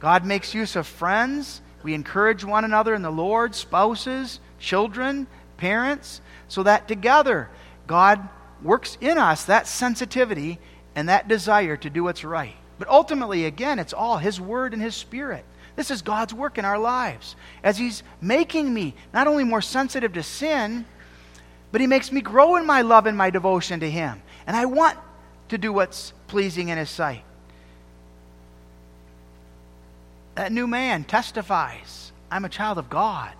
God 0.00 0.26
makes 0.26 0.54
use 0.54 0.76
of 0.76 0.86
friends. 0.86 1.62
We 1.82 1.94
encourage 1.94 2.44
one 2.44 2.64
another 2.64 2.94
in 2.94 3.02
the 3.02 3.10
Lord, 3.10 3.54
spouses, 3.54 4.40
children, 4.58 5.26
parents, 5.56 6.20
so 6.48 6.62
that 6.64 6.88
together 6.88 7.48
God 7.86 8.28
works 8.62 8.96
in 9.00 9.18
us 9.18 9.44
that 9.44 9.66
sensitivity 9.66 10.58
and 10.94 11.08
that 11.08 11.28
desire 11.28 11.76
to 11.76 11.90
do 11.90 12.04
what's 12.04 12.24
right. 12.24 12.56
But 12.78 12.88
ultimately, 12.88 13.44
again, 13.44 13.78
it's 13.78 13.92
all 13.92 14.18
His 14.18 14.40
Word 14.40 14.72
and 14.72 14.82
His 14.82 14.94
Spirit. 14.94 15.44
This 15.76 15.90
is 15.90 16.02
God's 16.02 16.32
work 16.32 16.58
in 16.58 16.64
our 16.64 16.78
lives. 16.78 17.36
As 17.62 17.78
He's 17.78 18.02
making 18.20 18.72
me 18.72 18.94
not 19.12 19.26
only 19.26 19.44
more 19.44 19.62
sensitive 19.62 20.12
to 20.14 20.22
sin, 20.22 20.84
but 21.72 21.80
He 21.80 21.86
makes 21.86 22.10
me 22.10 22.20
grow 22.20 22.56
in 22.56 22.66
my 22.66 22.82
love 22.82 23.06
and 23.06 23.16
my 23.16 23.30
devotion 23.30 23.80
to 23.80 23.90
Him. 23.90 24.22
And 24.46 24.56
I 24.56 24.64
want 24.66 24.98
to 25.48 25.58
do 25.58 25.72
what's 25.72 26.12
pleasing 26.26 26.68
in 26.68 26.78
His 26.78 26.90
sight. 26.90 27.22
That 30.34 30.52
new 30.52 30.66
man 30.66 31.04
testifies 31.04 32.12
I'm 32.30 32.44
a 32.44 32.48
child 32.48 32.78
of 32.78 32.90
God. 32.90 33.32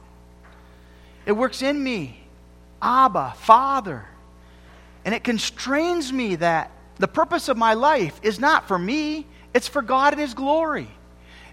It 1.24 1.32
works 1.32 1.60
in 1.60 1.82
me, 1.82 2.20
Abba, 2.80 3.34
Father. 3.36 4.06
And 5.06 5.14
it 5.14 5.22
constrains 5.22 6.12
me 6.12 6.34
that 6.36 6.72
the 6.98 7.06
purpose 7.06 7.48
of 7.48 7.56
my 7.56 7.74
life 7.74 8.18
is 8.22 8.40
not 8.40 8.66
for 8.66 8.78
me, 8.78 9.24
it's 9.54 9.68
for 9.68 9.80
God 9.80 10.12
and 10.12 10.20
His 10.20 10.34
glory. 10.34 10.88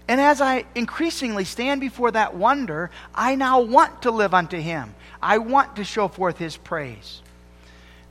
And 0.08 0.20
as 0.20 0.40
I 0.40 0.64
increasingly 0.74 1.44
stand 1.44 1.80
before 1.80 2.10
that 2.10 2.34
wonder, 2.34 2.90
I 3.14 3.36
now 3.36 3.60
want 3.60 4.02
to 4.02 4.10
live 4.10 4.34
unto 4.34 4.58
Him. 4.58 4.94
I 5.22 5.38
want 5.38 5.76
to 5.76 5.84
show 5.84 6.08
forth 6.08 6.36
His 6.36 6.56
praise. 6.56 7.22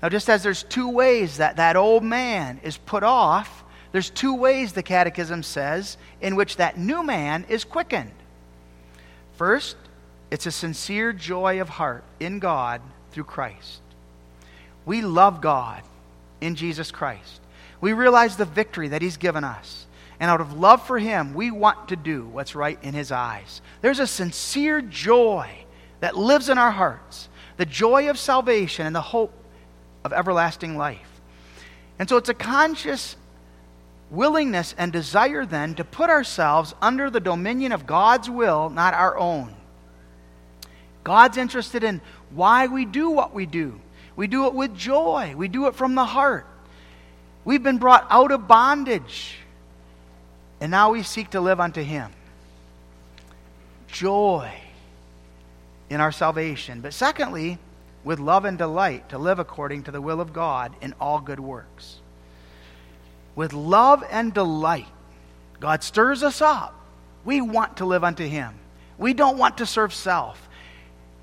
Now, 0.01 0.09
just 0.09 0.29
as 0.29 0.43
there's 0.43 0.63
two 0.63 0.89
ways 0.89 1.37
that 1.37 1.57
that 1.57 1.75
old 1.75 2.03
man 2.03 2.59
is 2.63 2.77
put 2.77 3.03
off, 3.03 3.63
there's 3.91 4.09
two 4.09 4.35
ways, 4.35 4.73
the 4.73 4.81
Catechism 4.81 5.43
says, 5.43 5.97
in 6.21 6.35
which 6.35 6.55
that 6.57 6.77
new 6.77 7.03
man 7.03 7.45
is 7.47 7.63
quickened. 7.63 8.11
First, 9.35 9.75
it's 10.31 10.45
a 10.45 10.51
sincere 10.51 11.13
joy 11.13 11.61
of 11.61 11.69
heart 11.69 12.03
in 12.19 12.39
God 12.39 12.81
through 13.11 13.25
Christ. 13.25 13.82
We 14.85 15.01
love 15.01 15.41
God 15.41 15.81
in 16.41 16.55
Jesus 16.55 16.91
Christ. 16.91 17.41
We 17.81 17.93
realize 17.93 18.37
the 18.37 18.45
victory 18.45 18.89
that 18.89 19.01
He's 19.01 19.17
given 19.17 19.43
us. 19.43 19.85
And 20.19 20.29
out 20.29 20.41
of 20.41 20.57
love 20.57 20.85
for 20.85 20.99
Him, 20.99 21.33
we 21.33 21.51
want 21.51 21.89
to 21.89 21.95
do 21.95 22.25
what's 22.25 22.55
right 22.55 22.79
in 22.81 22.93
His 22.93 23.11
eyes. 23.11 23.61
There's 23.81 23.99
a 23.99 24.07
sincere 24.07 24.81
joy 24.81 25.49
that 25.99 26.17
lives 26.17 26.49
in 26.49 26.57
our 26.57 26.71
hearts 26.71 27.29
the 27.57 27.65
joy 27.65 28.09
of 28.09 28.17
salvation 28.17 28.85
and 28.85 28.95
the 28.95 29.01
hope 29.01 29.31
of 30.03 30.11
everlasting 30.11 30.75
life. 30.77 31.21
And 31.99 32.09
so 32.09 32.17
it's 32.17 32.29
a 32.29 32.33
conscious 32.33 33.15
willingness 34.09 34.73
and 34.77 34.91
desire 34.91 35.45
then 35.45 35.75
to 35.75 35.83
put 35.83 36.09
ourselves 36.09 36.73
under 36.81 37.09
the 37.09 37.19
dominion 37.19 37.71
of 37.71 37.85
God's 37.85 38.29
will, 38.29 38.69
not 38.69 38.93
our 38.93 39.17
own. 39.17 39.53
God's 41.03 41.37
interested 41.37 41.83
in 41.83 42.01
why 42.31 42.67
we 42.67 42.85
do 42.85 43.09
what 43.09 43.33
we 43.33 43.45
do. 43.45 43.79
We 44.15 44.27
do 44.27 44.47
it 44.47 44.53
with 44.53 44.75
joy, 44.75 45.33
we 45.35 45.47
do 45.47 45.67
it 45.67 45.75
from 45.75 45.95
the 45.95 46.05
heart. 46.05 46.45
We've 47.45 47.63
been 47.63 47.77
brought 47.77 48.07
out 48.09 48.31
of 48.31 48.47
bondage, 48.47 49.37
and 50.61 50.71
now 50.71 50.91
we 50.91 51.03
seek 51.03 51.31
to 51.31 51.41
live 51.41 51.59
unto 51.59 51.81
Him. 51.81 52.11
Joy 53.87 54.51
in 55.89 55.99
our 55.99 56.11
salvation. 56.11 56.81
But 56.81 56.93
secondly, 56.93 57.57
with 58.03 58.19
love 58.19 58.45
and 58.45 58.57
delight 58.57 59.09
to 59.09 59.17
live 59.17 59.39
according 59.39 59.83
to 59.83 59.91
the 59.91 60.01
will 60.01 60.19
of 60.19 60.33
God 60.33 60.73
in 60.81 60.93
all 60.99 61.19
good 61.19 61.39
works. 61.39 61.99
With 63.35 63.53
love 63.53 64.03
and 64.09 64.33
delight, 64.33 64.87
God 65.59 65.83
stirs 65.83 66.23
us 66.23 66.41
up. 66.41 66.75
We 67.25 67.41
want 67.41 67.77
to 67.77 67.85
live 67.85 68.03
unto 68.03 68.25
Him. 68.25 68.55
We 68.97 69.13
don't 69.13 69.37
want 69.37 69.57
to 69.59 69.65
serve 69.65 69.93
self. 69.93 70.49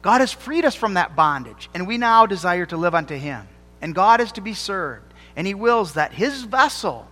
God 0.02 0.20
has 0.20 0.32
freed 0.32 0.64
us 0.64 0.74
from 0.74 0.94
that 0.94 1.14
bondage, 1.14 1.68
and 1.74 1.86
we 1.86 1.98
now 1.98 2.26
desire 2.26 2.66
to 2.66 2.76
live 2.76 2.94
unto 2.94 3.16
Him. 3.16 3.46
And 3.82 3.94
God 3.94 4.20
is 4.20 4.32
to 4.32 4.40
be 4.40 4.54
served, 4.54 5.12
and 5.36 5.46
He 5.46 5.54
wills 5.54 5.94
that 5.94 6.12
His 6.12 6.44
vessel, 6.44 7.06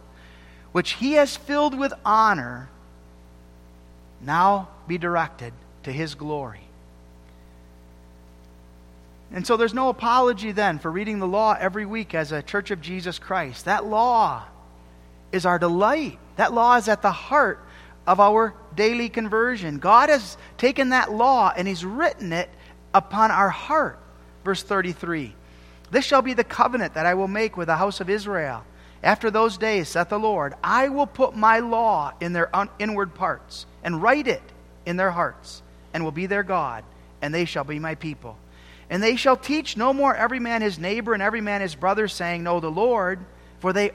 which 0.73 0.93
He 0.93 1.15
has 1.15 1.37
filled 1.37 1.79
with 1.79 1.93
honor, 2.05 2.69
now 4.21 4.69
be 4.87 4.99
directed 4.99 5.53
to 5.83 5.93
His 5.93 6.15
glory. 6.15 6.61
And 9.31 9.47
so 9.47 9.59
there's 9.59 9.75
no 9.75 9.91
apology 9.91 10.53
then 10.53 10.79
for 10.79 10.91
reading 10.91 11.19
the 11.19 11.27
law 11.27 11.55
every 11.59 11.85
week 11.85 12.15
as 12.15 12.33
a 12.33 12.43
church 12.43 12.71
of 12.71 12.81
Jesus 12.81 13.19
Christ. 13.19 13.67
That 13.67 13.85
law 13.85 14.45
is 15.33 15.45
our 15.45 15.59
delight. 15.59 16.19
That 16.37 16.55
law 16.55 16.77
is 16.77 16.89
at 16.89 17.03
the 17.03 17.13
heart 17.13 17.61
of 18.07 18.21
our 18.21 18.55
daily 18.75 19.11
conversion. 19.11 19.79
God 19.79 20.09
has 20.09 20.39
taken 20.57 20.91
that 20.91 21.13
law 21.13 21.53
and 21.55 21.69
He's 21.69 21.85
written 21.85 22.33
it 22.33 22.49
upon 22.99 23.31
our 23.31 23.49
heart. 23.49 23.99
Verse 24.45 24.63
33 24.63 25.35
This 25.91 26.05
shall 26.05 26.23
be 26.23 26.35
the 26.35 26.45
covenant 26.45 26.95
that 26.95 27.07
I 27.07 27.15
will 27.15 27.29
make 27.29 27.57
with 27.57 27.69
the 27.69 27.77
house 27.77 28.01
of 28.01 28.11
Israel. 28.11 28.65
After 29.03 29.31
those 29.31 29.57
days, 29.57 29.89
saith 29.89 30.09
the 30.09 30.19
Lord, 30.19 30.55
I 30.63 30.89
will 30.89 31.07
put 31.07 31.37
my 31.37 31.61
law 31.61 32.13
in 32.21 32.33
their 32.33 32.51
inward 32.79 33.15
parts, 33.15 33.65
and 33.85 34.03
write 34.03 34.27
it 34.27 34.43
in 34.85 34.97
their 34.97 35.13
hearts, 35.13 35.63
and 35.95 36.03
will 36.03 36.11
be 36.11 36.27
their 36.27 36.43
God, 36.43 36.83
and 37.23 37.33
they 37.33 37.45
shall 37.45 37.63
be 37.63 37.79
my 37.79 37.95
people. 37.95 38.37
And 38.91 39.03
they 39.03 39.17
shall 39.17 39.37
teach 39.37 39.77
no 39.77 39.93
more 39.93 40.17
every 40.17 40.41
man 40.41 40.63
his 40.63 40.79
neighbor 40.79 41.15
and 41.15 41.23
every 41.23 41.41
man 41.41 41.61
his 41.61 41.77
brother, 41.77 42.09
saying, 42.09 42.43
Know 42.43 42.59
the 42.59 42.71
Lord, 42.71 43.21
for 43.61 43.73
they 43.73 43.93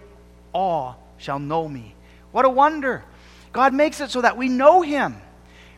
all 0.54 0.98
shall 1.18 1.40
know 1.40 1.68
me. 1.68 1.96
What 2.32 2.46
a 2.46 2.50
wonder! 2.50 3.04
God 3.52 3.74
makes 3.74 4.00
it 4.02 4.10
so 4.10 4.22
that 4.22 4.38
we 4.38 4.50
know 4.50 4.82
him. 4.82 5.18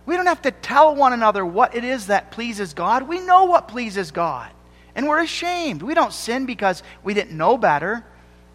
We 0.05 0.15
don't 0.15 0.27
have 0.27 0.43
to 0.43 0.51
tell 0.51 0.95
one 0.95 1.13
another 1.13 1.45
what 1.45 1.75
it 1.75 1.83
is 1.83 2.07
that 2.07 2.31
pleases 2.31 2.73
God. 2.73 3.07
We 3.07 3.19
know 3.19 3.45
what 3.45 3.67
pleases 3.67 4.11
God. 4.11 4.51
And 4.93 5.07
we're 5.07 5.21
ashamed. 5.21 5.81
We 5.81 5.93
don't 5.93 6.13
sin 6.13 6.45
because 6.45 6.83
we 7.03 7.13
didn't 7.13 7.35
know 7.35 7.57
better. 7.57 8.05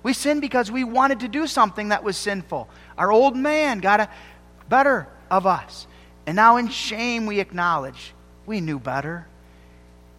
We 0.03 0.13
sin 0.13 0.41
because 0.41 0.71
we 0.71 0.85
wanted 0.85 1.21
to 1.21 1.29
do 1.29 1.47
something 1.47 1.89
that 1.89 2.05
was 2.05 2.17
sinful. 2.17 2.69
Our 2.97 3.13
old 3.13 3.37
man 3.37 3.81
got 3.81 4.01
a 4.01 4.09
better 4.69 5.09
of 5.31 5.47
us. 5.47 5.87
And 6.27 6.37
now 6.37 6.57
in 6.57 6.69
shame 6.69 7.27
we 7.27 7.41
acknowledge 7.41 8.15
we 8.47 8.61
knew 8.61 8.79
better. 8.79 9.27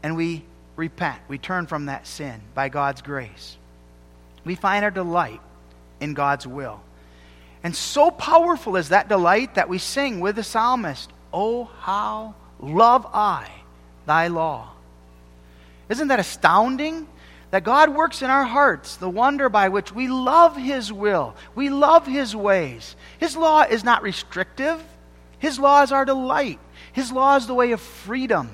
And 0.03 0.15
we 0.15 0.43
repent. 0.75 1.19
We 1.27 1.37
turn 1.37 1.65
from 1.67 1.85
that 1.85 2.05
sin 2.05 2.41
by 2.53 2.69
God's 2.69 3.01
grace. 3.01 3.57
We 4.43 4.55
find 4.55 4.83
our 4.83 4.91
delight 4.91 5.41
in 5.99 6.13
God's 6.13 6.45
will. 6.45 6.81
And 7.63 7.75
so 7.75 8.11
powerful 8.11 8.75
is 8.75 8.89
that 8.89 9.07
delight 9.07 9.55
that 9.55 9.69
we 9.69 9.77
sing 9.77 10.19
with 10.19 10.35
the 10.35 10.43
psalmist 10.43 11.11
Oh, 11.33 11.65
how 11.79 12.35
love 12.59 13.07
I 13.13 13.49
thy 14.05 14.27
law. 14.27 14.69
Isn't 15.89 16.09
that 16.09 16.19
astounding? 16.19 17.07
That 17.51 17.65
God 17.65 17.89
works 17.89 18.21
in 18.21 18.29
our 18.29 18.45
hearts, 18.45 18.95
the 18.95 19.09
wonder 19.09 19.49
by 19.49 19.67
which 19.67 19.91
we 19.91 20.07
love 20.07 20.55
His 20.55 20.91
will, 20.91 21.35
we 21.53 21.69
love 21.69 22.07
His 22.07 22.33
ways. 22.33 22.95
His 23.19 23.35
law 23.35 23.63
is 23.63 23.83
not 23.83 24.03
restrictive, 24.03 24.81
His 25.37 25.59
law 25.59 25.83
is 25.83 25.91
our 25.91 26.05
delight. 26.05 26.59
His 26.93 27.11
law 27.11 27.35
is 27.35 27.47
the 27.47 27.53
way 27.53 27.71
of 27.73 27.81
freedom. 27.81 28.49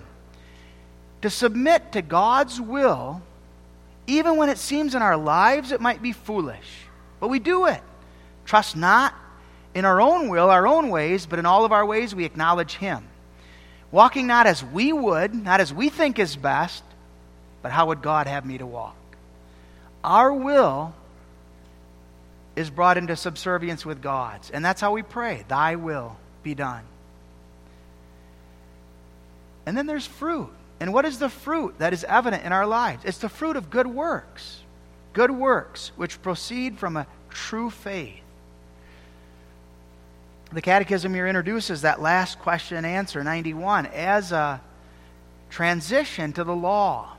To 1.22 1.30
submit 1.30 1.92
to 1.92 2.02
God's 2.02 2.60
will, 2.60 3.22
even 4.08 4.38
when 4.38 4.50
it 4.50 4.58
seems 4.58 4.96
in 4.96 5.02
our 5.02 5.18
lives 5.18 5.72
it 5.72 5.82
might 5.82 6.02
be 6.02 6.14
foolish, 6.14 6.86
but 7.20 7.30
we 7.30 7.40
do 7.40 7.66
it. 7.66 7.82
Trust 8.46 8.76
not 8.76 9.14
in 9.78 9.86
our 9.86 10.02
own 10.02 10.28
will, 10.28 10.50
our 10.50 10.66
own 10.66 10.90
ways, 10.90 11.28
but 11.28 11.38
in 11.38 11.46
all 11.46 11.64
of 11.64 11.72
our 11.72 11.86
ways 11.86 12.16
we 12.16 12.26
acknowledge 12.26 12.74
Him. 12.74 13.08
Walking 13.92 14.26
not 14.26 14.48
as 14.48 14.64
we 14.64 14.92
would, 14.92 15.36
not 15.36 15.62
as 15.62 15.72
we 15.72 15.90
think 15.90 16.18
is 16.18 16.36
best, 16.36 16.84
but 17.62 17.72
how 17.72 17.86
would 17.86 18.02
God 18.02 18.26
have 18.26 18.44
me 18.44 18.58
to 18.58 18.66
walk? 18.66 18.96
Our 20.04 20.34
will 20.34 20.96
is 22.56 22.72
brought 22.72 22.98
into 22.98 23.16
subservience 23.16 23.86
with 23.86 24.02
God's, 24.02 24.50
and 24.50 24.66
that's 24.66 24.82
how 24.82 24.94
we 24.94 25.04
pray 25.04 25.46
Thy 25.48 25.76
will 25.76 26.18
be 26.42 26.56
done. 26.56 26.84
And 29.68 29.78
then 29.78 29.86
there's 29.86 30.08
fruit. 30.08 30.50
And 30.80 30.92
what 30.92 31.06
is 31.06 31.20
the 31.20 31.30
fruit 31.30 31.78
that 31.78 31.94
is 31.94 32.04
evident 32.04 32.44
in 32.44 32.52
our 32.52 32.66
lives? 32.66 33.06
It's 33.06 33.20
the 33.20 33.30
fruit 33.30 33.56
of 33.56 33.70
good 33.70 33.88
works. 33.88 34.60
Good 35.14 35.30
works 35.30 35.92
which 35.96 36.20
proceed 36.24 36.80
from 36.80 36.98
a 36.98 37.06
true 37.30 37.70
faith. 37.70 38.24
The 40.52 40.62
Catechism 40.62 41.14
here 41.14 41.28
introduces 41.28 41.82
that 41.82 42.02
last 42.02 42.40
question 42.40 42.78
and 42.78 42.86
answer, 42.86 43.24
91, 43.24 43.88
as 43.88 44.32
a 44.32 44.62
transition 45.50 46.34
to 46.34 46.44
the 46.44 46.56
law. 46.56 47.14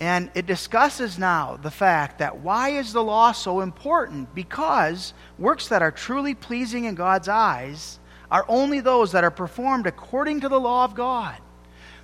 And 0.00 0.30
it 0.34 0.46
discusses 0.46 1.18
now 1.18 1.56
the 1.56 1.70
fact 1.70 2.18
that 2.18 2.38
why 2.38 2.70
is 2.70 2.92
the 2.92 3.04
law 3.04 3.32
so 3.32 3.60
important? 3.60 4.34
Because 4.34 5.14
works 5.38 5.68
that 5.68 5.80
are 5.80 5.92
truly 5.92 6.34
pleasing 6.34 6.84
in 6.86 6.96
God's 6.96 7.28
eyes 7.28 7.98
are 8.30 8.44
only 8.48 8.80
those 8.80 9.12
that 9.12 9.24
are 9.24 9.30
performed 9.30 9.86
according 9.86 10.40
to 10.40 10.48
the 10.48 10.58
law 10.58 10.84
of 10.84 10.94
God. 10.94 11.36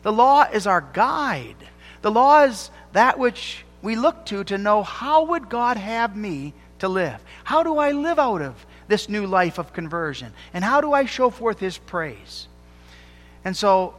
The 0.03 0.13
law 0.13 0.45
is 0.45 0.67
our 0.67 0.81
guide. 0.81 1.57
The 2.03 2.11
law 2.11 2.45
is 2.45 2.71
that 2.93 3.19
which 3.19 3.65
we 3.83 3.97
look 3.97 4.25
to 4.27 4.45
to 4.45 4.59
know 4.59 4.83
how 4.83 5.25
would 5.25 5.49
God 5.49 5.77
have 5.77 6.17
me 6.17 6.55
to 6.79 6.89
live? 6.89 7.21
How 7.45 7.63
do 7.63 7.79
I 7.79 7.91
live 7.91 8.19
out 8.19 8.43
of 8.43 8.65
this 8.89 9.09
new 9.09 9.27
life 9.27 9.59
of 9.59 9.73
conversion? 9.73 10.33
And 10.53 10.65
how 10.65 10.81
do 10.81 10.93
I 10.93 11.05
show 11.05 11.31
forth 11.31 11.61
his 11.61 11.79
praise? 11.79 12.49
And 13.45 13.57
so 13.57 13.95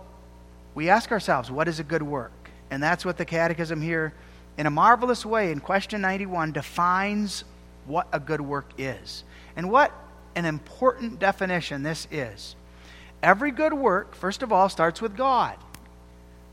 we 0.75 0.89
ask 0.89 1.11
ourselves, 1.11 1.49
what 1.49 1.67
is 1.67 1.79
a 1.79 1.83
good 1.83 2.03
work? 2.03 2.31
And 2.69 2.83
that's 2.83 3.05
what 3.05 3.17
the 3.17 3.25
Catechism 3.25 3.81
here, 3.81 4.13
in 4.57 4.65
a 4.65 4.71
marvelous 4.71 5.25
way, 5.25 5.51
in 5.51 5.59
question 5.59 6.01
91, 6.01 6.51
defines 6.51 7.43
what 7.85 8.07
a 8.11 8.19
good 8.19 8.41
work 8.41 8.69
is. 8.77 9.23
And 9.55 9.71
what 9.71 9.91
an 10.35 10.45
important 10.45 11.19
definition 11.19 11.83
this 11.83 12.07
is. 12.11 12.55
Every 13.23 13.51
good 13.51 13.73
work, 13.73 14.15
first 14.15 14.43
of 14.43 14.53
all, 14.53 14.69
starts 14.69 15.01
with 15.01 15.17
God. 15.17 15.57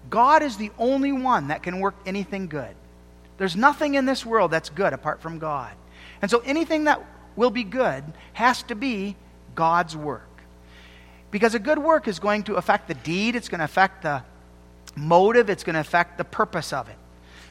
God 0.09 0.43
is 0.43 0.57
the 0.57 0.71
only 0.79 1.13
one 1.13 1.49
that 1.49 1.63
can 1.63 1.81
work 1.81 1.95
anything 2.07 2.47
good. 2.47 2.75
There's 3.39 3.57
nothing 3.57 3.95
in 3.95 4.07
this 4.07 4.25
world 4.25 4.51
that's 4.51 4.71
good 4.71 4.93
apart 4.93 5.21
from 5.21 5.39
God. 5.39 5.73
And 6.23 6.31
so 6.31 6.39
anything 6.41 6.85
that 6.85 7.05
will 7.37 7.51
be 7.51 7.63
good 7.65 8.05
has 8.33 8.63
to 8.65 8.75
be 8.75 9.17
God's 9.55 9.97
work. 9.97 10.23
Because 11.31 11.55
a 11.55 11.59
good 11.59 11.79
work 11.79 12.09
is 12.09 12.19
going 12.19 12.45
to 12.45 12.55
affect 12.55 12.89
the 12.89 12.95
deed, 12.95 13.37
it's 13.37 13.49
going 13.49 13.59
to 13.59 13.65
affect 13.65 14.03
the 14.03 14.23
motive, 14.97 15.51
it's 15.51 15.65
going 15.65 15.75
to 15.75 15.81
affect 15.81 16.19
the 16.19 16.25
purpose 16.25 16.73
of 16.73 16.89
it. 16.89 16.97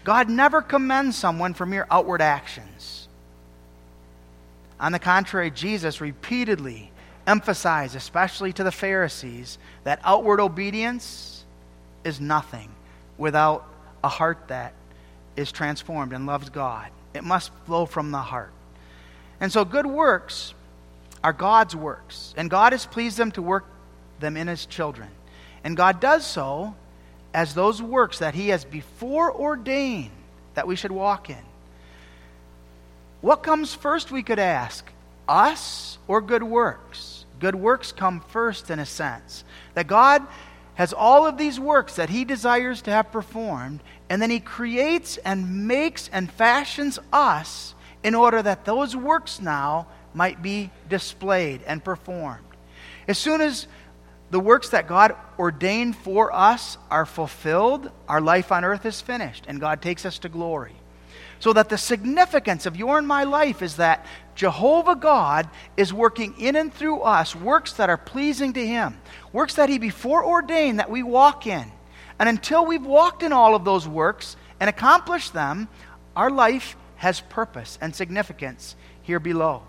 God 0.03 0.29
never 0.29 0.61
commends 0.61 1.15
someone 1.15 1.53
for 1.53 1.65
mere 1.65 1.87
outward 1.89 2.21
actions. 2.21 3.07
On 4.79 4.91
the 4.91 4.99
contrary, 4.99 5.51
Jesus 5.51 6.01
repeatedly 6.01 6.91
emphasized, 7.27 7.95
especially 7.95 8.53
to 8.53 8.63
the 8.63 8.71
Pharisees, 8.71 9.57
that 9.83 9.99
outward 10.03 10.39
obedience 10.39 11.43
is 12.03 12.21
nothing 12.21 12.69
without 13.17 13.67
a 14.03 14.09
heart 14.09 14.47
that 14.47 14.73
is 15.35 15.51
transformed 15.51 16.13
and 16.13 16.25
loves 16.25 16.49
God. 16.49 16.89
It 17.13 17.23
must 17.23 17.51
flow 17.65 17.85
from 17.85 18.11
the 18.11 18.19
heart. 18.19 18.51
And 19.39 19.51
so, 19.51 19.65
good 19.65 19.85
works 19.85 20.53
are 21.23 21.33
God's 21.33 21.75
works, 21.75 22.33
and 22.37 22.49
God 22.49 22.73
has 22.73 22.85
pleased 22.85 23.17
them 23.17 23.31
to 23.31 23.41
work 23.41 23.65
them 24.19 24.37
in 24.37 24.47
His 24.47 24.65
children. 24.65 25.09
And 25.63 25.75
God 25.75 25.99
does 25.99 26.25
so 26.25 26.75
as 27.33 27.53
those 27.53 27.81
works 27.81 28.19
that 28.19 28.35
He 28.35 28.49
has 28.49 28.63
before 28.63 29.33
ordained 29.33 30.11
that 30.53 30.67
we 30.67 30.75
should 30.75 30.91
walk 30.91 31.29
in. 31.29 31.43
What 33.21 33.43
comes 33.43 33.73
first, 33.73 34.11
we 34.11 34.23
could 34.23 34.39
ask? 34.39 34.89
Us 35.27 35.97
or 36.07 36.21
good 36.21 36.43
works? 36.43 37.25
Good 37.39 37.55
works 37.55 37.91
come 37.91 38.21
first, 38.21 38.69
in 38.69 38.79
a 38.79 38.85
sense. 38.85 39.43
That 39.73 39.87
God 39.87 40.25
has 40.75 40.93
all 40.93 41.25
of 41.25 41.37
these 41.37 41.59
works 41.59 41.95
that 41.95 42.09
He 42.09 42.25
desires 42.25 42.81
to 42.83 42.91
have 42.91 43.11
performed, 43.11 43.81
and 44.09 44.21
then 44.21 44.29
He 44.29 44.39
creates 44.39 45.17
and 45.17 45.67
makes 45.67 46.09
and 46.09 46.31
fashions 46.31 46.99
us 47.11 47.74
in 48.05 48.13
order 48.13 48.39
that 48.39 48.65
those 48.65 48.95
works 48.95 49.41
now 49.41 49.87
might 50.13 50.39
be 50.43 50.69
displayed 50.87 51.59
and 51.65 51.83
performed. 51.83 52.45
As 53.07 53.17
soon 53.17 53.41
as 53.41 53.65
the 54.29 54.39
works 54.39 54.69
that 54.69 54.87
God 54.87 55.15
ordained 55.39 55.95
for 55.95 56.31
us 56.31 56.77
are 56.91 57.07
fulfilled, 57.07 57.89
our 58.07 58.21
life 58.21 58.51
on 58.51 58.63
earth 58.63 58.85
is 58.85 59.01
finished, 59.01 59.45
and 59.47 59.59
God 59.59 59.81
takes 59.81 60.05
us 60.05 60.19
to 60.19 60.29
glory. 60.29 60.75
So 61.39 61.51
that 61.53 61.69
the 61.69 61.79
significance 61.79 62.67
of 62.67 62.75
your 62.75 62.99
and 62.99 63.07
my 63.07 63.23
life 63.23 63.63
is 63.63 63.77
that 63.77 64.05
Jehovah 64.35 64.95
God 64.95 65.49
is 65.75 65.91
working 65.91 66.39
in 66.39 66.55
and 66.55 66.71
through 66.71 67.01
us 67.01 67.35
works 67.35 67.73
that 67.73 67.89
are 67.89 67.97
pleasing 67.97 68.53
to 68.53 68.65
Him, 68.65 68.99
works 69.33 69.55
that 69.55 69.69
He 69.69 69.79
before 69.79 70.23
ordained 70.23 70.77
that 70.77 70.91
we 70.91 71.01
walk 71.01 71.47
in. 71.47 71.71
And 72.19 72.29
until 72.29 72.67
we've 72.67 72.85
walked 72.85 73.23
in 73.23 73.33
all 73.33 73.55
of 73.55 73.65
those 73.65 73.87
works 73.87 74.37
and 74.59 74.69
accomplished 74.69 75.33
them, 75.33 75.69
our 76.15 76.29
life 76.29 76.77
has 76.97 77.21
purpose 77.21 77.77
and 77.81 77.95
significance 77.95 78.75
here 79.01 79.19
below. 79.19 79.61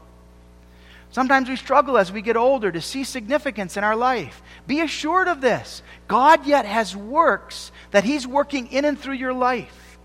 Sometimes 1.11 1.49
we 1.49 1.57
struggle 1.57 1.97
as 1.97 2.13
we 2.13 2.21
get 2.21 2.37
older 2.37 2.71
to 2.71 2.81
see 2.81 3.05
significance 3.05 3.77
in 3.77 3.85
our 3.85 3.97
life. 3.97 4.43
Be 4.67 4.81
assured 4.81 5.29
of 5.29 5.41
this 5.41 5.83
God 6.09 6.47
yet 6.47 6.67
has 6.67 6.97
works 6.97 7.73
that 7.91 8.05
He's 8.05 8.27
working 8.27 8.67
in 8.73 8.85
and 8.85 8.99
through 8.99 9.15
your 9.15 9.33
life. 9.33 9.99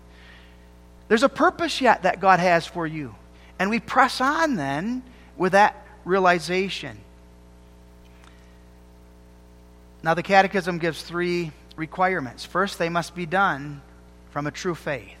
There's 1.08 1.22
a 1.22 1.28
purpose 1.28 1.80
yet 1.80 2.04
that 2.04 2.20
God 2.20 2.40
has 2.40 2.66
for 2.66 2.86
you. 2.86 3.14
And 3.58 3.68
we 3.68 3.80
press 3.80 4.20
on 4.20 4.56
then 4.56 5.02
with 5.36 5.52
that 5.52 5.86
realization. 6.04 6.98
Now, 10.02 10.14
the 10.14 10.22
Catechism 10.22 10.78
gives 10.78 11.02
three 11.02 11.52
requirements. 11.76 12.44
First, 12.44 12.78
they 12.78 12.88
must 12.88 13.14
be 13.14 13.26
done 13.26 13.82
from 14.30 14.46
a 14.46 14.50
true 14.50 14.74
faith, 14.74 15.14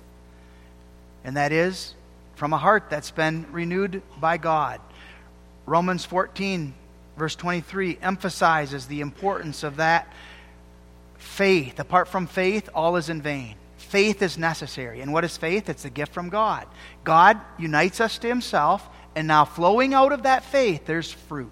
and 1.24 1.36
that 1.36 1.52
is 1.52 1.94
from 2.34 2.52
a 2.52 2.58
heart 2.58 2.90
that's 2.90 3.10
been 3.10 3.46
renewed 3.52 4.02
by 4.20 4.36
God. 4.36 4.80
Romans 5.66 6.04
14, 6.04 6.74
verse 7.16 7.36
23, 7.36 7.98
emphasizes 8.02 8.86
the 8.86 9.00
importance 9.00 9.62
of 9.62 9.76
that 9.76 10.12
faith. 11.16 11.78
Apart 11.78 12.08
from 12.08 12.26
faith, 12.26 12.68
all 12.74 12.96
is 12.96 13.08
in 13.08 13.22
vain. 13.22 13.54
Faith 13.76 14.22
is 14.22 14.38
necessary. 14.38 15.00
And 15.00 15.12
what 15.12 15.24
is 15.24 15.36
faith? 15.36 15.68
It's 15.68 15.84
a 15.84 15.90
gift 15.90 16.12
from 16.12 16.30
God. 16.30 16.66
God 17.04 17.40
unites 17.58 18.00
us 18.00 18.18
to 18.18 18.28
Himself, 18.28 18.88
and 19.14 19.28
now 19.28 19.44
flowing 19.44 19.94
out 19.94 20.12
of 20.12 20.22
that 20.22 20.44
faith, 20.44 20.86
there's 20.86 21.12
fruit. 21.12 21.50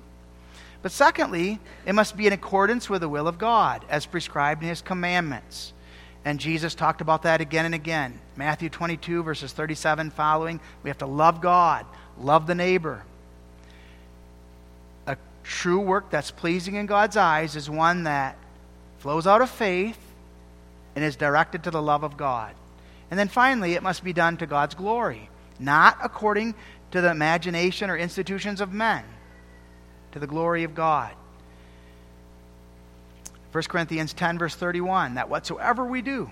But 0.82 0.92
secondly, 0.92 1.60
it 1.84 1.94
must 1.94 2.16
be 2.16 2.26
in 2.26 2.32
accordance 2.32 2.88
with 2.88 3.02
the 3.02 3.08
will 3.08 3.28
of 3.28 3.38
God, 3.38 3.84
as 3.90 4.06
prescribed 4.06 4.62
in 4.62 4.70
His 4.70 4.80
commandments. 4.80 5.72
And 6.24 6.38
Jesus 6.38 6.74
talked 6.74 7.00
about 7.00 7.22
that 7.22 7.40
again 7.40 7.64
and 7.64 7.74
again. 7.74 8.20
Matthew 8.36 8.68
22, 8.68 9.22
verses 9.22 9.52
37 9.52 10.10
following. 10.10 10.60
We 10.82 10.90
have 10.90 10.98
to 10.98 11.06
love 11.06 11.40
God, 11.40 11.86
love 12.18 12.46
the 12.46 12.54
neighbor. 12.54 13.04
A 15.06 15.16
true 15.42 15.80
work 15.80 16.10
that's 16.10 16.30
pleasing 16.30 16.74
in 16.74 16.86
God's 16.86 17.16
eyes 17.16 17.56
is 17.56 17.70
one 17.70 18.04
that 18.04 18.36
flows 18.98 19.26
out 19.26 19.40
of 19.40 19.48
faith 19.48 19.98
and 20.94 21.04
is 21.04 21.16
directed 21.16 21.64
to 21.64 21.70
the 21.70 21.80
love 21.80 22.02
of 22.02 22.16
God. 22.16 22.54
And 23.10 23.18
then 23.18 23.28
finally, 23.28 23.74
it 23.74 23.82
must 23.82 24.04
be 24.04 24.12
done 24.12 24.36
to 24.36 24.46
God's 24.46 24.74
glory, 24.74 25.30
not 25.58 25.96
according 26.02 26.54
to 26.90 27.00
the 27.00 27.10
imagination 27.10 27.88
or 27.88 27.96
institutions 27.96 28.60
of 28.60 28.72
men, 28.72 29.04
to 30.12 30.18
the 30.18 30.26
glory 30.26 30.64
of 30.64 30.74
God. 30.74 31.12
1 33.52 33.64
Corinthians 33.64 34.12
10, 34.12 34.38
verse 34.38 34.54
31, 34.54 35.14
that 35.14 35.28
whatsoever 35.28 35.84
we 35.84 36.02
do, 36.02 36.30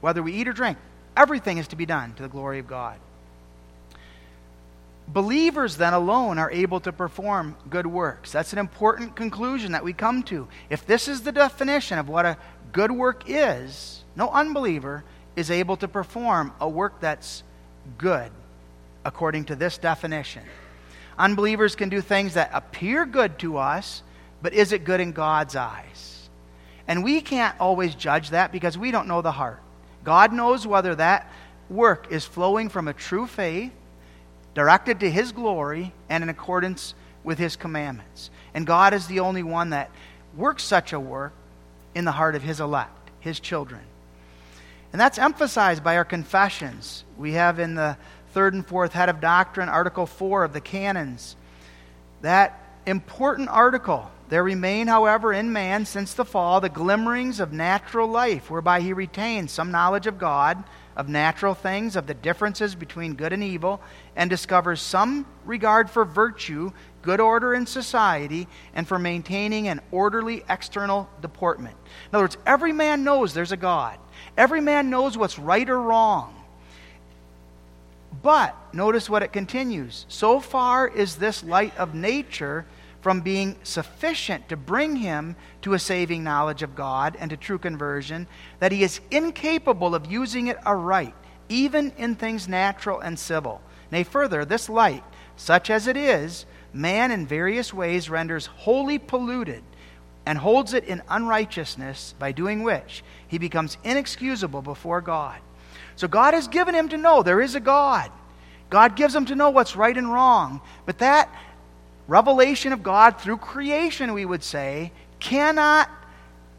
whether 0.00 0.22
we 0.22 0.32
eat 0.32 0.48
or 0.48 0.52
drink, 0.52 0.78
everything 1.16 1.58
is 1.58 1.68
to 1.68 1.76
be 1.76 1.86
done 1.86 2.14
to 2.14 2.22
the 2.22 2.28
glory 2.28 2.58
of 2.58 2.68
God. 2.68 2.98
Believers 5.08 5.76
then 5.76 5.92
alone 5.92 6.38
are 6.38 6.50
able 6.52 6.78
to 6.80 6.92
perform 6.92 7.56
good 7.68 7.86
works. 7.86 8.30
That's 8.30 8.52
an 8.52 8.60
important 8.60 9.16
conclusion 9.16 9.72
that 9.72 9.82
we 9.82 9.92
come 9.92 10.22
to. 10.24 10.46
If 10.68 10.86
this 10.86 11.08
is 11.08 11.22
the 11.22 11.32
definition 11.32 11.98
of 11.98 12.08
what 12.08 12.26
a 12.26 12.36
good 12.72 12.92
work 12.92 13.24
is, 13.26 14.04
no 14.14 14.28
unbeliever 14.28 15.02
is 15.34 15.50
able 15.50 15.76
to 15.78 15.88
perform 15.88 16.52
a 16.60 16.68
work 16.68 17.00
that's 17.00 17.42
good 17.98 18.30
according 19.04 19.46
to 19.46 19.56
this 19.56 19.78
definition. 19.78 20.42
Unbelievers 21.18 21.74
can 21.74 21.88
do 21.88 22.00
things 22.00 22.34
that 22.34 22.50
appear 22.52 23.04
good 23.04 23.38
to 23.40 23.58
us, 23.58 24.02
but 24.42 24.54
is 24.54 24.72
it 24.72 24.84
good 24.84 25.00
in 25.00 25.10
God's 25.10 25.56
eyes? 25.56 26.19
And 26.90 27.04
we 27.04 27.20
can't 27.20 27.54
always 27.60 27.94
judge 27.94 28.30
that 28.30 28.50
because 28.50 28.76
we 28.76 28.90
don't 28.90 29.06
know 29.06 29.22
the 29.22 29.30
heart. 29.30 29.62
God 30.02 30.32
knows 30.32 30.66
whether 30.66 30.96
that 30.96 31.30
work 31.68 32.08
is 32.10 32.24
flowing 32.24 32.68
from 32.68 32.88
a 32.88 32.92
true 32.92 33.28
faith, 33.28 33.70
directed 34.54 34.98
to 34.98 35.08
His 35.08 35.30
glory, 35.30 35.92
and 36.08 36.24
in 36.24 36.28
accordance 36.28 36.94
with 37.22 37.38
His 37.38 37.54
commandments. 37.54 38.30
And 38.54 38.66
God 38.66 38.92
is 38.92 39.06
the 39.06 39.20
only 39.20 39.44
one 39.44 39.70
that 39.70 39.88
works 40.36 40.64
such 40.64 40.92
a 40.92 40.98
work 40.98 41.32
in 41.94 42.04
the 42.04 42.10
heart 42.10 42.34
of 42.34 42.42
His 42.42 42.58
elect, 42.58 43.10
His 43.20 43.38
children. 43.38 43.82
And 44.92 45.00
that's 45.00 45.16
emphasized 45.16 45.84
by 45.84 45.96
our 45.96 46.04
confessions. 46.04 47.04
We 47.16 47.34
have 47.34 47.60
in 47.60 47.76
the 47.76 47.96
third 48.34 48.52
and 48.52 48.66
fourth 48.66 48.94
head 48.94 49.08
of 49.08 49.20
doctrine, 49.20 49.68
Article 49.68 50.06
4 50.06 50.42
of 50.42 50.52
the 50.52 50.60
canons, 50.60 51.36
that 52.22 52.60
important 52.84 53.48
article 53.48 54.10
There 54.30 54.44
remain, 54.44 54.86
however, 54.86 55.32
in 55.32 55.52
man 55.52 55.84
since 55.84 56.14
the 56.14 56.24
fall 56.24 56.60
the 56.60 56.68
glimmerings 56.68 57.40
of 57.40 57.52
natural 57.52 58.08
life, 58.08 58.48
whereby 58.48 58.80
he 58.80 58.92
retains 58.92 59.50
some 59.50 59.72
knowledge 59.72 60.06
of 60.06 60.18
God, 60.18 60.62
of 60.96 61.08
natural 61.08 61.52
things, 61.54 61.96
of 61.96 62.06
the 62.06 62.14
differences 62.14 62.76
between 62.76 63.14
good 63.14 63.32
and 63.32 63.42
evil, 63.42 63.80
and 64.14 64.30
discovers 64.30 64.80
some 64.80 65.26
regard 65.44 65.90
for 65.90 66.04
virtue, 66.04 66.70
good 67.02 67.18
order 67.18 67.54
in 67.54 67.66
society, 67.66 68.46
and 68.72 68.86
for 68.86 69.00
maintaining 69.00 69.66
an 69.66 69.80
orderly 69.90 70.44
external 70.48 71.10
deportment. 71.20 71.74
In 72.10 72.14
other 72.14 72.24
words, 72.24 72.38
every 72.46 72.72
man 72.72 73.02
knows 73.02 73.34
there's 73.34 73.52
a 73.52 73.56
God, 73.56 73.98
every 74.38 74.60
man 74.60 74.90
knows 74.90 75.18
what's 75.18 75.40
right 75.40 75.68
or 75.68 75.80
wrong. 75.80 76.36
But 78.22 78.54
notice 78.72 79.10
what 79.10 79.24
it 79.24 79.32
continues. 79.32 80.06
So 80.08 80.38
far 80.38 80.86
is 80.86 81.16
this 81.16 81.42
light 81.42 81.76
of 81.76 81.94
nature 81.94 82.66
from 83.00 83.20
being 83.20 83.56
sufficient 83.62 84.48
to 84.48 84.56
bring 84.56 84.96
him 84.96 85.36
to 85.62 85.74
a 85.74 85.78
saving 85.78 86.22
knowledge 86.22 86.62
of 86.62 86.74
God 86.74 87.16
and 87.18 87.30
to 87.30 87.36
true 87.36 87.58
conversion, 87.58 88.26
that 88.58 88.72
he 88.72 88.82
is 88.82 89.00
incapable 89.10 89.94
of 89.94 90.10
using 90.10 90.48
it 90.48 90.58
aright, 90.66 91.14
even 91.48 91.92
in 91.96 92.14
things 92.14 92.46
natural 92.46 93.00
and 93.00 93.18
civil. 93.18 93.62
Nay, 93.90 94.04
further, 94.04 94.44
this 94.44 94.68
light, 94.68 95.02
such 95.36 95.70
as 95.70 95.86
it 95.86 95.96
is, 95.96 96.44
man 96.72 97.10
in 97.10 97.26
various 97.26 97.72
ways 97.72 98.10
renders 98.10 98.46
wholly 98.46 98.98
polluted 98.98 99.62
and 100.26 100.38
holds 100.38 100.74
it 100.74 100.84
in 100.84 101.02
unrighteousness, 101.08 102.14
by 102.18 102.30
doing 102.30 102.62
which 102.62 103.02
he 103.26 103.38
becomes 103.38 103.78
inexcusable 103.82 104.60
before 104.62 105.00
God. 105.00 105.38
So 105.96 106.06
God 106.06 106.34
has 106.34 106.46
given 106.46 106.74
him 106.74 106.90
to 106.90 106.96
know 106.96 107.22
there 107.22 107.40
is 107.40 107.54
a 107.54 107.60
God. 107.60 108.10
God 108.68 108.94
gives 108.94 109.14
him 109.14 109.24
to 109.26 109.34
know 109.34 109.50
what's 109.50 109.74
right 109.74 109.96
and 109.96 110.12
wrong. 110.12 110.60
But 110.86 110.98
that 110.98 111.34
revelation 112.10 112.72
of 112.72 112.82
God 112.82 113.20
through 113.20 113.36
creation, 113.36 114.12
we 114.12 114.24
would 114.24 114.42
say, 114.42 114.90
cannot 115.20 115.88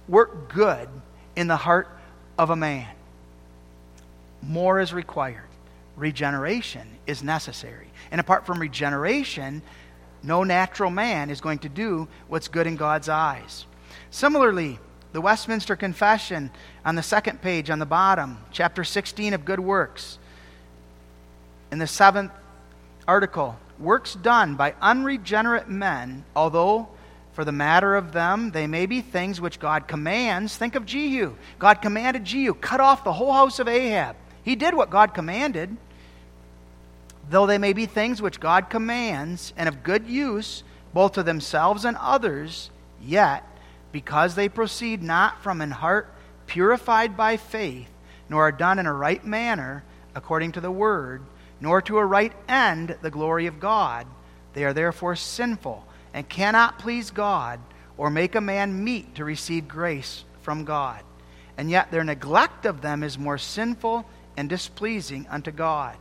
work 0.08 0.54
good 0.54 0.88
in 1.36 1.48
the 1.48 1.58
heart 1.58 1.90
of 2.38 2.52
a 2.52 2.56
man. 2.56 2.88
More 4.42 4.80
is 4.80 4.94
required. 4.94 5.44
Regeneration 5.98 6.88
is 7.06 7.22
necessary. 7.22 7.88
And 8.12 8.22
apart 8.22 8.46
from 8.46 8.60
regeneration, 8.60 9.62
no 10.24 10.46
natural 10.46 10.90
man 10.90 11.30
is 11.30 11.42
going 11.42 11.60
to 11.60 11.70
do 11.70 12.08
what's 12.30 12.48
good 12.48 12.66
in 12.66 12.78
God's 12.78 13.10
eyes. 13.10 13.66
Similarly, 14.10 14.80
the 15.12 15.20
Westminster 15.20 15.76
Confession 15.76 16.50
on 16.86 16.96
the 16.96 17.04
second 17.04 17.42
page 17.42 17.70
on 17.70 17.80
the 17.80 17.86
bottom, 17.86 18.38
chapter 18.52 18.86
16 18.86 19.34
of 19.34 19.44
Good 19.44 19.60
Works, 19.60 20.18
in 21.74 21.80
the 21.80 21.88
seventh 21.88 22.32
article, 23.06 23.58
works 23.82 24.16
done 24.16 24.56
by 24.56 24.76
unregenerate 24.82 25.70
men, 25.70 26.24
although 26.36 26.90
for 27.34 27.46
the 27.46 27.52
matter 27.52 27.96
of 27.96 28.12
them, 28.12 28.52
they 28.52 28.68
may 28.68 28.86
be 28.86 29.02
things 29.02 29.40
which 29.40 29.60
God 29.60 29.88
commands. 29.88 30.58
Think 30.58 30.76
of 30.76 30.86
Jehu. 30.86 31.36
God 31.60 31.82
commanded 31.82 32.26
Jehu, 32.26 32.54
cut 32.54 32.82
off 32.82 33.04
the 33.04 33.14
whole 33.14 33.32
house 33.32 33.60
of 33.60 33.68
Ahab. 33.68 34.16
He 34.44 34.56
did 34.56 34.74
what 34.74 34.90
God 34.90 35.14
commanded. 35.14 35.78
Though 37.30 37.46
they 37.46 37.58
may 37.58 37.72
be 37.72 37.86
things 37.86 38.22
which 38.22 38.40
God 38.40 38.70
commands 38.70 39.54
and 39.56 39.70
of 39.70 39.84
good 39.84 40.08
use, 40.08 40.64
both 40.94 41.14
to 41.14 41.24
themselves 41.24 41.86
and 41.86 41.96
others, 41.98 42.70
yet, 43.02 43.48
because 43.94 44.36
they 44.36 44.50
proceed 44.50 45.02
not 45.02 45.42
from 45.42 45.62
an 45.62 45.72
heart 45.72 46.14
purified 46.48 47.16
by 47.16 47.38
faith, 47.38 47.88
nor 48.28 48.48
are 48.48 48.52
done 48.52 48.80
in 48.80 48.86
a 48.86 48.94
right 48.94 49.26
manner, 49.26 49.84
according 50.14 50.52
to 50.52 50.62
the 50.62 50.72
word, 50.72 51.22
nor 51.62 51.82
to 51.84 52.00
a 52.00 52.06
right 52.06 52.34
end 52.50 52.98
the 53.02 53.12
glory 53.12 53.46
of 53.46 53.60
God. 53.60 54.08
They 54.54 54.66
are 54.66 54.74
therefore 54.74 55.16
sinful 55.16 55.86
and 56.14 56.28
cannot 56.28 56.80
please 56.80 57.12
God 57.12 57.60
or 57.98 58.10
make 58.10 58.36
a 58.36 58.42
man 58.42 58.84
meet 58.84 59.16
to 59.16 59.24
receive 59.24 59.68
grace 59.68 60.26
from 60.42 60.66
God. 60.66 61.04
And 61.58 61.70
yet 61.70 61.92
their 61.92 62.04
neglect 62.04 62.66
of 62.66 62.82
them 62.82 63.04
is 63.04 63.18
more 63.18 63.38
sinful 63.38 64.06
and 64.36 64.50
displeasing 64.50 65.28
unto 65.30 65.52
God. 65.52 65.96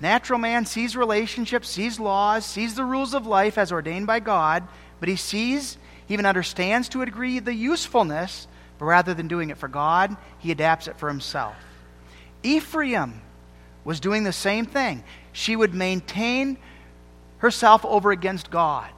Natural 0.00 0.38
man 0.38 0.66
sees 0.66 0.96
relationships, 0.96 1.68
sees 1.68 1.98
laws, 2.00 2.44
sees 2.44 2.74
the 2.74 2.84
rules 2.84 3.14
of 3.14 3.26
life 3.26 3.58
as 3.58 3.72
ordained 3.72 4.06
by 4.06 4.20
God, 4.20 4.66
but 4.98 5.08
he 5.08 5.16
sees, 5.16 5.78
even 6.08 6.26
understands 6.26 6.88
to 6.90 7.02
a 7.02 7.06
degree 7.06 7.38
the 7.38 7.54
usefulness, 7.54 8.46
but 8.78 8.86
rather 8.86 9.14
than 9.14 9.28
doing 9.28 9.50
it 9.50 9.58
for 9.58 9.68
God, 9.68 10.16
he 10.38 10.50
adapts 10.50 10.88
it 10.88 10.98
for 10.98 11.08
himself. 11.08 11.54
Ephraim 12.42 13.20
was 13.84 14.00
doing 14.00 14.24
the 14.24 14.32
same 14.32 14.66
thing. 14.66 15.02
She 15.32 15.56
would 15.56 15.74
maintain 15.74 16.58
herself 17.38 17.84
over 17.84 18.10
against 18.10 18.50
God, 18.50 18.90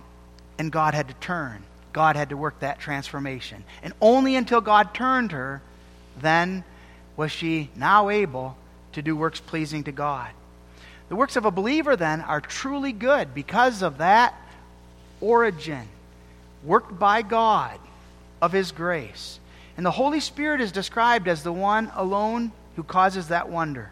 and 0.59 0.73
God 0.73 0.95
had 0.95 1.09
to 1.09 1.15
turn. 1.15 1.63
God 1.93 2.17
had 2.17 2.31
to 2.31 2.37
work 2.37 2.61
that 2.61 2.79
transformation. 2.79 3.65
And 3.83 3.93
only 4.01 4.37
until 4.37 4.61
God 4.61 4.95
turned 4.95 5.33
her, 5.33 5.63
then 6.21 6.65
was 7.17 7.31
she 7.31 7.71
now 7.77 8.09
able 8.09 8.57
to 8.93 9.03
do 9.03 9.17
works 9.17 9.41
pleasing 9.41 9.85
to 9.85 9.93
God. 9.93 10.31
The 11.09 11.17
works 11.17 11.37
of 11.37 11.45
a 11.45 11.51
believer, 11.51 11.97
then, 11.97 12.23
are 12.23 12.41
truly 12.41 12.93
good 12.93 13.35
because 13.35 13.83
of 13.83 13.99
that 13.99 14.35
origin, 15.21 15.87
worked 16.65 16.99
by 16.99 17.23
God 17.23 17.79
of 18.41 18.53
His 18.53 18.73
grace. 18.73 19.39
And 19.77 19.85
the 19.85 19.91
Holy 19.91 20.21
Spirit 20.21 20.61
is 20.61 20.73
described 20.73 21.29
as 21.29 21.43
the 21.43 21.53
one 21.53 21.91
alone 21.95 22.53
who 22.77 22.83
causes 22.83 23.29
that 23.29 23.49
wonder. 23.49 23.91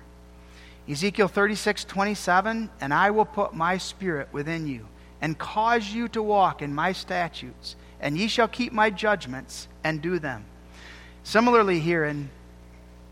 Ezekiel 0.90 1.28
36, 1.28 1.84
27, 1.84 2.68
and 2.80 2.92
I 2.92 3.12
will 3.12 3.24
put 3.24 3.54
my 3.54 3.78
spirit 3.78 4.28
within 4.32 4.66
you, 4.66 4.88
and 5.20 5.38
cause 5.38 5.88
you 5.88 6.08
to 6.08 6.20
walk 6.20 6.62
in 6.62 6.74
my 6.74 6.90
statutes, 6.90 7.76
and 8.00 8.18
ye 8.18 8.26
shall 8.26 8.48
keep 8.48 8.72
my 8.72 8.90
judgments 8.90 9.68
and 9.84 10.02
do 10.02 10.18
them. 10.18 10.44
Similarly, 11.22 11.78
here 11.78 12.04
in 12.04 12.28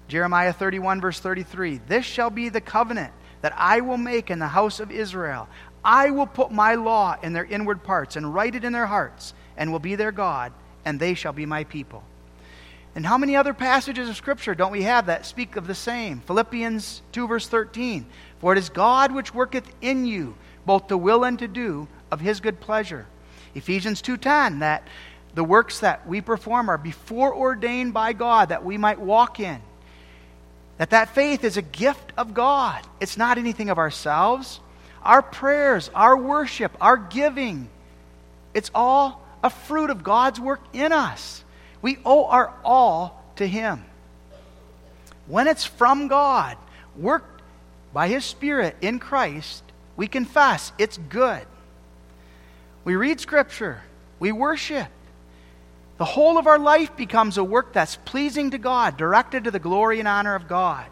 Jeremiah 0.09 0.53
31, 0.53 1.01
verse 1.01 1.21
33, 1.21 1.81
this 1.87 2.05
shall 2.05 2.31
be 2.31 2.49
the 2.49 2.61
covenant 2.61 3.13
that 3.43 3.55
I 3.57 3.81
will 3.81 3.97
make 3.97 4.29
in 4.29 4.41
the 4.41 4.49
house 4.49 4.81
of 4.81 4.91
Israel. 4.91 5.49
I 5.85 6.11
will 6.11 6.27
put 6.27 6.51
my 6.51 6.75
law 6.75 7.17
in 7.23 7.33
their 7.33 7.45
inward 7.45 7.85
parts, 7.85 8.17
and 8.17 8.35
write 8.35 8.57
it 8.57 8.65
in 8.65 8.73
their 8.73 8.87
hearts, 8.87 9.35
and 9.57 9.71
will 9.71 9.79
be 9.79 9.95
their 9.95 10.11
God, 10.11 10.53
and 10.85 10.99
they 10.99 11.15
shall 11.15 11.33
be 11.33 11.47
my 11.47 11.63
people. 11.63 12.03
And 12.95 13.07
how 13.07 13.19
many 13.19 13.37
other 13.37 13.55
passages 13.55 14.09
of 14.09 14.17
Scripture 14.17 14.55
don't 14.55 14.73
we 14.73 14.83
have 14.83 15.07
that 15.07 15.27
speak 15.27 15.57
of 15.57 15.67
the 15.67 15.75
same? 15.75 16.21
Philippians 16.21 17.03
2, 17.13 17.29
verse 17.29 17.47
13. 17.47 18.07
For 18.41 18.53
it 18.53 18.59
is 18.59 18.69
God 18.69 19.13
which 19.13 19.35
worketh 19.35 19.71
in 19.81 20.07
you 20.07 20.35
both 20.69 20.89
to 20.89 20.99
will 20.99 21.25
and 21.25 21.39
to 21.39 21.49
do 21.49 21.89
of 22.11 22.21
his 22.21 22.41
good 22.41 22.61
pleasure. 22.61 23.07
Ephesians 23.55 24.03
2:10 24.03 24.59
that 24.61 24.83
the 25.35 25.43
works 25.43 25.81
that 25.81 26.07
we 26.07 26.21
perform 26.21 26.69
are 26.69 26.79
before 26.79 27.35
ordained 27.35 27.95
by 27.95 28.13
God 28.13 28.51
that 28.51 28.65
we 28.65 28.77
might 28.77 29.01
walk 29.01 29.41
in. 29.41 29.61
That 30.77 30.91
that 30.91 31.15
faith 31.15 31.43
is 31.43 31.57
a 31.57 31.63
gift 31.63 32.13
of 32.17 32.35
God. 32.35 32.87
It's 33.01 33.17
not 33.17 33.39
anything 33.39 33.71
of 33.71 33.79
ourselves. 33.79 34.61
Our 35.03 35.23
prayers, 35.23 35.91
our 35.95 36.17
worship, 36.17 36.77
our 36.81 36.97
giving, 36.97 37.69
it's 38.53 38.71
all 38.75 39.23
a 39.43 39.51
fruit 39.51 39.91
of 39.91 40.03
God's 40.03 40.39
work 40.39 40.61
in 40.73 40.93
us. 40.93 41.45
We 41.83 41.99
owe 42.05 42.27
our 42.27 42.53
all 42.65 43.23
to 43.37 43.47
Him. 43.47 43.85
When 45.27 45.47
it's 45.47 45.65
from 45.65 46.09
God, 46.09 46.57
worked 46.97 47.43
by 47.93 48.09
His 48.09 48.25
Spirit 48.25 48.77
in 48.81 48.99
Christ, 48.99 49.63
we 49.97 50.07
confess 50.07 50.73
it's 50.79 50.99
good. 50.99 51.47
We 52.85 52.97
read 52.97 53.21
Scripture, 53.21 53.83
we 54.19 54.33
worship. 54.33 54.89
The 55.99 56.05
whole 56.05 56.39
of 56.39 56.47
our 56.47 56.59
life 56.59 56.97
becomes 56.97 57.39
a 57.39 57.45
work 57.45 57.73
that's 57.73 57.97
pleasing 57.97 58.53
to 58.53 58.59
God, 58.59 58.97
directed 58.97 59.45
to 59.45 59.51
the 59.51 59.59
glory 59.59 59.99
and 59.99 60.07
honor 60.07 60.37
of 60.37 60.47
God. 60.49 60.87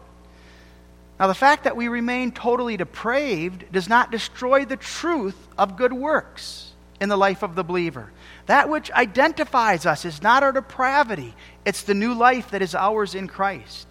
Now, 1.19 1.27
the 1.27 1.33
fact 1.33 1.63
that 1.63 1.75
we 1.75 1.87
remain 1.87 2.31
totally 2.31 2.77
depraved 2.77 3.71
does 3.71 3.89
not 3.89 4.11
destroy 4.11 4.65
the 4.65 4.77
truth 4.77 5.47
of 5.57 5.77
good 5.77 5.93
works 5.93 6.73
in 7.01 7.09
the 7.09 7.17
life 7.17 7.41
of 7.41 7.55
the 7.55 7.63
believer. 7.63 8.11
That 8.47 8.69
which 8.69 8.89
identifies 8.91 9.85
us 9.85 10.05
is 10.05 10.21
not 10.21 10.41
our 10.41 10.51
depravity, 10.51 11.35
it's 11.65 11.83
the 11.83 11.93
new 11.93 12.13
life 12.13 12.51
that 12.51 12.61
is 12.61 12.73
ours 12.73 13.13
in 13.13 13.27
Christ. 13.27 13.87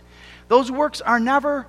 Those 0.49 0.71
works 0.71 1.01
are 1.01 1.21
never 1.21 1.67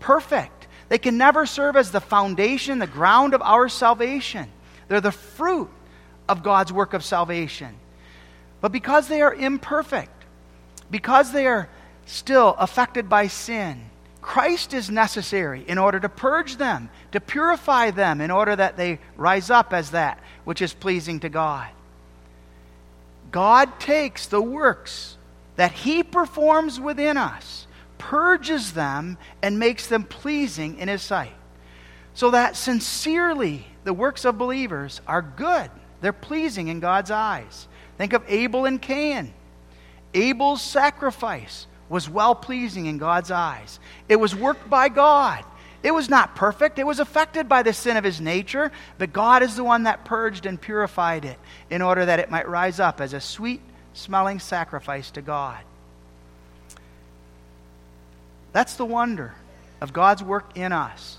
perfect, 0.00 0.66
they 0.88 0.98
can 0.98 1.16
never 1.16 1.46
serve 1.46 1.76
as 1.76 1.92
the 1.92 2.00
foundation, 2.00 2.80
the 2.80 2.86
ground 2.86 3.32
of 3.32 3.42
our 3.42 3.68
salvation. 3.68 4.50
They're 4.88 5.00
the 5.00 5.12
fruit 5.12 5.70
of 6.28 6.42
God's 6.42 6.72
work 6.72 6.94
of 6.94 7.04
salvation. 7.04 7.76
But 8.60 8.72
because 8.72 9.06
they 9.06 9.22
are 9.22 9.32
imperfect, 9.32 10.24
because 10.90 11.30
they 11.30 11.46
are 11.46 11.68
still 12.06 12.56
affected 12.58 13.08
by 13.08 13.28
sin, 13.28 13.88
Christ 14.20 14.74
is 14.74 14.90
necessary 14.90 15.64
in 15.66 15.78
order 15.78 16.00
to 16.00 16.08
purge 16.08 16.56
them, 16.56 16.90
to 17.12 17.20
purify 17.20 17.92
them, 17.92 18.20
in 18.20 18.32
order 18.32 18.56
that 18.56 18.76
they 18.76 18.98
rise 19.16 19.48
up 19.48 19.72
as 19.72 19.92
that 19.92 20.18
which 20.44 20.60
is 20.60 20.74
pleasing 20.74 21.20
to 21.20 21.28
God. 21.28 21.68
God 23.30 23.78
takes 23.78 24.26
the 24.26 24.42
works 24.42 25.16
that 25.56 25.72
He 25.72 26.02
performs 26.02 26.80
within 26.80 27.16
us, 27.16 27.66
purges 27.98 28.72
them, 28.72 29.18
and 29.42 29.58
makes 29.58 29.86
them 29.86 30.04
pleasing 30.04 30.78
in 30.78 30.88
His 30.88 31.02
sight. 31.02 31.34
So 32.14 32.30
that 32.32 32.56
sincerely 32.56 33.66
the 33.84 33.94
works 33.94 34.24
of 34.24 34.36
believers 34.36 35.00
are 35.06 35.22
good 35.22 35.70
They're 36.00 36.12
pleasing 36.12 36.68
in 36.68 36.80
God's 36.80 37.10
eyes. 37.10 37.68
Think 37.98 38.12
of 38.12 38.24
Abel 38.28 38.64
and 38.64 38.80
Cain. 38.80 39.34
Abel's 40.14 40.62
sacrifice 40.62 41.66
was 41.88 42.08
well 42.08 42.34
pleasing 42.34 42.86
in 42.86 42.98
God's 42.98 43.30
eyes. 43.30 43.78
It 44.08 44.16
was 44.16 44.34
worked 44.34 44.70
by 44.70 44.88
God. 44.88 45.44
It 45.82 45.92
was 45.92 46.08
not 46.10 46.36
perfect. 46.36 46.78
It 46.78 46.86
was 46.86 47.00
affected 47.00 47.48
by 47.48 47.62
the 47.62 47.72
sin 47.72 47.96
of 47.96 48.04
his 48.04 48.20
nature, 48.20 48.70
but 48.98 49.12
God 49.12 49.42
is 49.42 49.56
the 49.56 49.64
one 49.64 49.84
that 49.84 50.04
purged 50.04 50.44
and 50.44 50.60
purified 50.60 51.24
it 51.24 51.38
in 51.70 51.80
order 51.80 52.04
that 52.04 52.18
it 52.18 52.30
might 52.30 52.48
rise 52.48 52.78
up 52.78 53.00
as 53.00 53.14
a 53.14 53.20
sweet 53.20 53.62
smelling 53.94 54.38
sacrifice 54.38 55.10
to 55.12 55.22
God. 55.22 55.60
That's 58.52 58.74
the 58.74 58.84
wonder 58.84 59.34
of 59.80 59.92
God's 59.92 60.22
work 60.22 60.56
in 60.56 60.72
us. 60.72 61.18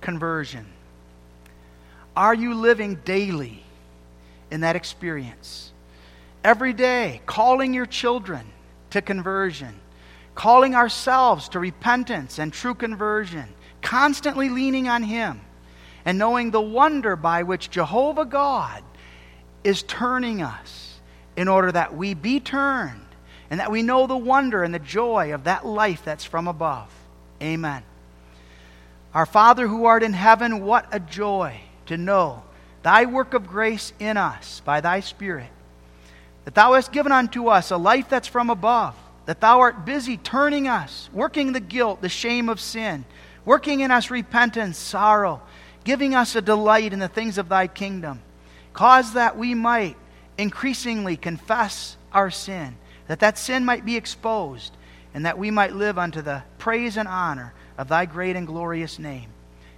Conversion. 0.00 0.66
Are 2.16 2.34
you 2.34 2.54
living 2.54 2.96
daily 3.04 3.62
in 4.50 4.62
that 4.62 4.76
experience? 4.76 5.72
Every 6.42 6.72
day, 6.72 7.20
calling 7.26 7.74
your 7.74 7.86
children 7.86 8.46
to 8.90 9.02
conversion, 9.02 9.78
calling 10.40 10.74
ourselves 10.74 11.50
to 11.50 11.60
repentance 11.60 12.38
and 12.38 12.50
true 12.50 12.72
conversion, 12.72 13.44
constantly 13.82 14.48
leaning 14.48 14.88
on 14.88 15.02
Him, 15.02 15.38
and 16.06 16.16
knowing 16.16 16.50
the 16.50 16.58
wonder 16.58 17.14
by 17.14 17.42
which 17.42 17.68
Jehovah 17.68 18.24
God 18.24 18.82
is 19.64 19.82
turning 19.82 20.40
us 20.40 20.98
in 21.36 21.46
order 21.46 21.70
that 21.70 21.94
we 21.94 22.14
be 22.14 22.40
turned 22.40 23.04
and 23.50 23.60
that 23.60 23.70
we 23.70 23.82
know 23.82 24.06
the 24.06 24.16
wonder 24.16 24.64
and 24.64 24.72
the 24.72 24.78
joy 24.78 25.34
of 25.34 25.44
that 25.44 25.66
life 25.66 26.02
that's 26.06 26.24
from 26.24 26.48
above. 26.48 26.90
Amen. 27.42 27.82
Our 29.12 29.26
Father 29.26 29.68
who 29.68 29.84
art 29.84 30.02
in 30.02 30.14
heaven, 30.14 30.64
what 30.64 30.86
a 30.90 31.00
joy 31.00 31.60
to 31.84 31.98
know 31.98 32.44
thy 32.82 33.04
work 33.04 33.34
of 33.34 33.46
grace 33.46 33.92
in 33.98 34.16
us 34.16 34.62
by 34.64 34.80
thy 34.80 35.00
Spirit. 35.00 35.50
That 36.46 36.54
thou 36.54 36.72
hast 36.72 36.92
given 36.92 37.12
unto 37.12 37.48
us 37.48 37.70
a 37.70 37.76
life 37.76 38.08
that's 38.08 38.26
from 38.26 38.48
above. 38.48 38.96
That 39.30 39.40
thou 39.40 39.60
art 39.60 39.84
busy 39.84 40.16
turning 40.16 40.66
us, 40.66 41.08
working 41.12 41.52
the 41.52 41.60
guilt, 41.60 42.02
the 42.02 42.08
shame 42.08 42.48
of 42.48 42.58
sin, 42.58 43.04
working 43.44 43.78
in 43.78 43.92
us 43.92 44.10
repentance, 44.10 44.76
sorrow, 44.76 45.40
giving 45.84 46.16
us 46.16 46.34
a 46.34 46.42
delight 46.42 46.92
in 46.92 46.98
the 46.98 47.06
things 47.06 47.38
of 47.38 47.48
thy 47.48 47.68
kingdom. 47.68 48.22
Cause 48.72 49.12
that 49.12 49.38
we 49.38 49.54
might 49.54 49.96
increasingly 50.36 51.16
confess 51.16 51.96
our 52.12 52.32
sin, 52.32 52.76
that 53.06 53.20
that 53.20 53.38
sin 53.38 53.64
might 53.64 53.84
be 53.84 53.94
exposed, 53.94 54.76
and 55.14 55.24
that 55.24 55.38
we 55.38 55.52
might 55.52 55.76
live 55.76 55.96
unto 55.96 56.22
the 56.22 56.42
praise 56.58 56.96
and 56.96 57.06
honor 57.06 57.54
of 57.78 57.86
thy 57.86 58.06
great 58.06 58.34
and 58.34 58.48
glorious 58.48 58.98
name. 58.98 59.28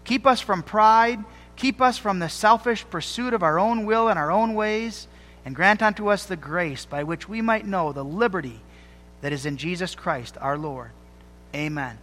Keep 0.05 0.27
us 0.27 0.41
from 0.41 0.63
pride 0.63 1.23
Keep 1.57 1.83
us 1.83 1.99
from 1.99 2.21
the 2.21 2.31
selfish 2.31 2.87
pursuit 2.89 3.35
of 3.35 3.43
our 3.43 3.59
own 3.59 3.85
will 3.85 4.09
and 4.09 4.19
our 4.19 4.31
own 4.31 4.55
ways, 4.55 5.07
and 5.45 5.55
grant 5.55 5.83
unto 5.83 6.09
us 6.09 6.25
the 6.25 6.37
grace 6.37 6.87
by 6.87 7.03
which 7.03 7.29
we 7.29 7.43
might 7.43 7.67
know 7.67 7.93
the 7.93 8.03
liberty 8.03 8.63
that 9.23 9.33
is 9.33 9.47
in 9.47 9.57
Jesus 9.57 9.95
Christ 9.95 10.37
our 10.41 10.59
Lord. 10.59 10.91
Amen. 11.55 11.99